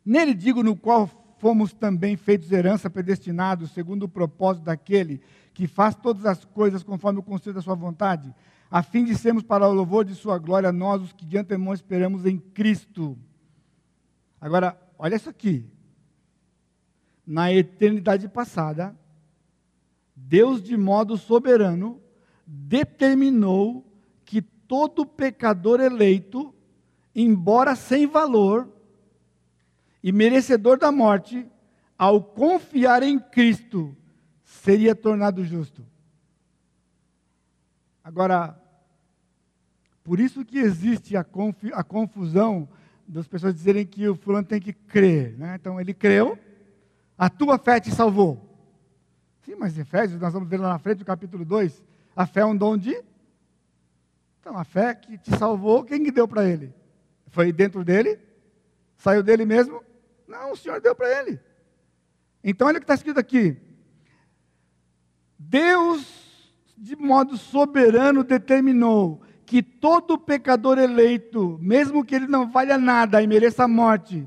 Nele 0.03 0.33
digo, 0.33 0.63
no 0.63 0.75
qual 0.75 1.07
fomos 1.37 1.73
também 1.73 2.15
feitos 2.15 2.51
herança, 2.51 2.89
predestinados, 2.89 3.71
segundo 3.71 4.03
o 4.03 4.09
propósito 4.09 4.63
daquele 4.63 5.21
que 5.53 5.67
faz 5.67 5.95
todas 5.95 6.25
as 6.25 6.45
coisas 6.45 6.83
conforme 6.83 7.19
o 7.19 7.23
conselho 7.23 7.55
da 7.55 7.61
sua 7.61 7.75
vontade, 7.75 8.33
a 8.71 8.81
fim 8.81 9.03
de 9.03 9.17
sermos 9.17 9.43
para 9.43 9.67
o 9.67 9.73
louvor 9.73 10.05
de 10.05 10.15
sua 10.15 10.37
glória, 10.37 10.71
nós 10.71 11.01
os 11.01 11.11
que 11.11 11.25
de 11.25 11.37
antemão 11.37 11.73
esperamos 11.73 12.25
em 12.25 12.39
Cristo. 12.39 13.17
Agora, 14.39 14.79
olha 14.97 15.17
isso 15.17 15.29
aqui. 15.29 15.69
Na 17.27 17.51
eternidade 17.51 18.29
passada, 18.29 18.97
Deus, 20.15 20.63
de 20.63 20.77
modo 20.77 21.17
soberano, 21.17 22.01
determinou 22.47 23.85
que 24.23 24.41
todo 24.41 25.05
pecador 25.05 25.81
eleito, 25.81 26.55
embora 27.13 27.75
sem 27.75 28.07
valor, 28.07 28.69
e 30.01 30.13
merecedor 30.13 30.79
da 30.79 30.91
morte, 30.93 31.45
ao 31.97 32.23
confiar 32.23 33.03
em 33.03 33.19
Cristo, 33.19 33.95
seria 34.43 34.95
tornado 34.95 35.43
justo. 35.43 35.85
Agora, 38.03 38.60
por 40.11 40.19
isso 40.19 40.43
que 40.43 40.59
existe 40.59 41.15
a, 41.15 41.25
a 41.71 41.83
confusão 41.85 42.67
das 43.07 43.29
pessoas 43.29 43.55
dizerem 43.55 43.85
que 43.85 44.09
o 44.09 44.13
fulano 44.13 44.45
tem 44.45 44.59
que 44.59 44.73
crer. 44.73 45.37
Né? 45.37 45.55
Então, 45.55 45.79
ele 45.79 45.93
creu, 45.93 46.37
a 47.17 47.29
tua 47.29 47.57
fé 47.57 47.79
te 47.79 47.89
salvou. 47.91 48.45
Sim, 49.45 49.55
mas 49.57 49.77
Efésios, 49.77 50.19
nós 50.19 50.33
vamos 50.33 50.49
ver 50.49 50.59
lá 50.59 50.67
na 50.67 50.79
frente, 50.79 50.99
no 50.99 51.05
capítulo 51.05 51.45
2, 51.45 51.81
a 52.13 52.25
fé 52.25 52.41
é 52.41 52.45
um 52.45 52.57
dom 52.57 52.75
de... 52.77 53.01
Então, 54.41 54.57
a 54.57 54.65
fé 54.65 54.93
que 54.95 55.17
te 55.17 55.33
salvou, 55.37 55.85
quem 55.85 56.03
que 56.03 56.11
deu 56.11 56.27
para 56.27 56.43
ele? 56.45 56.73
Foi 57.27 57.53
dentro 57.53 57.81
dele? 57.81 58.19
Saiu 58.97 59.23
dele 59.23 59.45
mesmo? 59.45 59.81
Não, 60.27 60.51
o 60.51 60.57
Senhor 60.57 60.81
deu 60.81 60.93
para 60.93 61.21
ele. 61.21 61.39
Então, 62.43 62.67
olha 62.67 62.79
o 62.79 62.81
que 62.81 62.83
está 62.83 62.95
escrito 62.95 63.17
aqui. 63.17 63.55
Deus, 65.39 66.53
de 66.77 66.97
modo 66.97 67.37
soberano, 67.37 68.25
determinou 68.25 69.21
que 69.51 69.61
todo 69.61 70.17
pecador 70.17 70.79
eleito, 70.79 71.59
mesmo 71.61 72.05
que 72.05 72.15
ele 72.15 72.25
não 72.25 72.49
valha 72.49 72.77
nada 72.77 73.21
e 73.21 73.27
mereça 73.27 73.65
a 73.65 73.67
morte, 73.67 74.25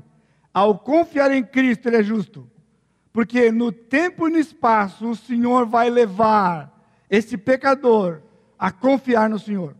ao 0.53 0.77
confiar 0.77 1.31
em 1.31 1.43
Cristo, 1.43 1.87
ele 1.87 1.97
é 1.97 2.03
justo. 2.03 2.47
Porque 3.11 3.51
no 3.51 3.71
tempo 3.71 4.27
e 4.27 4.31
no 4.31 4.37
espaço, 4.37 5.09
o 5.09 5.15
Senhor 5.15 5.65
vai 5.65 5.89
levar 5.89 6.71
esse 7.09 7.39
pecador 7.39 8.21
a 8.59 8.71
confiar 8.71 9.27
no 9.27 9.39
Senhor. 9.39 9.75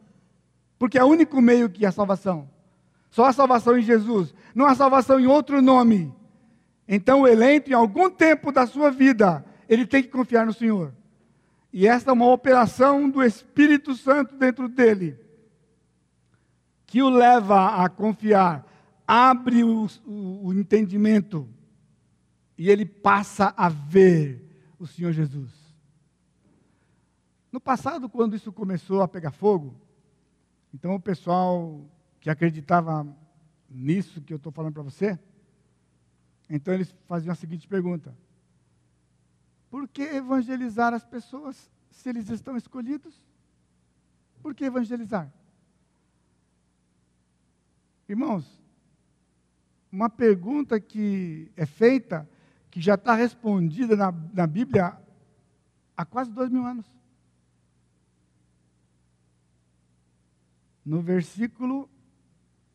Porque 0.79 0.97
é 0.97 1.03
o 1.03 1.09
único 1.09 1.39
meio 1.39 1.69
que 1.69 1.85
há 1.85 1.91
salvação. 1.91 2.49
Só 3.11 3.25
a 3.25 3.31
salvação 3.31 3.77
em 3.77 3.83
Jesus, 3.83 4.33
não 4.55 4.65
há 4.65 4.73
salvação 4.73 5.19
em 5.19 5.27
outro 5.27 5.61
nome. 5.61 6.11
Então 6.87 7.21
o 7.21 7.27
eleito, 7.27 7.69
em 7.69 7.75
algum 7.75 8.09
tempo 8.09 8.51
da 8.51 8.65
sua 8.65 8.89
vida, 8.89 9.45
ele 9.69 9.85
tem 9.85 10.01
que 10.01 10.09
confiar 10.09 10.43
no 10.43 10.53
Senhor. 10.53 10.91
E 11.71 11.87
esta 11.87 12.09
é 12.09 12.13
uma 12.13 12.31
operação 12.31 13.07
do 13.07 13.23
Espírito 13.23 13.93
Santo 13.93 14.35
dentro 14.35 14.67
dele, 14.67 15.23
que 16.95 17.03
o 17.03 17.09
leva 17.09 17.83
a 17.83 17.89
confiar, 17.89 18.65
abre 19.05 19.65
o, 19.65 19.85
o, 20.05 20.53
entendimento, 20.53 21.45
e 22.57 22.69
ele 22.69 22.85
passa 22.85 23.53
a 23.57 23.67
ver 23.67 24.73
o 24.79 24.87
Senhor 24.87 25.11
Jesus. 25.11 25.51
No 27.51 27.59
passado, 27.59 28.07
quando 28.07 28.33
isso 28.33 28.49
começou 28.49 29.01
a 29.01 29.09
pegar 29.09 29.31
fogo, 29.31 29.75
então 30.73 30.95
o 30.95 30.99
pessoal 31.01 31.85
que 32.21 32.29
acreditava 32.29 33.05
nisso 33.69 34.21
que 34.21 34.31
eu 34.31 34.37
estou 34.37 34.53
falando 34.53 34.75
para 34.75 34.83
você, 34.83 35.19
então 36.49 36.73
eles 36.73 36.95
faziam 37.09 37.33
a 37.33 37.35
seguinte 37.35 37.67
pergunta: 37.67 38.17
Por 39.69 39.85
que 39.89 40.01
evangelizar 40.01 40.93
as 40.93 41.03
pessoas 41.03 41.69
se 41.91 42.07
eles 42.07 42.29
estão 42.29 42.55
escolhidos? 42.55 43.21
Por 44.41 44.55
que 44.55 44.63
evangelizar? 44.63 45.29
Irmãos, 48.07 48.45
uma 49.91 50.09
pergunta 50.09 50.79
que 50.79 51.51
é 51.55 51.65
feita, 51.65 52.29
que 52.69 52.79
já 52.79 52.95
está 52.95 53.15
respondida 53.15 53.95
na, 53.95 54.13
na 54.33 54.45
Bíblia 54.45 54.97
há 55.95 56.05
quase 56.05 56.31
dois 56.31 56.49
mil 56.49 56.65
anos. 56.65 56.85
No 60.85 61.01
versículo 61.01 61.89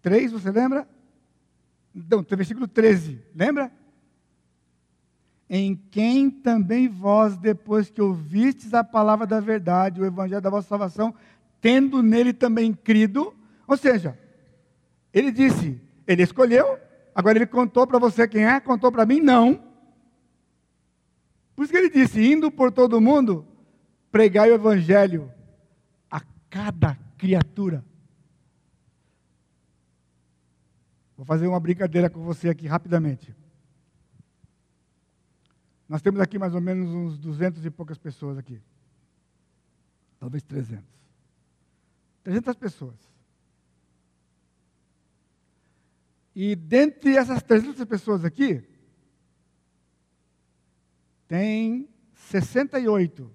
3, 0.03 0.33
você 0.33 0.51
lembra? 0.51 0.89
Não, 1.95 2.23
versículo 2.23 2.67
13, 2.67 3.23
lembra? 3.35 3.71
Em 5.49 5.77
quem 5.77 6.31
também 6.31 6.89
vós, 6.89 7.37
depois 7.37 7.91
que 7.91 8.01
ouvistes 8.01 8.75
a 8.75 8.83
palavra 8.83 9.27
da 9.27 9.39
verdade, 9.39 10.01
o 10.01 10.05
evangelho 10.05 10.41
da 10.41 10.51
vossa 10.51 10.69
salvação, 10.69 11.15
tendo 11.61 12.03
nele 12.03 12.33
também 12.33 12.73
crido, 12.73 13.35
ou 13.67 13.77
seja, 13.77 14.19
ele 15.13 15.33
disse, 15.33 15.81
ele 16.07 16.23
escolheu, 16.23 16.79
agora 17.15 17.39
ele 17.39 17.47
contou 17.47 17.87
para 17.87 17.99
você 17.99 18.27
quem 18.29 18.45
é, 18.45 18.61
contou 18.61 18.91
para 18.93 19.07
mim, 19.07 19.21
não. 19.21 19.63
Por 21.55 21.65
isso 21.65 21.73
que 21.73 21.79
ele 21.79 21.91
disse, 21.91 22.25
indo 22.25 22.51
por 22.51 22.73
todo 22.73 23.01
mundo, 23.01 23.47
pregai 24.11 24.51
o 24.51 24.55
evangelho 24.55 25.31
a 26.11 26.21
cada 26.49 26.97
criatura. 27.19 27.85
Vou 31.17 31.27
fazer 31.27 31.47
uma 31.47 31.61
brincadeira 31.61 32.09
com 32.09 32.23
você 32.23 32.49
aqui 32.49 32.67
rapidamente. 32.67 33.37
Nós 35.87 36.01
temos 36.01 36.21
aqui 36.21 36.39
mais 36.39 36.55
ou 36.55 36.61
menos 36.61 36.89
uns 36.95 37.19
200 37.19 37.67
e 37.67 37.71
poucas 37.71 37.99
pessoas 37.99 38.39
aqui. 38.39 38.63
Talvez 40.21 40.43
300. 40.45 40.85
300 42.23 42.55
pessoas. 42.55 43.10
E 46.35 46.55
dentre 46.55 47.17
essas 47.17 47.43
300 47.43 47.85
pessoas 47.85 48.25
aqui, 48.25 48.63
tem 51.27 51.89
68 52.15 53.31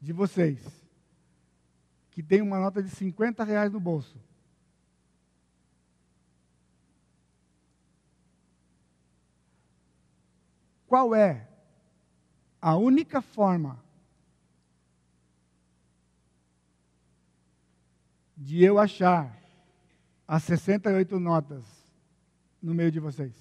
de 0.00 0.12
vocês 0.12 0.60
que 2.10 2.22
tem 2.22 2.40
uma 2.40 2.60
nota 2.60 2.80
de 2.80 2.88
50 2.90 3.42
reais 3.42 3.72
no 3.72 3.80
bolso. 3.80 4.16
Qual 10.86 11.12
é 11.14 11.48
a 12.60 12.76
única 12.76 13.20
forma 13.20 13.82
de 18.36 18.62
eu 18.62 18.78
achar 18.78 19.43
as 20.26 20.42
68 20.44 21.18
notas 21.18 21.64
no 22.62 22.74
meio 22.74 22.90
de 22.90 23.00
vocês? 23.00 23.32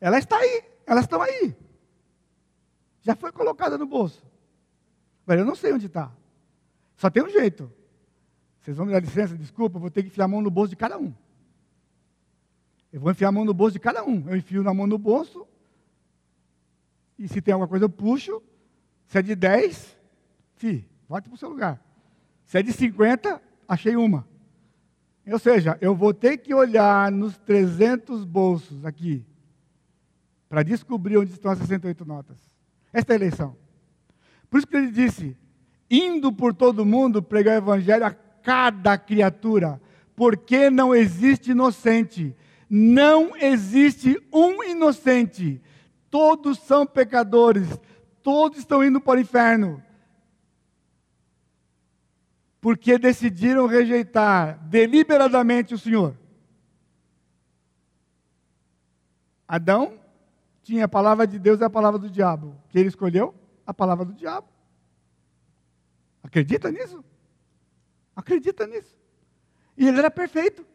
Ela 0.00 0.18
está 0.18 0.36
aí, 0.36 0.64
elas 0.86 1.04
estão 1.04 1.20
aí. 1.20 1.56
Já 3.02 3.14
foi 3.14 3.32
colocada 3.32 3.78
no 3.78 3.86
bolso. 3.86 4.24
Mas 5.24 5.38
eu 5.38 5.44
não 5.44 5.54
sei 5.54 5.72
onde 5.72 5.86
está. 5.86 6.12
Só 6.96 7.10
tem 7.10 7.22
um 7.22 7.28
jeito. 7.28 7.70
Vocês 8.60 8.76
vão 8.76 8.86
me 8.86 8.92
dar 8.92 9.00
licença, 9.00 9.36
desculpa, 9.36 9.78
vou 9.78 9.90
ter 9.90 10.02
que 10.02 10.08
enfiar 10.08 10.24
a 10.24 10.28
mão 10.28 10.42
no 10.42 10.50
bolso 10.50 10.70
de 10.70 10.76
cada 10.76 10.98
um. 10.98 11.14
Eu 12.92 13.00
vou 13.00 13.10
enfiar 13.10 13.28
a 13.28 13.32
mão 13.32 13.44
no 13.44 13.54
bolso 13.54 13.74
de 13.74 13.80
cada 13.80 14.04
um. 14.04 14.28
Eu 14.28 14.36
enfio 14.36 14.62
na 14.62 14.72
mão 14.72 14.86
no 14.86 14.98
bolso. 14.98 15.46
E 17.18 17.28
se 17.28 17.40
tem 17.40 17.52
alguma 17.52 17.68
coisa, 17.68 17.84
eu 17.84 17.88
puxo. 17.90 18.42
Se 19.06 19.18
é 19.18 19.22
de 19.22 19.34
10, 19.36 19.96
fi, 20.54 20.88
volte 21.08 21.28
para 21.28 21.34
o 21.34 21.38
seu 21.38 21.48
lugar. 21.48 21.80
Se 22.46 22.58
é 22.58 22.62
de 22.62 22.72
50, 22.72 23.38
achei 23.68 23.94
uma. 23.94 24.26
Ou 25.30 25.38
seja, 25.38 25.76
eu 25.80 25.94
vou 25.94 26.14
ter 26.14 26.38
que 26.38 26.54
olhar 26.54 27.12
nos 27.12 27.36
300 27.38 28.24
bolsos 28.24 28.86
aqui 28.86 29.22
para 30.48 30.62
descobrir 30.62 31.18
onde 31.18 31.32
estão 31.32 31.50
as 31.50 31.58
68 31.58 32.06
notas. 32.06 32.38
Esta 32.90 33.12
é 33.12 33.14
a 33.14 33.16
eleição. 33.16 33.54
Por 34.48 34.56
isso 34.56 34.66
que 34.66 34.76
ele 34.76 34.90
disse: 34.90 35.36
indo 35.90 36.32
por 36.32 36.54
todo 36.54 36.86
mundo 36.86 37.22
pregar 37.22 37.56
o 37.56 37.58
evangelho 37.58 38.06
a 38.06 38.10
cada 38.10 38.96
criatura, 38.96 39.78
porque 40.14 40.70
não 40.70 40.94
existe 40.94 41.50
inocente 41.50 42.34
não 42.68 43.36
existe 43.36 44.20
um 44.32 44.62
inocente. 44.64 45.60
Todos 46.10 46.58
são 46.58 46.84
pecadores. 46.86 47.68
Todos 48.22 48.58
estão 48.58 48.84
indo 48.84 49.00
para 49.00 49.18
o 49.18 49.22
inferno. 49.22 49.82
Porque 52.66 52.98
decidiram 52.98 53.68
rejeitar 53.68 54.58
deliberadamente 54.66 55.72
o 55.72 55.78
Senhor. 55.78 56.16
Adão 59.46 60.00
tinha 60.64 60.86
a 60.86 60.88
palavra 60.88 61.28
de 61.28 61.38
Deus 61.38 61.60
e 61.60 61.64
a 61.64 61.70
palavra 61.70 61.96
do 61.96 62.10
diabo. 62.10 62.60
Que 62.68 62.80
ele 62.80 62.88
escolheu? 62.88 63.32
A 63.64 63.72
palavra 63.72 64.04
do 64.04 64.12
diabo. 64.12 64.48
Acredita 66.24 66.68
nisso? 66.72 67.04
Acredita 68.16 68.66
nisso. 68.66 68.98
E 69.76 69.86
ele 69.86 70.00
era 70.00 70.10
perfeito. 70.10 70.66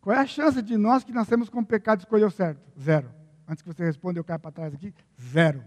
Qual 0.00 0.16
é 0.16 0.20
a 0.20 0.26
chance 0.26 0.62
de 0.62 0.78
nós 0.78 1.04
que 1.04 1.12
nascemos 1.12 1.50
com 1.50 1.62
pecado 1.62 1.98
escolher 1.98 2.24
o 2.24 2.30
certo? 2.30 2.62
Zero. 2.80 3.12
Antes 3.46 3.60
que 3.60 3.68
você 3.68 3.84
responda, 3.84 4.18
eu 4.18 4.24
caio 4.24 4.40
para 4.40 4.50
trás 4.50 4.72
aqui. 4.72 4.94
Zero. 5.20 5.62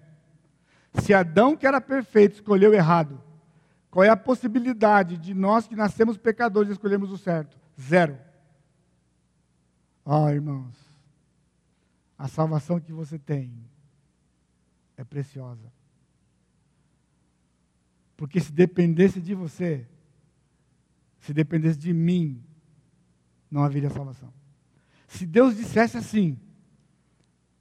Se 0.95 1.13
Adão, 1.13 1.55
que 1.55 1.67
era 1.67 1.79
perfeito, 1.79 2.33
escolheu 2.33 2.73
errado, 2.73 3.21
qual 3.97 4.05
é 4.05 4.09
a 4.09 4.15
possibilidade 4.15 5.17
de 5.17 5.33
nós 5.33 5.67
que 5.67 5.75
nascemos 5.75 6.19
pecadores 6.19 6.69
escolhermos 6.69 7.11
o 7.11 7.17
certo? 7.17 7.57
Zero. 7.81 8.15
Ah, 10.05 10.25
oh, 10.25 10.29
irmãos, 10.29 10.75
a 12.15 12.27
salvação 12.27 12.79
que 12.79 12.93
você 12.93 13.17
tem 13.17 13.51
é 14.95 15.03
preciosa. 15.03 15.73
Porque 18.15 18.39
se 18.39 18.51
dependesse 18.51 19.19
de 19.19 19.33
você, 19.33 19.87
se 21.19 21.33
dependesse 21.33 21.79
de 21.79 21.91
mim, 21.91 22.43
não 23.49 23.63
haveria 23.63 23.89
salvação. 23.89 24.31
Se 25.07 25.25
Deus 25.25 25.57
dissesse 25.57 25.97
assim, 25.97 26.39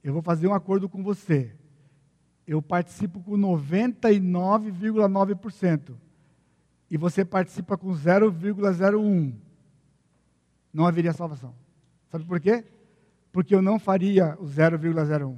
eu 0.03 0.13
vou 0.13 0.21
fazer 0.21 0.47
um 0.47 0.53
acordo 0.53 0.87
com 0.87 1.01
você, 1.01 1.55
eu 2.45 2.61
participo 2.61 3.23
com 3.23 3.35
99,9% 3.35 6.05
e 6.89 6.97
você 6.97 7.25
participa 7.25 7.77
com 7.77 7.91
0,01%, 7.91 9.35
não 10.73 10.85
haveria 10.85 11.13
salvação. 11.13 11.53
Sabe 12.09 12.25
por 12.25 12.39
quê? 12.39 12.63
Porque 13.31 13.53
eu 13.53 13.61
não 13.61 13.77
faria 13.77 14.37
o 14.39 14.45
0,01%. 14.45 15.37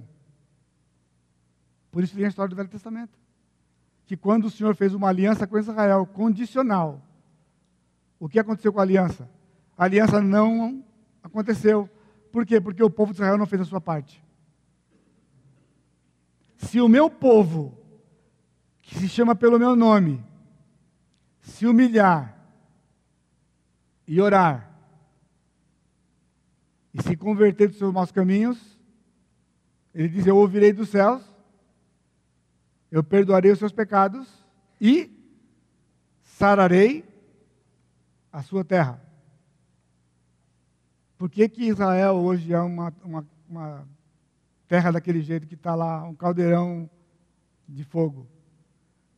Por 1.91 2.03
isso 2.03 2.15
vem 2.15 2.25
a 2.25 2.29
história 2.29 2.49
do 2.49 2.55
Velho 2.55 2.69
Testamento. 2.69 3.17
Que 4.05 4.15
quando 4.15 4.45
o 4.45 4.49
Senhor 4.49 4.75
fez 4.75 4.93
uma 4.93 5.09
aliança 5.09 5.47
com 5.47 5.57
Israel, 5.57 6.05
condicional, 6.05 7.01
o 8.19 8.27
que 8.27 8.39
aconteceu 8.39 8.71
com 8.71 8.79
a 8.79 8.83
aliança? 8.83 9.29
A 9.77 9.85
aliança 9.85 10.21
não 10.21 10.83
aconteceu. 11.23 11.89
Por 12.31 12.45
quê? 12.45 12.59
Porque 12.59 12.83
o 12.83 12.89
povo 12.89 13.11
de 13.11 13.17
Israel 13.17 13.37
não 13.37 13.45
fez 13.45 13.61
a 13.61 13.65
sua 13.65 13.81
parte. 13.81 14.23
Se 16.57 16.81
o 16.81 16.87
meu 16.87 17.09
povo, 17.09 17.77
que 18.81 18.95
se 18.95 19.07
chama 19.07 19.35
pelo 19.35 19.57
meu 19.57 19.75
nome, 19.75 20.23
se 21.49 21.65
humilhar 21.65 22.37
e 24.07 24.21
orar, 24.21 24.69
e 26.93 27.03
se 27.03 27.15
converter 27.15 27.67
dos 27.67 27.77
seus 27.77 27.93
maus 27.93 28.11
caminhos, 28.11 28.79
ele 29.93 30.09
diz: 30.09 30.25
Eu 30.25 30.37
ouvirei 30.37 30.71
dos 30.71 30.89
céus, 30.89 31.23
eu 32.91 33.03
perdoarei 33.03 33.51
os 33.51 33.59
seus 33.59 33.71
pecados 33.71 34.27
e 34.79 35.11
sararei 36.23 37.03
a 38.31 38.41
sua 38.41 38.63
terra. 38.63 39.01
Por 41.17 41.29
que, 41.29 41.49
que 41.49 41.65
Israel 41.65 42.15
hoje 42.15 42.53
é 42.53 42.59
uma, 42.59 42.93
uma, 43.03 43.27
uma 43.47 43.87
terra 44.67 44.91
daquele 44.91 45.21
jeito 45.21 45.45
que 45.45 45.55
está 45.55 45.75
lá, 45.75 46.03
um 46.05 46.15
caldeirão 46.15 46.89
de 47.67 47.83
fogo? 47.83 48.25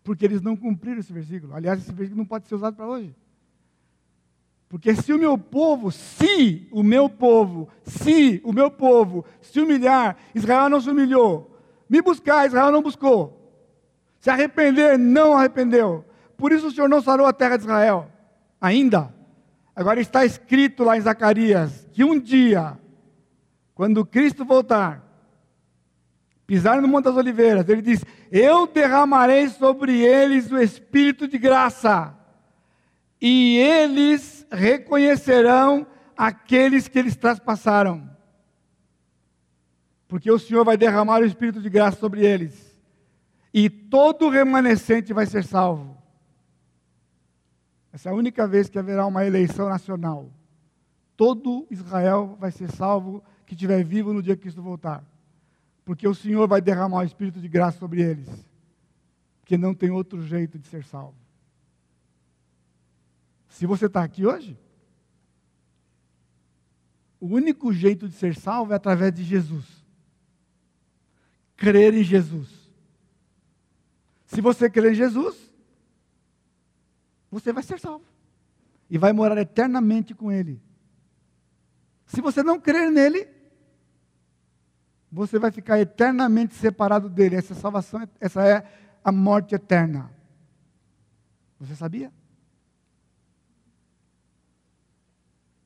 Porque 0.04 0.26
eles 0.26 0.42
não 0.42 0.56
cumpriram 0.56 1.00
esse 1.00 1.14
versículo. 1.14 1.54
Aliás, 1.54 1.80
esse 1.80 1.92
versículo 1.92 2.20
não 2.20 2.26
pode 2.26 2.48
ser 2.48 2.56
usado 2.56 2.76
para 2.76 2.88
hoje. 2.88 3.16
Porque 4.68 4.96
se 4.96 5.12
o 5.12 5.20
meu 5.20 5.38
povo, 5.38 5.92
se 5.92 6.68
o 6.72 6.82
meu 6.82 7.10
povo, 7.10 7.68
se 7.84 8.42
o 8.44 8.54
meu 8.54 8.72
povo 8.72 9.26
se 9.42 9.60
humilhar, 9.60 10.16
Israel 10.34 10.70
não 10.70 10.80
se 10.80 10.90
humilhou. 10.90 11.60
Me 11.90 12.02
buscar, 12.02 12.48
Israel 12.48 12.72
não 12.72 12.82
buscou. 12.82 13.38
Se 14.22 14.30
arrepender, 14.30 14.98
não 14.98 15.36
arrependeu. 15.36 16.06
Por 16.38 16.54
isso 16.54 16.68
o 16.68 16.72
Senhor 16.72 16.88
não 16.88 17.02
sarou 17.02 17.28
a 17.28 17.34
terra 17.34 17.58
de 17.58 17.64
Israel. 17.64 18.10
Ainda. 18.62 19.14
Agora 19.76 20.00
está 20.00 20.24
escrito 20.24 20.86
lá 20.86 20.98
em 20.98 21.02
Zacarias 21.02 21.86
que 21.92 22.04
um 22.04 22.18
dia, 22.18 22.80
quando 23.76 24.06
Cristo 24.06 24.46
voltar, 24.46 25.11
pisar 26.52 26.82
no 26.82 26.88
Monte 26.90 27.06
das 27.06 27.16
Oliveiras, 27.16 27.70
ele 27.70 27.82
diz: 27.82 28.04
Eu 28.30 28.68
derramarei 28.68 29.48
sobre 29.48 30.02
eles 30.02 30.52
o 30.52 30.58
espírito 30.58 31.26
de 31.26 31.38
graça, 31.38 32.14
e 33.22 33.58
eles 33.58 34.46
reconhecerão 34.52 35.88
aqueles 36.18 36.90
que 36.90 37.00
eles 37.00 37.16
traspassaram. 37.16 38.10
Porque 40.10 40.30
o 40.30 40.38
Senhor 40.38 40.66
vai 40.66 40.76
derramar 40.76 41.22
o 41.22 41.26
espírito 41.26 41.62
de 41.62 41.70
graça 41.70 41.98
sobre 41.98 42.26
eles. 42.26 42.78
E 43.54 43.70
todo 43.70 44.28
remanescente 44.28 45.14
vai 45.14 45.26
ser 45.26 45.46
salvo. 45.46 45.98
Essa 47.94 48.10
é 48.10 48.12
a 48.12 48.16
única 48.16 48.46
vez 48.46 48.68
que 48.68 48.78
haverá 48.78 49.06
uma 49.06 49.26
eleição 49.26 49.70
nacional. 49.70 50.30
Todo 51.16 51.66
Israel 51.72 52.36
vai 52.38 52.52
ser 52.52 52.70
salvo 52.70 53.24
que 53.46 53.54
estiver 53.54 53.82
vivo 53.86 54.12
no 54.12 54.22
dia 54.22 54.36
que 54.36 54.42
Cristo 54.42 54.62
voltar. 54.62 55.11
Porque 55.84 56.08
o 56.08 56.14
Senhor 56.14 56.48
vai 56.48 56.62
derramar 56.62 57.00
o 57.00 57.04
Espírito 57.04 57.40
de 57.40 57.48
graça 57.48 57.80
sobre 57.80 58.02
eles. 58.02 58.30
Porque 59.40 59.58
não 59.58 59.74
tem 59.74 59.90
outro 59.90 60.22
jeito 60.26 60.58
de 60.58 60.68
ser 60.68 60.84
salvo. 60.84 61.16
Se 63.50 63.66
você 63.66 63.88
está 63.88 64.04
aqui 64.04 64.26
hoje, 64.26 64.58
o 67.20 67.28
único 67.28 67.72
jeito 67.74 68.08
de 68.08 68.16
ser 68.16 68.36
salvo 68.36 68.74
é 68.74 68.76
através 68.76 69.14
de 69.14 69.24
Jesus. 69.24 69.66
Crer 71.58 71.94
em 71.94 72.04
Jesus. 72.04 72.50
Se 74.26 74.42
você 74.42 74.70
crer 74.70 74.94
em 74.94 74.96
Jesus, 74.96 75.36
você 77.30 77.52
vai 77.52 77.62
ser 77.62 77.80
salvo. 77.80 78.06
E 78.90 78.98
vai 78.98 79.14
morar 79.14 79.38
eternamente 79.38 80.14
com 80.14 80.32
Ele. 80.32 80.62
Se 82.06 82.20
você 82.20 82.42
não 82.42 82.60
crer 82.60 82.92
nele, 82.92 83.28
você 85.12 85.38
vai 85.38 85.52
ficar 85.52 85.80
eternamente 85.80 86.54
separado 86.56 87.10
dele. 87.10 87.36
Essa 87.36 87.54
salvação, 87.54 88.08
essa 88.20 88.48
é 88.48 88.66
a 89.04 89.12
morte 89.12 89.54
eterna. 89.54 90.10
Você 91.60 91.76
sabia? 91.76 92.14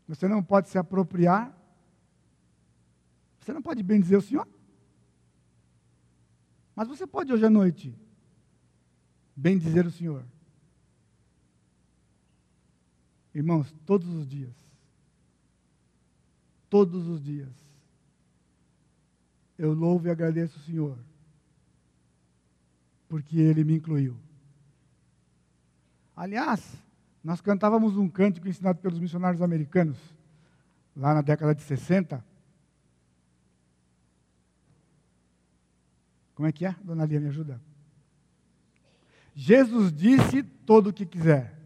Você 0.08 0.28
não 0.28 0.44
pode 0.44 0.70
se 0.70 0.78
apropriar. 0.78 1.56
Você 3.40 3.54
não 3.54 3.62
pode 3.62 3.84
bem 3.84 4.02
dizer 4.02 4.18
o 4.18 4.22
Senhor. 4.22 4.48
Mas 6.76 6.88
você 6.88 7.06
pode 7.06 7.32
hoje 7.32 7.46
à 7.46 7.50
noite 7.50 7.96
bem 9.36 9.58
dizer 9.58 9.86
o 9.86 9.92
Senhor. 9.92 10.26
Irmãos, 13.34 13.74
todos 13.86 14.08
os 14.10 14.28
dias. 14.28 14.56
Todos 16.70 17.08
os 17.08 17.22
dias. 17.22 17.65
Eu 19.58 19.74
louvo 19.74 20.08
e 20.08 20.12
agradeço 20.12 20.60
o 20.60 20.62
Senhor. 20.62 20.98
Porque 23.08 23.40
Ele 23.40 23.64
me 23.64 23.76
incluiu. 23.76 24.18
Aliás, 26.16 26.76
nós 27.24 27.42
cantávamos 27.42 27.98
um 27.98 28.10
cântico 28.10 28.48
ensinado 28.48 28.80
pelos 28.80 29.00
missionários 29.00 29.42
americanos, 29.42 29.98
lá 30.96 31.14
na 31.14 31.22
década 31.22 31.54
de 31.54 31.62
60. 31.64 32.24
Como 36.36 36.48
é 36.48 36.52
que 36.52 36.66
é, 36.66 36.76
dona 36.84 37.06
Lia, 37.06 37.20
me 37.20 37.30
ajuda? 37.30 37.62
Jesus 39.34 39.92
disse 39.92 40.44
todo 40.44 40.88
o 40.88 40.94
que 40.94 41.06
quiser. 41.06 41.60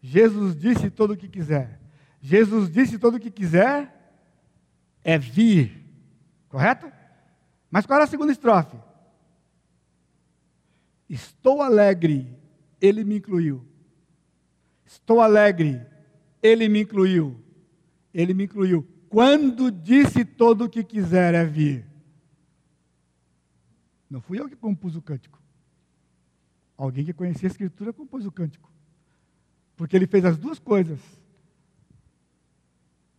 Jesus 0.00 0.56
disse 0.56 0.90
todo 0.90 1.12
o 1.12 1.16
que 1.16 1.28
quiser. 1.28 1.80
Jesus 2.20 2.70
disse 2.70 2.98
todo 2.98 3.16
o 3.16 3.20
que 3.20 3.30
quiser 3.30 3.92
é 5.02 5.18
vir. 5.18 5.81
Correto? 6.52 6.92
Mas 7.70 7.86
qual 7.86 7.96
era 7.96 8.04
a 8.04 8.06
segunda 8.06 8.30
estrofe? 8.30 8.76
Estou 11.08 11.62
alegre, 11.62 12.38
ele 12.78 13.02
me 13.04 13.16
incluiu. 13.16 13.66
Estou 14.84 15.22
alegre, 15.22 15.80
ele 16.42 16.68
me 16.68 16.82
incluiu. 16.82 17.42
Ele 18.12 18.34
me 18.34 18.44
incluiu. 18.44 18.86
Quando 19.08 19.70
disse 19.70 20.26
todo 20.26 20.66
o 20.66 20.68
que 20.68 20.84
quiser 20.84 21.32
é 21.32 21.42
vir. 21.42 21.86
Não 24.10 24.20
fui 24.20 24.38
eu 24.38 24.46
que 24.46 24.54
compus 24.54 24.94
o 24.94 25.00
cântico. 25.00 25.40
Alguém 26.76 27.02
que 27.02 27.14
conhecia 27.14 27.48
a 27.48 27.50
Escritura 27.50 27.94
compôs 27.94 28.26
o 28.26 28.32
cântico. 28.32 28.70
Porque 29.74 29.96
ele 29.96 30.06
fez 30.06 30.26
as 30.26 30.36
duas 30.36 30.58
coisas. 30.58 31.00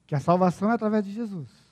Que 0.06 0.14
a 0.14 0.20
salvação 0.20 0.70
é 0.70 0.76
através 0.76 1.04
de 1.04 1.12
Jesus. 1.12 1.63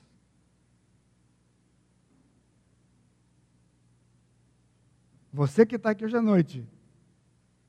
Você 5.34 5.66
que 5.66 5.76
está 5.78 5.92
aqui 5.92 6.04
hoje 6.04 6.18
à 6.18 6.22
noite, 6.22 6.68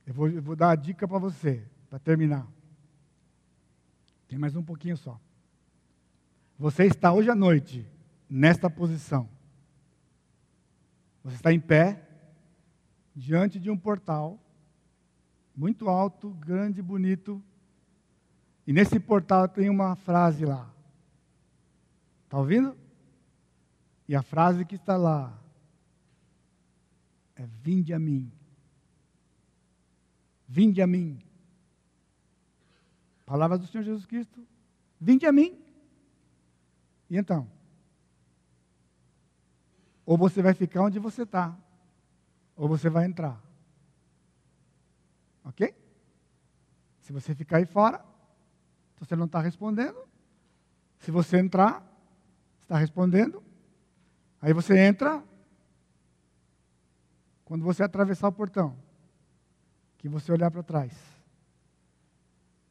eu 0.07 0.13
vou, 0.13 0.29
eu 0.29 0.43
vou 0.43 0.57
dar 0.57 0.71
a 0.71 0.77
dica 0.77 1.07
para 1.07 1.19
você 1.19 1.63
para 1.89 1.99
terminar. 1.99 2.47
Tem 4.27 4.39
mais 4.39 4.57
um 4.57 4.63
pouquinho 4.63 4.97
só. 4.97 5.21
Você 6.59 6.85
está 6.85 7.13
hoje 7.13 7.31
à 7.31 7.35
noite 7.35 7.87
nesta 8.29 8.69
posição. 8.69 9.29
Você 11.23 11.37
está 11.37 11.53
em 11.53 11.61
pé 11.61 12.09
diante 13.15 13.61
de 13.61 13.71
um 13.71 13.77
portal 13.77 14.41
muito 15.55 15.89
alto, 15.89 16.31
grande, 16.31 16.83
bonito. 16.83 17.43
E 18.67 18.73
nesse 18.73 18.99
portal 18.99 19.47
tem 19.47 19.69
uma 19.69 19.95
frase 19.95 20.45
lá. 20.45 20.69
Está 22.25 22.39
ouvindo? 22.39 22.77
E 24.09 24.17
a 24.17 24.23
frase 24.23 24.65
que 24.65 24.77
está 24.77 24.97
lá 24.97 25.42
é: 27.45 27.49
Vinde 27.63 27.93
a 27.93 27.99
mim. 27.99 28.31
Vinde 30.49 30.83
a 30.83 30.87
mim. 30.87 31.19
Palavras 33.25 33.61
do 33.61 33.67
Senhor 33.67 33.85
Jesus 33.85 34.05
Cristo. 34.05 34.47
Vinde 35.01 35.27
a 35.27 35.33
mim. 35.33 35.59
E 37.09 37.17
então? 37.17 37.51
Ou 40.05 40.17
você 40.17 40.43
vai 40.43 40.55
ficar 40.55 40.83
onde 40.83 40.99
você 40.99 41.23
está, 41.23 41.57
ou 42.57 42.69
você 42.69 42.91
vai 42.91 43.07
entrar. 43.07 43.43
Ok? 45.45 45.75
Se 47.01 47.13
você 47.13 47.35
ficar 47.35 47.59
aí 47.59 47.67
fora, 47.67 48.05
você 48.99 49.17
não 49.17 49.27
está 49.27 49.41
respondendo. 49.41 50.07
Se 50.99 51.11
você 51.11 51.39
entrar, 51.39 51.85
está 52.61 52.77
respondendo. 52.77 53.43
Aí 54.41 54.53
você 54.53 54.79
entra. 54.79 55.23
Quando 57.53 57.67
você 57.67 57.83
atravessar 57.83 58.29
o 58.29 58.33
portão, 58.33 58.75
que 59.99 60.09
você 60.09 60.33
olhar 60.33 60.51
para 60.51 60.63
trás 60.63 60.91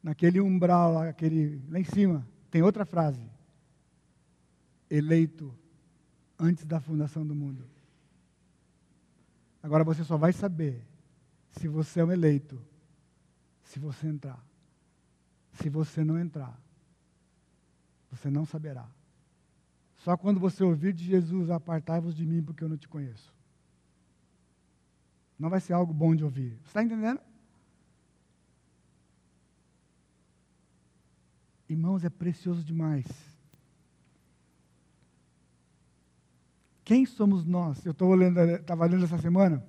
naquele 0.02 0.40
umbral, 0.40 0.98
aquele, 1.02 1.62
lá 1.70 1.78
em 1.78 1.84
cima, 1.84 2.26
tem 2.50 2.62
outra 2.62 2.84
frase. 2.84 3.24
Eleito 4.90 5.54
antes 6.36 6.64
da 6.64 6.80
fundação 6.80 7.24
do 7.24 7.32
mundo. 7.32 7.64
Agora 9.62 9.84
você 9.84 10.02
só 10.02 10.16
vai 10.16 10.32
saber 10.32 10.84
se 11.52 11.68
você 11.68 12.00
é 12.00 12.04
um 12.04 12.10
eleito, 12.10 12.60
se 13.62 13.78
você 13.78 14.08
entrar. 14.08 14.44
Se 15.52 15.70
você 15.70 16.02
não 16.02 16.18
entrar, 16.18 16.60
você 18.10 18.28
não 18.28 18.44
saberá. 18.44 18.88
Só 19.98 20.16
quando 20.16 20.40
você 20.40 20.64
ouvir 20.64 20.92
de 20.92 21.04
Jesus, 21.04 21.50
apartai-vos 21.50 22.16
de 22.16 22.26
mim, 22.26 22.42
porque 22.42 22.64
eu 22.64 22.68
não 22.68 22.76
te 22.76 22.88
conheço. 22.88 23.32
Não 25.42 25.50
vai 25.50 25.58
ser 25.58 25.72
algo 25.72 25.92
bom 25.92 26.14
de 26.14 26.22
ouvir. 26.22 26.50
Você 26.62 26.68
está 26.68 26.84
entendendo? 26.84 27.20
Irmãos, 31.68 32.04
é 32.04 32.08
precioso 32.08 32.62
demais. 32.62 33.04
Quem 36.84 37.04
somos 37.04 37.44
nós? 37.44 37.84
Eu 37.84 37.90
estava 37.90 38.14
lendo, 38.14 38.38
lendo 38.38 39.04
essa 39.04 39.18
semana 39.18 39.66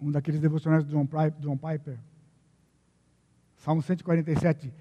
um 0.00 0.12
daqueles 0.12 0.40
devocionais 0.40 0.84
do 0.84 0.92
John 1.40 1.56
Piper, 1.56 1.98
Salmo 3.56 3.82
147. 3.82 4.72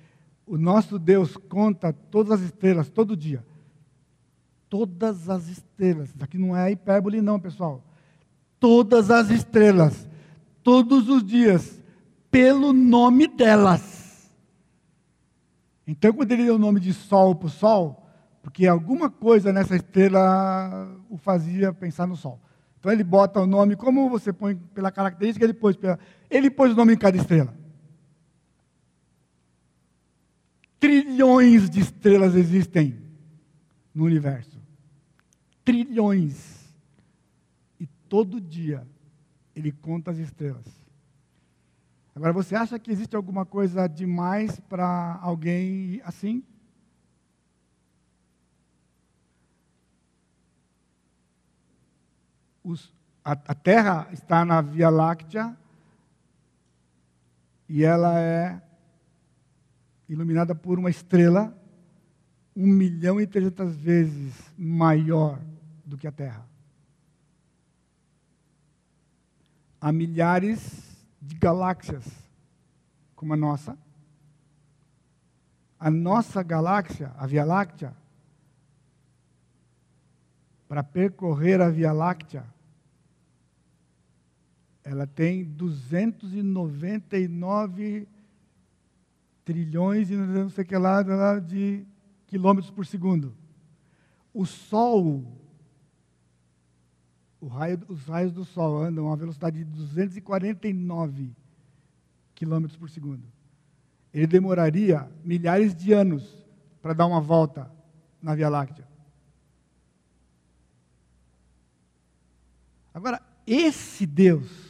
O 0.46 0.60
nosso 0.60 1.00
Deus 1.00 1.36
conta 1.36 1.92
todas 1.92 2.34
as 2.34 2.42
estrelas, 2.42 2.88
todo 2.88 3.18
dia. 3.18 3.44
Todas 4.70 5.28
as 5.28 5.48
estrelas. 5.48 6.10
Isso 6.14 6.24
aqui 6.24 6.38
não 6.38 6.56
é 6.56 6.72
hipérbole, 6.72 7.20
não, 7.20 7.40
pessoal. 7.40 7.87
Todas 8.60 9.12
as 9.12 9.30
estrelas, 9.30 10.08
todos 10.64 11.10
os 11.10 11.24
dias, 11.24 11.82
pelo 12.32 12.74
nome 12.74 13.28
delas. 13.28 14.32
Então, 15.86 16.12
quando 16.12 16.32
ele 16.32 16.46
deu 16.46 16.56
o 16.56 16.60
nome 16.60 16.80
de 16.80 16.94
Sol 16.94 17.36
para 17.36 17.48
o 17.48 17.50
Sol, 17.50 18.08
porque 18.42 18.66
alguma 18.66 19.10
coisa 19.10 19.52
nessa 19.52 19.76
estrela 19.76 20.90
o 21.10 21.18
fazia 21.18 21.74
pensar 21.74 22.08
no 22.08 22.16
Sol. 22.16 22.42
Então 22.80 22.92
ele 22.92 23.04
bota 23.04 23.42
o 23.42 23.46
nome, 23.46 23.76
como 23.76 24.10
você 24.10 24.32
põe 24.32 24.56
pela 24.56 24.92
característica, 24.92 25.44
ele 25.46 25.54
pôs, 25.54 25.76
pela, 25.76 26.00
ele 26.30 26.50
pôs 26.50 26.72
o 26.72 26.76
nome 26.76 26.94
em 26.94 26.98
cada 26.98 27.18
estrela. 27.18 27.54
Trilhões 30.80 31.70
de 31.70 31.82
estrelas 31.82 32.36
existem 32.36 32.98
no 33.94 34.06
universo. 34.06 34.58
Trilhões. 35.66 36.57
Todo 38.10 38.42
dia 38.42 38.88
ele 39.56 39.72
conta 39.72 40.12
as 40.12 40.18
estrelas. 40.18 40.66
Agora, 42.16 42.34
você 42.34 42.56
acha 42.56 42.80
que 42.80 42.92
existe 42.92 43.16
alguma 43.16 43.46
coisa 43.46 43.88
demais 43.88 44.60
para 44.62 45.20
alguém 45.22 46.02
assim? 46.04 46.44
os, 52.68 52.94
a, 53.24 53.32
a 53.32 53.56
Terra 53.56 54.10
está 54.12 54.44
na 54.44 54.62
Via 54.62 54.90
Láctea 54.90 55.58
e 57.70 57.84
ela 57.84 58.20
é 58.20 58.62
iluminada 60.10 60.54
por 60.54 60.78
uma 60.78 60.90
estrela 60.90 61.56
um 62.56 62.68
milhão 62.68 63.22
e 63.22 63.28
trezentas 63.28 63.76
vezes 63.76 64.34
maior 64.58 65.40
do 65.86 65.98
que 65.98 66.08
a 66.08 66.12
Terra. 66.12 66.46
Há 69.88 69.92
milhares 69.94 70.98
de 71.22 71.38
galáxias 71.38 72.04
como 73.16 73.34
a 73.34 73.38
nossa. 73.38 73.78
A 75.80 75.90
nossa 75.90 76.44
galáxia, 76.44 77.14
a 77.18 77.26
Via 77.26 77.46
Láctea, 77.46 77.96
para 80.68 80.84
percorrer 80.84 81.62
a 81.62 81.70
Via 81.70 81.94
Láctea, 81.94 82.44
ela 84.84 85.08
tem 85.08 85.46
299 85.46 88.10
trilhões 89.46 90.12
e 90.12 90.18
não 90.18 90.50
sei 90.50 90.66
que 90.66 90.78
lá 90.78 91.02
de 91.40 91.86
quilômetros 92.26 92.70
por 92.70 92.86
segundo. 92.86 93.34
O 94.34 94.46
Sol, 94.46 95.37
raio, 97.46 97.80
os 97.88 98.06
raios 98.06 98.32
do 98.32 98.44
Sol 98.44 98.82
andam 98.82 99.12
a 99.12 99.16
velocidade 99.16 99.58
de 99.58 99.66
249 99.66 101.36
quilômetros 102.34 102.78
por 102.78 102.90
segundo. 102.90 103.24
Ele 104.12 104.26
demoraria 104.26 105.08
milhares 105.24 105.76
de 105.76 105.94
anos 105.94 106.44
para 106.82 106.94
dar 106.94 107.06
uma 107.06 107.22
volta 107.22 107.72
na 108.22 108.34
Via 108.34 108.50
Láctea. 108.50 108.88
Agora, 112.94 113.22
esse 113.46 114.08
Deus 114.08 114.68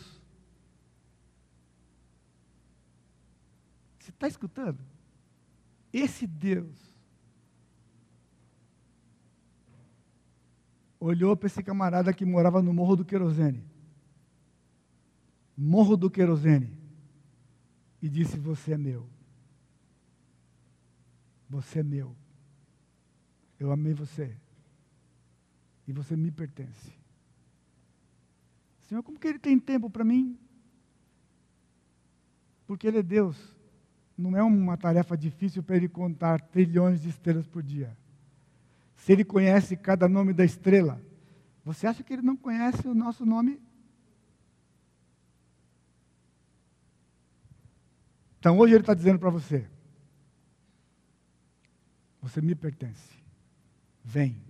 Está 4.18 4.28
escutando? 4.28 4.80
Esse 5.94 6.26
Deus 6.26 6.76
olhou 11.00 11.36
para 11.36 11.48
esse 11.48 11.62
camarada 11.64 12.14
que 12.14 12.26
morava 12.26 12.62
no 12.62 12.74
Morro 12.74 12.96
do 12.96 13.06
Querosene. 13.06 13.64
Morro 15.56 15.98
do 15.98 16.10
Querosene. 16.10 16.78
E 18.02 18.08
disse: 18.10 18.38
Você 18.38 18.74
é 18.74 18.78
meu. 18.78 19.08
Você 21.50 21.80
é 21.80 21.84
meu. 21.84 22.16
Eu 23.60 23.72
amei 23.72 23.94
você. 23.94 24.36
E 25.88 25.94
você 25.94 26.16
me 26.16 26.32
pertence. 26.32 26.92
Senhor, 28.84 29.02
como 29.04 29.20
que 29.20 29.28
ele 29.28 29.40
tem 29.40 29.60
tempo 29.60 29.90
para 29.90 30.04
mim? 30.04 30.38
Porque 32.66 32.88
ele 32.88 33.00
é 33.00 33.04
Deus 33.04 33.58
não 34.18 34.36
é 34.36 34.42
uma 34.42 34.76
tarefa 34.76 35.16
difícil 35.16 35.62
para 35.62 35.76
ele 35.76 35.88
contar 35.88 36.42
trilhões 36.42 37.00
de 37.00 37.10
estrelas 37.10 37.46
por 37.46 37.62
dia. 37.62 37.96
Se 39.08 39.14
ele 39.14 39.24
conhece 39.24 39.78
cada 39.78 40.06
nome 40.06 40.34
da 40.34 40.44
estrela, 40.44 41.02
você 41.64 41.88
acha 41.88 42.04
que 42.04 42.12
ele 42.12 42.22
não 42.22 42.36
conhece 42.36 42.86
o 42.86 42.94
nosso 42.94 43.26
nome? 43.26 43.58
Então 48.38 48.60
hoje 48.60 48.74
ele 48.74 48.82
está 48.82 48.94
dizendo 48.94 49.18
para 49.18 49.30
você: 49.30 49.66
Você 52.22 52.42
me 52.42 52.54
pertence. 52.54 53.18
Vem. 54.04 54.44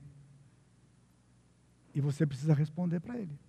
E 1.94 2.02
você 2.02 2.26
precisa 2.26 2.56
responder 2.56 3.00
para 3.00 3.16
ele. 3.16 3.40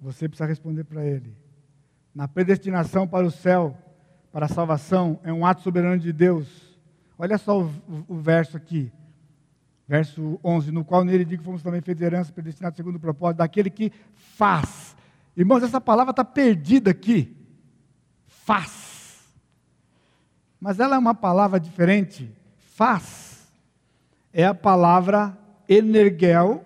Você 0.00 0.26
precisa 0.26 0.48
responder 0.48 0.84
para 0.84 1.04
ele. 1.04 1.36
Na 2.14 2.26
predestinação 2.26 3.06
para 3.06 3.26
o 3.26 3.30
céu, 3.30 3.76
para 4.34 4.46
a 4.46 4.48
salvação, 4.48 5.20
é 5.22 5.32
um 5.32 5.46
ato 5.46 5.62
soberano 5.62 5.96
de 5.96 6.12
Deus. 6.12 6.76
Olha 7.16 7.38
só 7.38 7.62
o, 7.62 7.70
o, 8.08 8.16
verso 8.16 8.56
aqui. 8.56 8.90
Verso 9.86 10.40
11, 10.42 10.72
no 10.72 10.84
qual 10.84 11.04
nele 11.04 11.24
diz 11.24 11.38
que 11.38 11.44
fomos 11.44 11.62
também 11.62 11.80
feitos 11.80 12.02
herança, 12.02 12.32
predestinados 12.32 12.76
segundo 12.76 12.96
o 12.96 13.00
propósito 13.00 13.38
daquele 13.38 13.70
que 13.70 13.92
faz. 14.12 14.96
Irmãos, 15.36 15.62
essa 15.62 15.80
palavra 15.80 16.10
está 16.10 16.24
perdida 16.24 16.90
aqui. 16.90 17.36
Faz. 18.26 19.32
Mas 20.58 20.80
ela 20.80 20.96
é 20.96 20.98
uma 20.98 21.14
palavra 21.14 21.60
diferente. 21.60 22.28
Faz. 22.58 23.48
É 24.32 24.44
a 24.44 24.54
palavra 24.54 25.38
energel, 25.68 26.64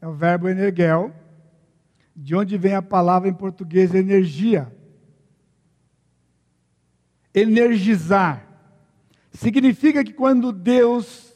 é 0.00 0.06
o 0.06 0.12
verbo 0.12 0.48
energel, 0.48 1.12
de 2.14 2.36
onde 2.36 2.56
vem 2.56 2.76
a 2.76 2.82
palavra 2.82 3.28
em 3.28 3.34
português 3.34 3.92
energia. 3.92 4.72
Energizar. 7.34 8.46
Significa 9.32 10.04
que 10.04 10.12
quando 10.12 10.52
Deus 10.52 11.32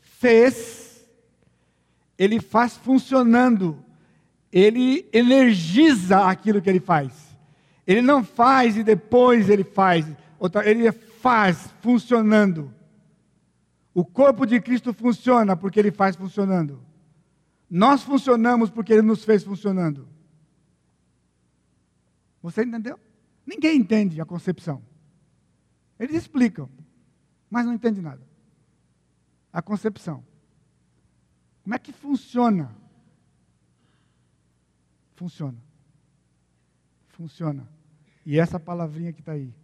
fez, 0.00 1.04
Ele 2.18 2.40
faz 2.40 2.76
funcionando, 2.76 3.82
Ele 4.52 5.08
energiza 5.12 6.26
aquilo 6.26 6.60
que 6.62 6.70
Ele 6.70 6.80
faz. 6.80 7.12
Ele 7.86 8.02
não 8.02 8.22
faz 8.22 8.76
e 8.76 8.84
depois 8.84 9.48
Ele 9.48 9.64
faz, 9.64 10.06
Ele 10.64 10.92
faz 10.92 11.68
funcionando. 11.80 12.72
O 13.92 14.04
corpo 14.04 14.46
de 14.46 14.60
Cristo 14.60 14.92
funciona 14.92 15.56
porque 15.56 15.80
Ele 15.80 15.90
faz 15.90 16.14
funcionando. 16.14 16.80
Nós 17.68 18.02
funcionamos 18.02 18.70
porque 18.70 18.92
Ele 18.92 19.02
nos 19.02 19.24
fez 19.24 19.42
funcionando. 19.42 20.06
Você 22.42 22.62
entendeu? 22.62 22.98
Ninguém 23.46 23.76
entende 23.78 24.20
a 24.20 24.24
concepção. 24.24 24.82
Eles 26.00 26.16
explicam, 26.16 26.66
mas 27.50 27.66
não 27.66 27.74
entende 27.74 28.00
nada. 28.00 28.26
A 29.52 29.60
concepção. 29.60 30.24
Como 31.62 31.74
é 31.74 31.78
que 31.78 31.92
funciona? 31.92 32.74
Funciona. 35.14 35.62
Funciona. 37.08 37.68
E 38.24 38.38
essa 38.38 38.58
palavrinha 38.58 39.12
que 39.12 39.20
está 39.20 39.32
aí. 39.32 39.54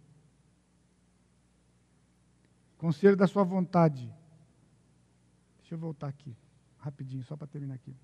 Conselho 2.77 3.17
da 3.17 3.25
sua 3.25 3.43
vontade. 3.43 4.13
Deixa 5.57 5.73
eu 5.73 5.79
voltar 5.79 6.07
aqui, 6.07 6.37
rapidinho, 6.77 7.23
só 7.23 7.35
para 7.35 7.47
terminar 7.47 7.73
aqui. 7.73 7.95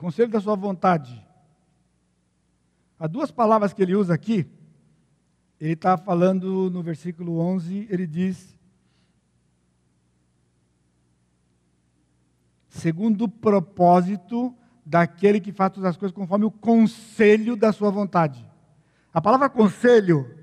Conselho 0.00 0.30
da 0.30 0.40
sua 0.40 0.56
vontade. 0.56 1.22
Há 2.98 3.06
duas 3.06 3.30
palavras 3.30 3.74
que 3.74 3.82
ele 3.82 3.94
usa 3.94 4.14
aqui. 4.14 4.46
Ele 5.60 5.74
está 5.74 5.98
falando 5.98 6.70
no 6.70 6.82
versículo 6.82 7.38
11, 7.38 7.86
ele 7.90 8.06
diz: 8.06 8.58
segundo 12.70 13.24
o 13.24 13.28
propósito 13.28 14.56
daquele 14.86 15.38
que 15.38 15.52
faz 15.52 15.74
todas 15.74 15.90
as 15.90 15.98
coisas 15.98 16.16
conforme 16.16 16.46
o 16.46 16.50
conselho 16.50 17.54
da 17.54 17.70
sua 17.70 17.90
vontade. 17.90 18.42
A 19.12 19.20
palavra 19.20 19.50
conselho 19.50 20.34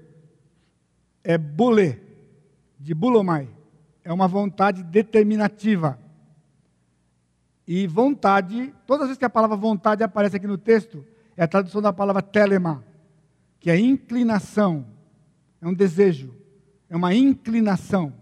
é 1.24 1.36
bule, 1.36 2.00
de 2.80 2.94
bulomai. 2.94 3.50
É 4.04 4.14
uma 4.14 4.28
vontade 4.28 4.84
determinativa. 4.84 6.00
E 7.68 7.86
vontade, 7.86 8.74
todas 8.86 9.04
as 9.04 9.08
vezes 9.10 9.20
que 9.20 9.26
a 9.26 9.30
palavra 9.30 9.58
vontade 9.58 10.02
aparece 10.02 10.38
aqui 10.38 10.48
no 10.48 10.58
texto, 10.58 11.06
é 11.36 11.44
a 11.44 11.48
tradução 11.48 11.82
da 11.82 11.92
palavra 11.92 12.22
telema, 12.22 12.82
que 13.60 13.70
é 13.70 13.78
inclinação, 13.78 14.86
é 15.62 15.68
um 15.68 15.74
desejo, 15.74 16.34
é 16.90 16.96
uma 16.96 17.14
inclinação 17.14 18.14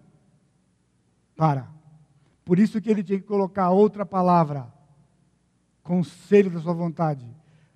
para. 1.36 1.70
Por 2.44 2.58
isso 2.58 2.82
que 2.82 2.90
ele 2.90 3.04
tinha 3.04 3.20
que 3.20 3.26
colocar 3.28 3.70
outra 3.70 4.04
palavra, 4.04 4.74
conselho 5.84 6.50
da 6.50 6.60
sua 6.60 6.74
vontade, 6.74 7.26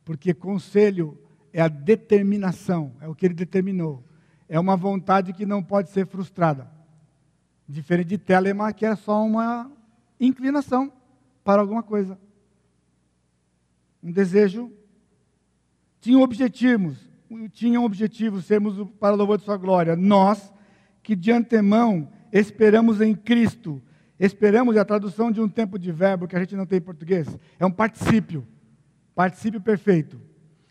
porque 0.04 0.34
conselho 0.34 1.20
é 1.54 1.62
a 1.62 1.68
determinação, 1.68 2.94
é 3.00 3.08
o 3.08 3.14
que 3.14 3.28
ele 3.28 3.36
determinou. 3.36 4.04
É 4.48 4.60
uma 4.60 4.76
vontade 4.76 5.34
que 5.34 5.46
não 5.46 5.62
pode 5.62 5.92
ser 5.92 6.08
frustrada. 6.08 6.68
Diferente 7.68 8.08
de 8.08 8.18
telema, 8.18 8.74
que 8.74 8.88
é 8.88 8.96
só 8.96 9.24
uma 9.24 9.72
inclinação 10.20 10.92
para 11.50 11.62
alguma 11.62 11.82
coisa. 11.82 12.16
Um 14.04 14.12
desejo. 14.12 14.72
Tinham 16.00 16.22
objetivos, 16.22 16.96
tinham 17.52 17.84
objetivos 17.84 18.46
sermos 18.46 18.88
para 19.00 19.16
o 19.16 19.18
louvor 19.18 19.40
de 19.40 19.46
sua 19.46 19.58
glória. 19.58 19.96
Nós, 19.96 20.54
que 21.02 21.16
de 21.16 21.32
antemão 21.32 22.08
esperamos 22.32 23.02
em 23.02 23.16
Cristo, 23.16 23.82
esperamos 24.20 24.78
a 24.78 24.86
tradução 24.86 25.32
de 25.32 25.42
um 25.42 25.50
tempo 25.50 25.80
de 25.80 25.92
verbo 25.92 26.28
que 26.28 26.36
a 26.36 26.40
gente 26.40 26.56
não 26.56 26.68
tem 26.68 26.78
em 26.78 26.82
português, 26.82 27.28
é 27.58 27.66
um 27.66 27.72
particípio. 27.72 28.48
Particípio 29.16 29.60
perfeito. 29.60 30.22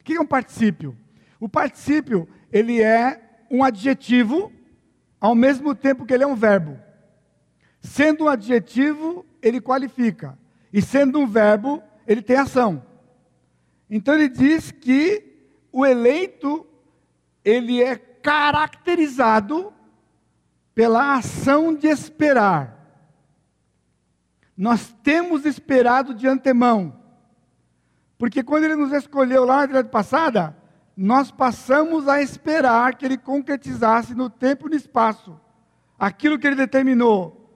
O 0.00 0.05
que 0.05 0.12
é 0.12 0.20
um 0.20 0.26
particípio? 0.26 0.96
O 1.40 1.48
particípio, 1.48 2.28
ele 2.52 2.80
é 2.80 3.20
um 3.50 3.64
adjetivo, 3.64 4.52
ao 5.20 5.34
mesmo 5.34 5.74
tempo 5.74 6.06
que 6.06 6.14
ele 6.14 6.22
é 6.22 6.26
um 6.26 6.36
verbo. 6.36 6.78
Sendo 7.80 8.26
um 8.26 8.28
adjetivo, 8.28 9.26
ele 9.42 9.60
qualifica. 9.60 10.38
E 10.73 10.82
sendo 10.82 11.19
um 11.19 11.27
verbo, 11.27 11.82
ele 12.07 12.23
tem 12.23 12.36
ação. 12.36 12.85
Então 13.89 14.15
ele 14.15 14.28
diz 14.28 14.70
que 14.70 15.24
o 15.73 15.86
eleito, 15.86 16.66
ele 17.45 17.82
é 17.82 17.97
caracterizado 17.97 19.73
pela 20.74 21.16
ação 21.16 21.74
de 21.74 21.86
esperar. 21.86 22.77
Nós 24.57 24.95
temos 25.03 25.45
esperado 25.45 26.15
de 26.15 26.27
antemão. 26.27 26.99
Porque 28.19 28.43
quando 28.43 28.65
ele 28.65 28.77
nos 28.77 28.93
escolheu 28.93 29.45
lá 29.45 29.59
na 29.59 29.66
temporada 29.66 29.89
passada, 29.89 30.57
nós 30.97 31.31
passamos 31.31 32.09
a 32.09 32.20
esperar 32.20 32.97
que 32.97 33.05
ele 33.05 33.16
concretizasse 33.16 34.15
no 34.15 34.28
tempo 34.28 34.66
e 34.66 34.70
no 34.70 34.77
espaço 34.77 35.39
aquilo 35.99 36.39
que 36.39 36.47
ele 36.47 36.57
determinou 36.57 37.55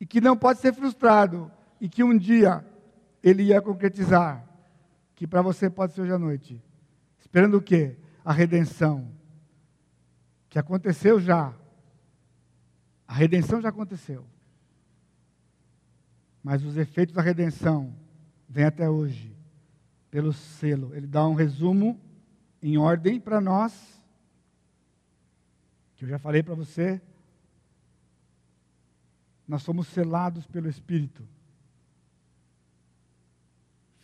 e 0.00 0.06
que 0.06 0.20
não 0.20 0.36
pode 0.36 0.60
ser 0.60 0.72
frustrado 0.72 1.50
e 1.80 1.88
que 1.88 2.04
um 2.04 2.16
dia 2.16 2.64
ele 3.22 3.44
ia 3.44 3.60
concretizar, 3.62 4.46
que 5.14 5.26
para 5.26 5.42
você 5.42 5.70
pode 5.70 5.94
ser 5.94 6.02
hoje 6.02 6.12
à 6.12 6.18
noite. 6.18 6.62
Esperando 7.18 7.56
o 7.56 7.62
quê? 7.62 7.96
A 8.24 8.32
redenção. 8.32 9.10
Que 10.48 10.58
aconteceu 10.58 11.20
já. 11.20 11.54
A 13.06 13.14
redenção 13.14 13.60
já 13.60 13.68
aconteceu. 13.68 14.26
Mas 16.42 16.64
os 16.64 16.76
efeitos 16.76 17.14
da 17.14 17.22
redenção 17.22 17.94
vêm 18.48 18.64
até 18.64 18.88
hoje 18.88 19.36
pelo 20.10 20.32
selo. 20.32 20.94
Ele 20.94 21.06
dá 21.06 21.26
um 21.26 21.34
resumo 21.34 22.00
em 22.62 22.76
ordem 22.76 23.20
para 23.20 23.40
nós, 23.40 24.02
que 25.94 26.04
eu 26.04 26.08
já 26.08 26.18
falei 26.18 26.42
para 26.42 26.54
você. 26.54 27.00
Nós 29.46 29.62
somos 29.62 29.86
selados 29.88 30.46
pelo 30.46 30.68
Espírito. 30.68 31.26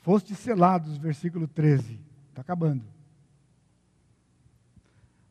Foste 0.06 0.36
selados, 0.36 0.96
versículo 0.96 1.48
13. 1.48 2.00
Está 2.28 2.40
acabando. 2.40 2.84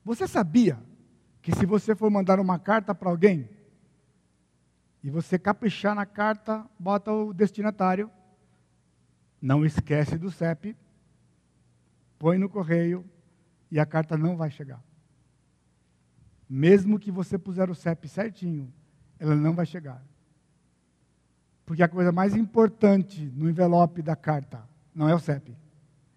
Você 0.03 0.27
sabia 0.27 0.77
que 1.41 1.55
se 1.55 1.65
você 1.65 1.95
for 1.95 2.11
mandar 2.11 2.41
uma 2.41 2.59
carta 2.59 2.93
para 2.93 3.09
alguém, 3.09 3.49
e 5.01 5.09
você 5.09 5.39
caprichar 5.39 5.95
na 5.95 6.05
carta, 6.05 6.69
bota 6.77 7.09
o 7.09 7.33
destinatário, 7.33 8.11
não 9.41 9.65
esquece 9.65 10.17
do 10.17 10.29
CEP, 10.29 10.75
põe 12.19 12.37
no 12.37 12.49
correio 12.49 13.09
e 13.71 13.79
a 13.79 13.85
carta 13.85 14.17
não 14.17 14.35
vai 14.35 14.51
chegar. 14.51 14.83
Mesmo 16.49 16.99
que 16.99 17.11
você 17.11 17.37
puser 17.37 17.69
o 17.69 17.75
CEP 17.75 18.09
certinho, 18.09 18.73
ela 19.17 19.37
não 19.37 19.55
vai 19.55 19.65
chegar. 19.65 20.03
Porque 21.65 21.81
a 21.81 21.87
coisa 21.87 22.11
mais 22.11 22.35
importante 22.35 23.31
no 23.35 23.49
envelope 23.49 24.01
da 24.01 24.15
carta 24.15 24.63
não 24.93 25.09
é 25.09 25.15
o 25.15 25.19
CEP. 25.19 25.55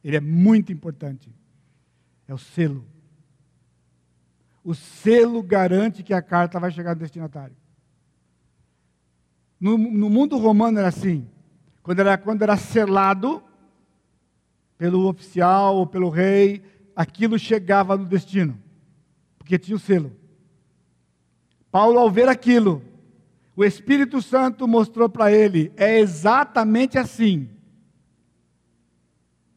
Ele 0.04 0.16
é 0.16 0.20
muito 0.20 0.72
importante. 0.72 1.32
É 2.26 2.34
o 2.34 2.38
selo. 2.38 2.84
O 4.62 4.74
selo 4.74 5.42
garante 5.42 6.02
que 6.02 6.12
a 6.12 6.20
carta 6.20 6.60
vai 6.60 6.70
chegar 6.70 6.94
no 6.94 7.00
destinatário. 7.00 7.56
No, 9.58 9.76
no 9.78 10.10
mundo 10.10 10.36
romano 10.36 10.78
era 10.78 10.88
assim. 10.88 11.26
Quando 11.82 12.00
era, 12.00 12.18
quando 12.18 12.42
era 12.42 12.56
selado 12.56 13.42
pelo 14.76 15.08
oficial 15.08 15.76
ou 15.76 15.86
pelo 15.86 16.10
rei, 16.10 16.62
aquilo 16.94 17.38
chegava 17.38 17.96
no 17.96 18.04
destino, 18.04 18.58
porque 19.38 19.58
tinha 19.58 19.76
o 19.76 19.80
selo. 19.80 20.12
Paulo, 21.70 21.98
ao 21.98 22.10
ver 22.10 22.28
aquilo, 22.28 22.82
o 23.59 23.64
Espírito 23.64 24.22
Santo 24.22 24.68
mostrou 24.68 25.09
para 25.09 25.32
ele: 25.32 25.72
é 25.76 25.98
exatamente 25.98 26.97
assim. 26.97 27.51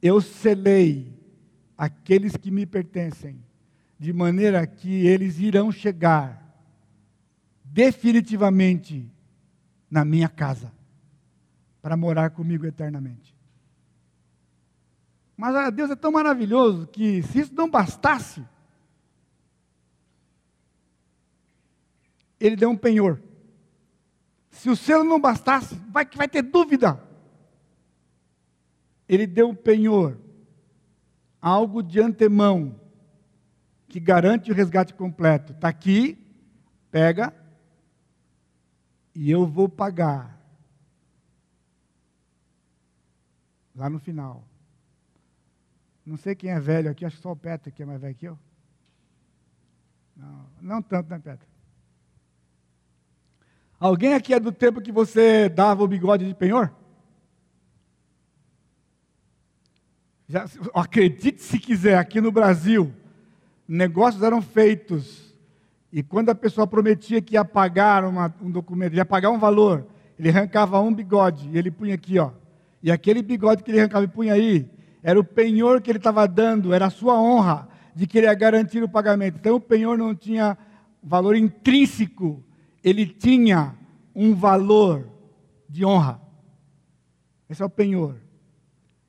Eu 0.01 0.19
selei 0.19 1.15
aqueles 1.77 2.35
que 2.35 2.49
me 2.49 2.65
pertencem, 2.65 3.39
de 3.99 4.11
maneira 4.11 4.65
que 4.65 5.05
eles 5.05 5.37
irão 5.37 5.71
chegar 5.71 6.41
definitivamente 7.63 9.07
na 9.87 10.03
minha 10.03 10.27
casa 10.27 10.73
para 11.79 11.95
morar 11.95 12.31
comigo 12.31 12.65
eternamente. 12.65 13.35
Mas 15.37 15.55
ah, 15.55 15.69
Deus 15.69 15.91
é 15.91 15.95
tão 15.95 16.11
maravilhoso 16.11 16.87
que, 16.87 17.21
se 17.21 17.41
isso 17.41 17.53
não 17.53 17.69
bastasse, 17.69 18.43
Ele 22.39 22.55
deu 22.55 22.71
um 22.71 22.75
penhor. 22.75 23.21
Se 24.51 24.69
o 24.69 24.75
selo 24.75 25.03
não 25.03 25.19
bastasse, 25.19 25.75
vai 25.89 26.05
que 26.05 26.17
vai 26.17 26.27
ter 26.27 26.41
dúvida. 26.41 27.01
Ele 29.07 29.25
deu 29.25 29.49
um 29.49 29.55
penhor, 29.55 30.17
algo 31.41 31.81
de 31.81 31.99
antemão, 31.99 32.79
que 33.87 33.99
garante 33.99 34.51
o 34.51 34.53
resgate 34.53 34.93
completo. 34.93 35.53
Está 35.53 35.67
aqui, 35.67 36.17
pega, 36.91 37.33
e 39.15 39.29
eu 39.31 39.45
vou 39.45 39.67
pagar 39.67 40.39
lá 43.75 43.89
no 43.89 43.99
final. 43.99 44.47
Não 46.05 46.17
sei 46.17 46.35
quem 46.35 46.51
é 46.51 46.59
velho 46.59 46.89
aqui, 46.89 47.05
acho 47.05 47.17
que 47.17 47.21
só 47.21 47.31
o 47.31 47.35
Petro 47.35 47.71
que 47.71 47.83
é 47.83 47.85
mais 47.85 47.99
velho 47.99 48.15
que 48.15 48.25
eu. 48.25 48.39
Não, 50.15 50.49
não 50.61 50.81
tanto, 50.81 51.09
né, 51.09 51.19
Petro? 51.19 51.50
Alguém 53.81 54.13
aqui 54.13 54.31
é 54.31 54.39
do 54.39 54.51
tempo 54.51 54.79
que 54.79 54.91
você 54.91 55.49
dava 55.49 55.83
o 55.83 55.87
bigode 55.87 56.27
de 56.27 56.35
penhor? 56.35 56.71
Já, 60.27 60.45
acredite 60.71 61.41
se 61.41 61.57
quiser, 61.57 61.97
aqui 61.97 62.21
no 62.21 62.31
Brasil, 62.31 62.93
negócios 63.67 64.21
eram 64.21 64.39
feitos. 64.39 65.35
E 65.91 66.03
quando 66.03 66.29
a 66.29 66.35
pessoa 66.35 66.67
prometia 66.67 67.23
que 67.23 67.33
ia 67.33 67.43
pagar 67.43 68.05
uma, 68.05 68.31
um 68.39 68.51
documento, 68.51 68.93
ia 68.93 69.03
pagar 69.03 69.31
um 69.31 69.39
valor, 69.39 69.87
ele 70.19 70.29
arrancava 70.29 70.79
um 70.79 70.93
bigode 70.93 71.49
e 71.51 71.57
ele 71.57 71.71
punha 71.71 71.95
aqui, 71.95 72.19
ó. 72.19 72.29
E 72.83 72.91
aquele 72.91 73.23
bigode 73.23 73.63
que 73.63 73.71
ele 73.71 73.79
arrancava 73.79 74.05
e 74.05 74.07
punha 74.07 74.35
aí, 74.35 74.69
era 75.01 75.19
o 75.19 75.23
penhor 75.23 75.81
que 75.81 75.89
ele 75.89 75.97
estava 75.97 76.27
dando, 76.27 76.71
era 76.71 76.85
a 76.85 76.91
sua 76.91 77.19
honra 77.19 77.67
de 77.95 78.05
que 78.05 78.19
ele 78.19 78.27
ia 78.27 78.33
garantir 78.35 78.83
o 78.83 78.87
pagamento. 78.87 79.39
Então 79.39 79.55
o 79.55 79.59
penhor 79.59 79.97
não 79.97 80.13
tinha 80.13 80.55
valor 81.01 81.35
intrínseco, 81.35 82.43
ele 82.83 83.05
tinha 83.05 83.75
um 84.15 84.33
valor 84.33 85.07
de 85.67 85.85
honra. 85.85 86.21
Esse 87.49 87.61
é 87.61 87.65
o 87.65 87.69
penhor. 87.69 88.15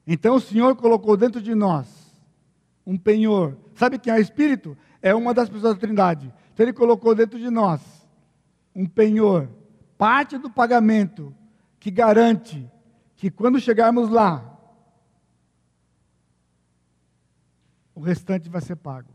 Então 0.07 0.37
o 0.37 0.41
Senhor 0.41 0.75
colocou 0.77 1.17
dentro 1.17 1.41
de 1.41 1.55
nós 1.55 1.87
um 2.87 2.99
penhor. 2.99 3.57
Sabe 3.75 3.99
quem 3.99 4.13
é 4.13 4.17
o 4.17 4.21
Espírito? 4.21 4.77
É 5.01 5.15
uma 5.15 5.33
das 5.33 5.49
pessoas 5.49 5.75
da 5.75 5.81
Trindade. 5.81 6.33
Então 6.53 6.65
ele 6.65 6.73
colocou 6.73 7.15
dentro 7.15 7.39
de 7.39 7.51
nós 7.51 7.81
um 8.75 8.87
penhor, 8.87 9.49
parte 9.97 10.39
do 10.39 10.51
pagamento 10.51 11.35
que 11.79 11.91
garante 11.91 12.71
que 13.17 13.31
quando 13.31 13.61
chegarmos 13.61 14.09
lá, 14.09 14.49
o 17.95 18.01
restante 18.01 18.49
vai 18.49 18.61
ser 18.61 18.77
pago. 18.77 19.12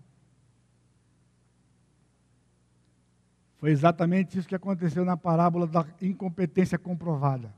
Foi 3.57 3.71
exatamente 3.71 4.37
isso 4.37 4.47
que 4.47 4.55
aconteceu 4.55 5.03
na 5.03 5.17
parábola 5.17 5.65
da 5.65 5.85
incompetência 6.01 6.77
comprovada. 6.77 7.53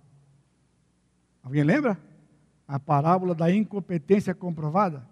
Alguém 1.43 1.63
lembra? 1.63 1.97
A 2.67 2.79
parábola 2.79 3.35
da 3.35 3.53
incompetência 3.53 4.33
comprovada? 4.33 5.05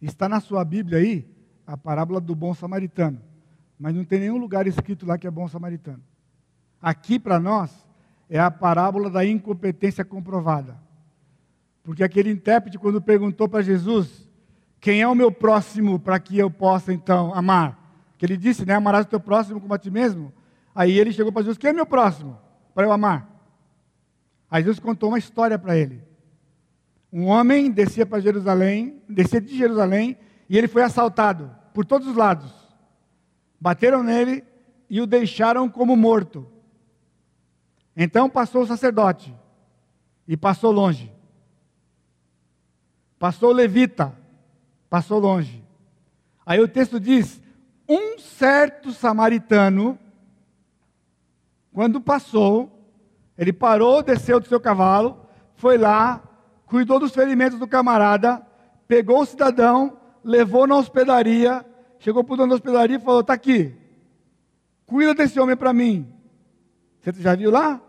Está 0.00 0.28
na 0.28 0.40
sua 0.40 0.64
Bíblia 0.64 0.98
aí 0.98 1.28
a 1.66 1.76
parábola 1.76 2.20
do 2.20 2.34
bom 2.34 2.52
samaritano, 2.52 3.20
mas 3.78 3.94
não 3.94 4.04
tem 4.04 4.20
nenhum 4.20 4.38
lugar 4.38 4.66
escrito 4.66 5.06
lá 5.06 5.16
que 5.16 5.26
é 5.26 5.30
bom 5.30 5.46
samaritano. 5.46 6.02
Aqui 6.82 7.18
para 7.18 7.38
nós 7.38 7.86
é 8.28 8.38
a 8.38 8.50
parábola 8.50 9.10
da 9.10 9.24
incompetência 9.24 10.04
comprovada. 10.04 10.76
Porque 11.82 12.02
aquele 12.02 12.30
intérprete, 12.30 12.78
quando 12.78 13.00
perguntou 13.00 13.48
para 13.48 13.62
Jesus, 13.62 14.28
quem 14.80 15.00
é 15.00 15.08
o 15.08 15.14
meu 15.14 15.30
próximo 15.30 15.98
para 15.98 16.18
que 16.18 16.38
eu 16.38 16.50
possa 16.50 16.92
então 16.92 17.34
amar? 17.34 17.79
Que 18.20 18.26
ele 18.26 18.36
disse, 18.36 18.66
né? 18.66 18.74
Amarás 18.74 19.06
o 19.06 19.08
teu 19.08 19.18
próximo 19.18 19.58
como 19.58 19.72
a 19.72 19.78
ti 19.78 19.90
mesmo. 19.90 20.30
Aí 20.74 20.98
ele 20.98 21.10
chegou 21.10 21.32
para 21.32 21.40
Jesus, 21.40 21.56
quem 21.56 21.70
é 21.70 21.72
meu 21.72 21.86
próximo 21.86 22.38
para 22.74 22.86
eu 22.86 22.92
amar? 22.92 23.26
Aí 24.50 24.62
Jesus 24.62 24.78
contou 24.78 25.08
uma 25.08 25.18
história 25.18 25.58
para 25.58 25.74
ele. 25.74 26.04
Um 27.10 27.28
homem 27.28 27.70
descia 27.70 28.04
para 28.04 28.20
Jerusalém, 28.20 29.02
descia 29.08 29.40
de 29.40 29.56
Jerusalém, 29.56 30.18
e 30.50 30.58
ele 30.58 30.68
foi 30.68 30.82
assaltado 30.82 31.50
por 31.72 31.86
todos 31.86 32.06
os 32.08 32.14
lados. 32.14 32.52
Bateram 33.58 34.02
nele 34.02 34.44
e 34.90 35.00
o 35.00 35.06
deixaram 35.06 35.66
como 35.66 35.96
morto. 35.96 36.46
Então 37.96 38.28
passou 38.28 38.64
o 38.64 38.66
sacerdote 38.66 39.34
e 40.28 40.36
passou 40.36 40.70
longe. 40.72 41.10
Passou 43.18 43.48
o 43.48 43.54
levita, 43.54 44.14
passou 44.90 45.18
longe. 45.18 45.64
Aí 46.44 46.60
o 46.60 46.68
texto 46.68 47.00
diz: 47.00 47.40
um 47.90 48.20
certo 48.20 48.92
samaritano, 48.92 49.98
quando 51.72 52.00
passou, 52.00 52.70
ele 53.36 53.52
parou, 53.52 54.00
desceu 54.00 54.38
do 54.38 54.46
seu 54.46 54.60
cavalo, 54.60 55.26
foi 55.56 55.76
lá, 55.76 56.22
cuidou 56.66 57.00
dos 57.00 57.12
ferimentos 57.12 57.58
do 57.58 57.66
camarada, 57.66 58.46
pegou 58.86 59.22
o 59.22 59.26
cidadão, 59.26 59.98
levou 60.22 60.68
na 60.68 60.76
hospedaria, 60.76 61.66
chegou 61.98 62.22
para 62.22 62.34
o 62.34 62.36
dono 62.36 62.50
da 62.50 62.54
hospedaria 62.54 62.96
e 62.96 63.00
falou: 63.00 63.22
Está 63.22 63.32
aqui, 63.32 63.74
cuida 64.86 65.12
desse 65.12 65.40
homem 65.40 65.56
para 65.56 65.72
mim. 65.72 66.08
Você 67.00 67.12
já 67.20 67.34
viu 67.34 67.50
lá? 67.50 67.82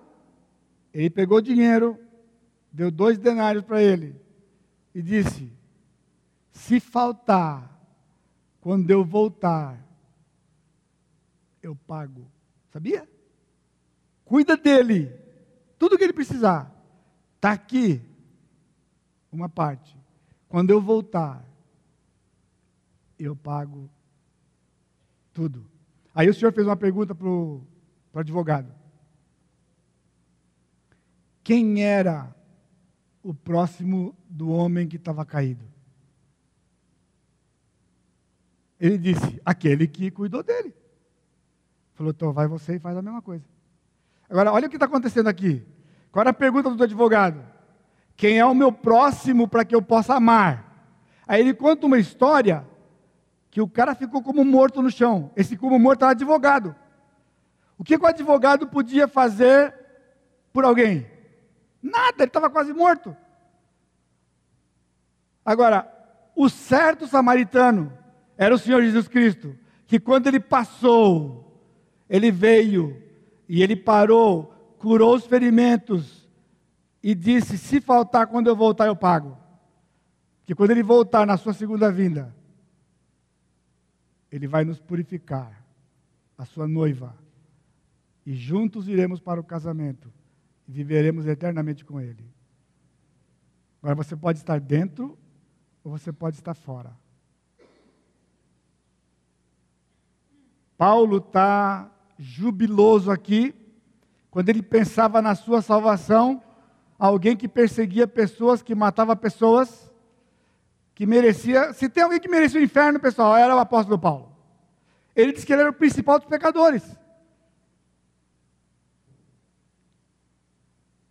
Ele 0.91 1.11
pegou 1.11 1.37
o 1.37 1.41
dinheiro, 1.43 1.99
deu 2.71 2.89
dois 2.89 3.19
denários 3.19 3.63
para 3.63 3.83
ele 3.83 4.15
e 4.95 5.01
disse: 5.01 5.51
Se 6.51 6.79
faltar, 6.79 7.69
quando 8.59 8.89
eu 8.89 9.03
voltar, 9.03 9.90
eu 11.61 11.75
pago. 11.75 12.29
Sabia? 12.71 13.07
Cuida 14.25 14.55
dele. 14.55 15.13
Tudo 15.77 15.97
que 15.97 16.03
ele 16.03 16.13
precisar. 16.13 16.73
Está 17.35 17.51
aqui. 17.51 18.01
Uma 19.31 19.49
parte. 19.49 19.97
Quando 20.47 20.71
eu 20.71 20.81
voltar, 20.81 21.45
eu 23.17 23.35
pago 23.35 23.89
tudo. 25.33 25.65
Aí 26.13 26.29
o 26.29 26.33
senhor 26.33 26.51
fez 26.53 26.67
uma 26.67 26.75
pergunta 26.75 27.15
para 27.15 27.27
o 27.27 27.65
advogado. 28.13 28.73
Quem 31.43 31.83
era 31.83 32.35
o 33.23 33.33
próximo 33.33 34.15
do 34.29 34.49
homem 34.49 34.87
que 34.87 34.97
estava 34.97 35.25
caído? 35.25 35.65
Ele 38.79 38.97
disse: 38.97 39.41
aquele 39.45 39.87
que 39.87 40.11
cuidou 40.11 40.43
dele. 40.43 40.73
Falou, 42.01 42.11
então 42.11 42.33
vai 42.33 42.47
você 42.47 42.77
e 42.77 42.79
faz 42.79 42.97
a 42.97 43.01
mesma 43.03 43.21
coisa. 43.21 43.45
Agora, 44.27 44.51
olha 44.51 44.65
o 44.65 44.69
que 44.71 44.75
está 44.75 44.87
acontecendo 44.87 45.27
aqui. 45.27 45.63
Qual 46.11 46.21
era 46.21 46.31
a 46.31 46.33
pergunta 46.33 46.71
do 46.71 46.83
advogado? 46.83 47.45
Quem 48.15 48.39
é 48.39 48.45
o 48.45 48.55
meu 48.55 48.71
próximo 48.71 49.47
para 49.47 49.63
que 49.63 49.75
eu 49.75 49.83
possa 49.83 50.15
amar? 50.15 50.97
Aí 51.27 51.41
ele 51.41 51.53
conta 51.53 51.85
uma 51.85 51.99
história 51.99 52.65
que 53.51 53.61
o 53.61 53.67
cara 53.67 53.93
ficou 53.93 54.23
como 54.23 54.43
morto 54.43 54.81
no 54.81 54.89
chão. 54.89 55.29
Esse 55.35 55.55
como 55.55 55.77
morto 55.77 56.01
era 56.01 56.13
advogado. 56.13 56.75
O 57.77 57.83
que, 57.83 57.99
que 57.99 58.03
o 58.03 58.07
advogado 58.07 58.65
podia 58.65 59.07
fazer 59.07 59.71
por 60.51 60.65
alguém? 60.65 61.05
Nada, 61.83 62.15
ele 62.23 62.29
estava 62.29 62.49
quase 62.49 62.73
morto. 62.73 63.15
Agora, 65.45 65.87
o 66.35 66.49
certo 66.49 67.05
samaritano 67.05 67.95
era 68.35 68.55
o 68.55 68.57
Senhor 68.57 68.81
Jesus 68.81 69.07
Cristo, 69.07 69.55
que 69.85 69.99
quando 69.99 70.25
ele 70.25 70.39
passou, 70.39 71.50
ele 72.11 72.29
veio 72.29 73.01
e 73.47 73.63
ele 73.63 73.73
parou, 73.73 74.53
curou 74.77 75.15
os 75.15 75.25
ferimentos 75.25 76.29
e 77.01 77.15
disse: 77.15 77.57
Se 77.57 77.79
faltar 77.79 78.27
quando 78.27 78.47
eu 78.47 78.55
voltar, 78.55 78.87
eu 78.87 78.95
pago. 78.97 79.37
Que 80.43 80.53
quando 80.53 80.71
ele 80.71 80.83
voltar 80.83 81.25
na 81.25 81.37
sua 81.37 81.53
segunda 81.53 81.89
vinda, 81.89 82.35
ele 84.29 84.45
vai 84.45 84.65
nos 84.65 84.77
purificar, 84.77 85.65
a 86.37 86.43
sua 86.43 86.67
noiva, 86.67 87.15
e 88.25 88.33
juntos 88.33 88.89
iremos 88.89 89.21
para 89.21 89.39
o 89.39 89.43
casamento 89.43 90.11
e 90.67 90.71
viveremos 90.73 91.25
eternamente 91.25 91.85
com 91.85 92.01
ele. 92.01 92.29
Agora 93.81 93.95
você 93.95 94.17
pode 94.17 94.39
estar 94.39 94.59
dentro 94.59 95.17
ou 95.81 95.97
você 95.97 96.11
pode 96.11 96.35
estar 96.35 96.55
fora. 96.55 96.91
Paulo 100.77 101.17
está 101.17 101.89
jubiloso 102.21 103.09
aqui, 103.09 103.55
quando 104.29 104.47
ele 104.49 104.61
pensava 104.61 105.21
na 105.21 105.33
sua 105.33 105.59
salvação, 105.61 106.41
alguém 106.97 107.35
que 107.35 107.47
perseguia 107.47 108.07
pessoas, 108.07 108.61
que 108.61 108.75
matava 108.75 109.15
pessoas, 109.15 109.91
que 110.93 111.05
merecia. 111.07 111.73
Se 111.73 111.89
tem 111.89 112.03
alguém 112.03 112.19
que 112.19 112.29
merecia 112.29 112.61
o 112.61 112.63
inferno, 112.63 112.99
pessoal, 112.99 113.35
era 113.35 113.55
o 113.55 113.59
apóstolo 113.59 113.97
Paulo. 113.97 114.31
Ele 115.15 115.33
disse 115.33 115.45
que 115.45 115.51
ele 115.51 115.63
era 115.63 115.71
o 115.71 115.73
principal 115.73 116.19
dos 116.19 116.27
pecadores. 116.27 116.83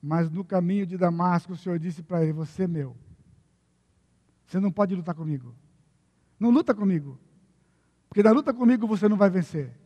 Mas 0.01 0.31
no 0.31 0.45
caminho 0.45 0.87
de 0.87 0.97
Damasco, 0.97 1.53
o 1.53 1.57
Senhor 1.57 1.78
disse 1.78 2.03
para 2.05 2.23
ele: 2.23 2.32
Você 2.32 2.62
é 2.62 2.69
meu. 2.69 2.97
Você 4.47 4.61
não 4.61 4.70
pode 4.70 4.95
lutar 4.95 5.15
comigo. 5.15 5.55
Não 6.39 6.51
luta 6.51 6.73
comigo. 6.73 7.19
Porque 8.09 8.23
na 8.23 8.31
luta 8.31 8.55
comigo 8.55 8.87
você 8.87 9.09
não 9.09 9.16
vai 9.16 9.28
vencer. 9.28 9.80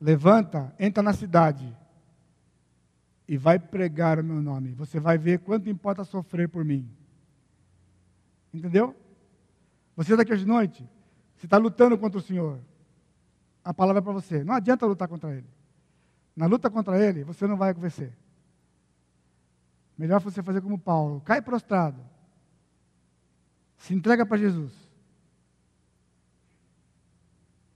Levanta, 0.00 0.74
entra 0.78 1.02
na 1.02 1.12
cidade 1.12 1.76
e 3.28 3.36
vai 3.36 3.58
pregar 3.58 4.18
o 4.18 4.24
meu 4.24 4.40
nome. 4.40 4.72
Você 4.72 4.98
vai 4.98 5.18
ver 5.18 5.40
quanto 5.40 5.68
importa 5.68 6.02
sofrer 6.04 6.48
por 6.48 6.64
mim. 6.64 6.90
Entendeu? 8.52 8.96
Você 9.94 10.16
daqui 10.16 10.32
hoje 10.32 10.44
de 10.44 10.48
noite, 10.48 10.88
você 11.36 11.46
está 11.46 11.58
lutando 11.58 11.98
contra 11.98 12.18
o 12.18 12.22
Senhor. 12.22 12.58
A 13.62 13.74
palavra 13.74 14.00
é 14.00 14.02
para 14.02 14.12
você. 14.12 14.42
Não 14.42 14.54
adianta 14.54 14.86
lutar 14.86 15.06
contra 15.06 15.32
Ele. 15.34 15.46
Na 16.34 16.46
luta 16.46 16.70
contra 16.70 16.98
Ele, 16.98 17.22
você 17.22 17.46
não 17.46 17.56
vai 17.56 17.74
vencer. 17.74 18.16
Melhor 19.98 20.18
você 20.20 20.42
fazer 20.42 20.62
como 20.62 20.78
Paulo. 20.78 21.20
Cai 21.20 21.42
prostrado. 21.42 22.00
Se 23.76 23.92
entrega 23.94 24.24
para 24.24 24.38
Jesus 24.38 24.89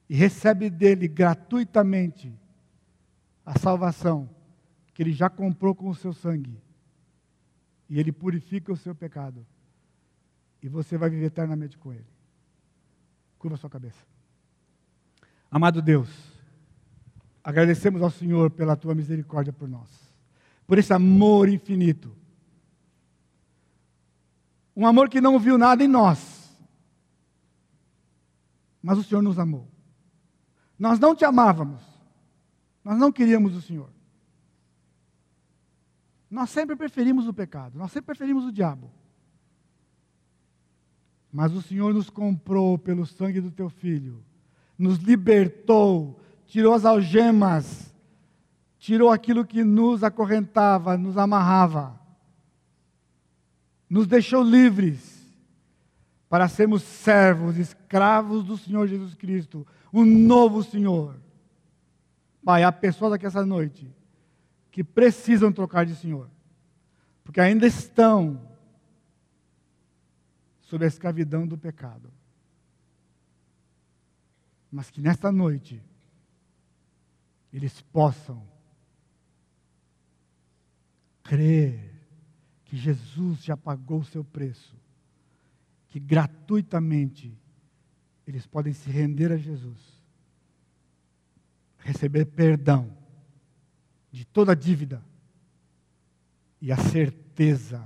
e 0.08 0.14
recebe 0.14 0.68
dele 0.68 1.08
gratuitamente 1.08 2.32
a 3.44 3.58
salvação 3.58 4.28
que 4.92 5.02
ele 5.02 5.12
já 5.12 5.28
comprou 5.28 5.74
com 5.74 5.88
o 5.88 5.94
seu 5.94 6.12
sangue. 6.12 6.56
E 7.88 7.98
ele 7.98 8.12
purifica 8.12 8.72
o 8.72 8.76
seu 8.76 8.94
pecado. 8.94 9.44
E 10.62 10.68
você 10.68 10.96
vai 10.96 11.10
viver 11.10 11.26
eternamente 11.26 11.76
com 11.76 11.92
ele. 11.92 12.06
Curva 13.38 13.56
sua 13.56 13.68
cabeça. 13.68 14.02
Amado 15.50 15.82
Deus, 15.82 16.08
agradecemos 17.42 18.02
ao 18.02 18.10
Senhor 18.10 18.50
pela 18.50 18.76
tua 18.76 18.94
misericórdia 18.94 19.52
por 19.52 19.68
nós, 19.68 19.90
por 20.66 20.78
esse 20.78 20.92
amor 20.92 21.48
infinito. 21.48 22.16
Um 24.74 24.86
amor 24.86 25.08
que 25.08 25.20
não 25.20 25.38
viu 25.38 25.56
nada 25.56 25.84
em 25.84 25.88
nós, 25.88 26.52
mas 28.82 28.98
o 28.98 29.04
Senhor 29.04 29.22
nos 29.22 29.38
amou. 29.38 29.73
Nós 30.78 30.98
não 30.98 31.14
te 31.14 31.24
amávamos. 31.24 31.82
Nós 32.84 32.98
não 32.98 33.10
queríamos 33.10 33.56
o 33.56 33.62
Senhor. 33.62 33.88
Nós 36.30 36.50
sempre 36.50 36.74
preferimos 36.74 37.28
o 37.28 37.32
pecado, 37.32 37.78
nós 37.78 37.92
sempre 37.92 38.06
preferimos 38.06 38.44
o 38.44 38.52
diabo. 38.52 38.90
Mas 41.32 41.52
o 41.52 41.62
Senhor 41.62 41.94
nos 41.94 42.10
comprou 42.10 42.76
pelo 42.76 43.06
sangue 43.06 43.40
do 43.40 43.50
teu 43.50 43.70
filho, 43.70 44.20
nos 44.76 44.98
libertou, 44.98 46.20
tirou 46.46 46.74
as 46.74 46.84
algemas, 46.84 47.94
tirou 48.78 49.10
aquilo 49.10 49.44
que 49.44 49.64
nos 49.64 50.04
acorrentava, 50.04 50.96
nos 50.96 51.16
amarrava, 51.16 51.98
nos 53.88 54.06
deixou 54.06 54.42
livres 54.42 55.24
para 56.28 56.48
sermos 56.48 56.82
servos, 56.82 57.56
escravos 57.56 58.44
do 58.44 58.56
Senhor 58.56 58.88
Jesus 58.88 59.14
Cristo, 59.14 59.64
um 59.94 60.04
novo 60.04 60.62
Senhor. 60.64 61.16
Pai, 62.44 62.64
há 62.64 62.72
pessoas 62.72 63.12
aqui 63.12 63.24
essa 63.24 63.46
noite 63.46 63.88
que 64.70 64.82
precisam 64.82 65.52
trocar 65.52 65.86
de 65.86 65.94
Senhor, 65.94 66.28
porque 67.22 67.40
ainda 67.40 67.64
estão 67.64 68.40
sob 70.62 70.84
a 70.84 70.88
escravidão 70.88 71.46
do 71.46 71.56
pecado. 71.56 72.12
Mas 74.70 74.90
que 74.90 75.00
nesta 75.00 75.30
noite 75.30 75.80
eles 77.52 77.80
possam 77.80 78.42
crer 81.22 81.94
que 82.64 82.76
Jesus 82.76 83.44
já 83.44 83.56
pagou 83.56 84.00
o 84.00 84.04
seu 84.04 84.24
preço, 84.24 84.76
que 85.86 86.00
gratuitamente 86.00 87.32
eles 88.26 88.46
podem 88.46 88.72
se 88.72 88.90
render 88.90 89.30
a 89.32 89.36
Jesus, 89.36 89.78
receber 91.78 92.24
perdão 92.26 92.96
de 94.10 94.24
toda 94.24 94.54
dívida 94.54 95.04
e 96.60 96.72
a 96.72 96.76
certeza 96.76 97.84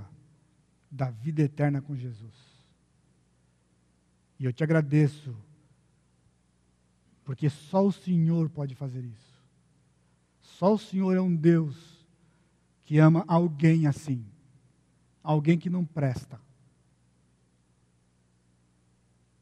da 0.89 1.09
vida 1.09 1.41
eterna 1.41 1.81
com 1.81 1.95
Jesus. 1.95 2.33
E 4.39 4.45
eu 4.45 4.53
te 4.53 4.63
agradeço, 4.63 5.35
porque 7.25 7.49
só 7.49 7.85
o 7.85 7.91
Senhor 7.91 8.49
pode 8.49 8.73
fazer 8.73 9.03
isso. 9.03 9.43
Só 10.41 10.73
o 10.73 10.79
Senhor 10.79 11.15
é 11.15 11.21
um 11.21 11.35
Deus 11.35 12.05
que 12.83 12.97
ama 12.97 13.25
alguém 13.27 13.85
assim, 13.85 14.25
alguém 15.21 15.59
que 15.59 15.69
não 15.69 15.83
presta 15.83 16.39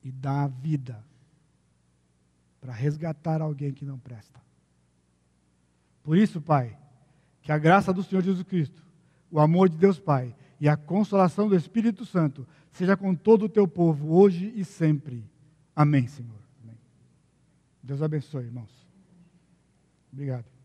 e 0.08 0.12
dá 0.12 0.44
a 0.44 0.48
vida 0.48 1.04
para 2.62 2.72
resgatar 2.72 3.42
alguém 3.42 3.74
que 3.74 3.84
não 3.84 4.00
presta. 4.00 4.40
Por 6.02 6.18
isso, 6.18 6.40
Pai, 6.40 6.78
que 7.42 7.52
a 7.52 7.58
graça 7.58 7.92
do 7.92 8.02
Senhor 8.02 8.24
Jesus 8.24 8.48
Cristo, 8.48 8.82
o 9.30 9.38
amor 9.38 9.68
de 9.68 9.78
Deus 9.78 10.00
Pai 10.00 10.34
e 10.62 10.70
a 10.70 10.78
consolação 10.78 11.50
do 11.50 11.58
Espírito 11.58 12.06
Santo 12.06 12.48
seja 12.72 12.96
com 12.96 13.14
todo 13.14 13.46
o 13.46 13.50
teu 13.50 13.68
povo, 13.68 14.16
hoje 14.16 14.54
e 14.56 14.64
sempre. 14.64 15.30
Amém, 15.76 16.08
Senhor. 16.08 16.40
Amém. 16.64 16.78
Deus 17.84 18.02
abençoe, 18.02 18.46
irmãos. 18.46 18.88
Obrigado. 20.14 20.57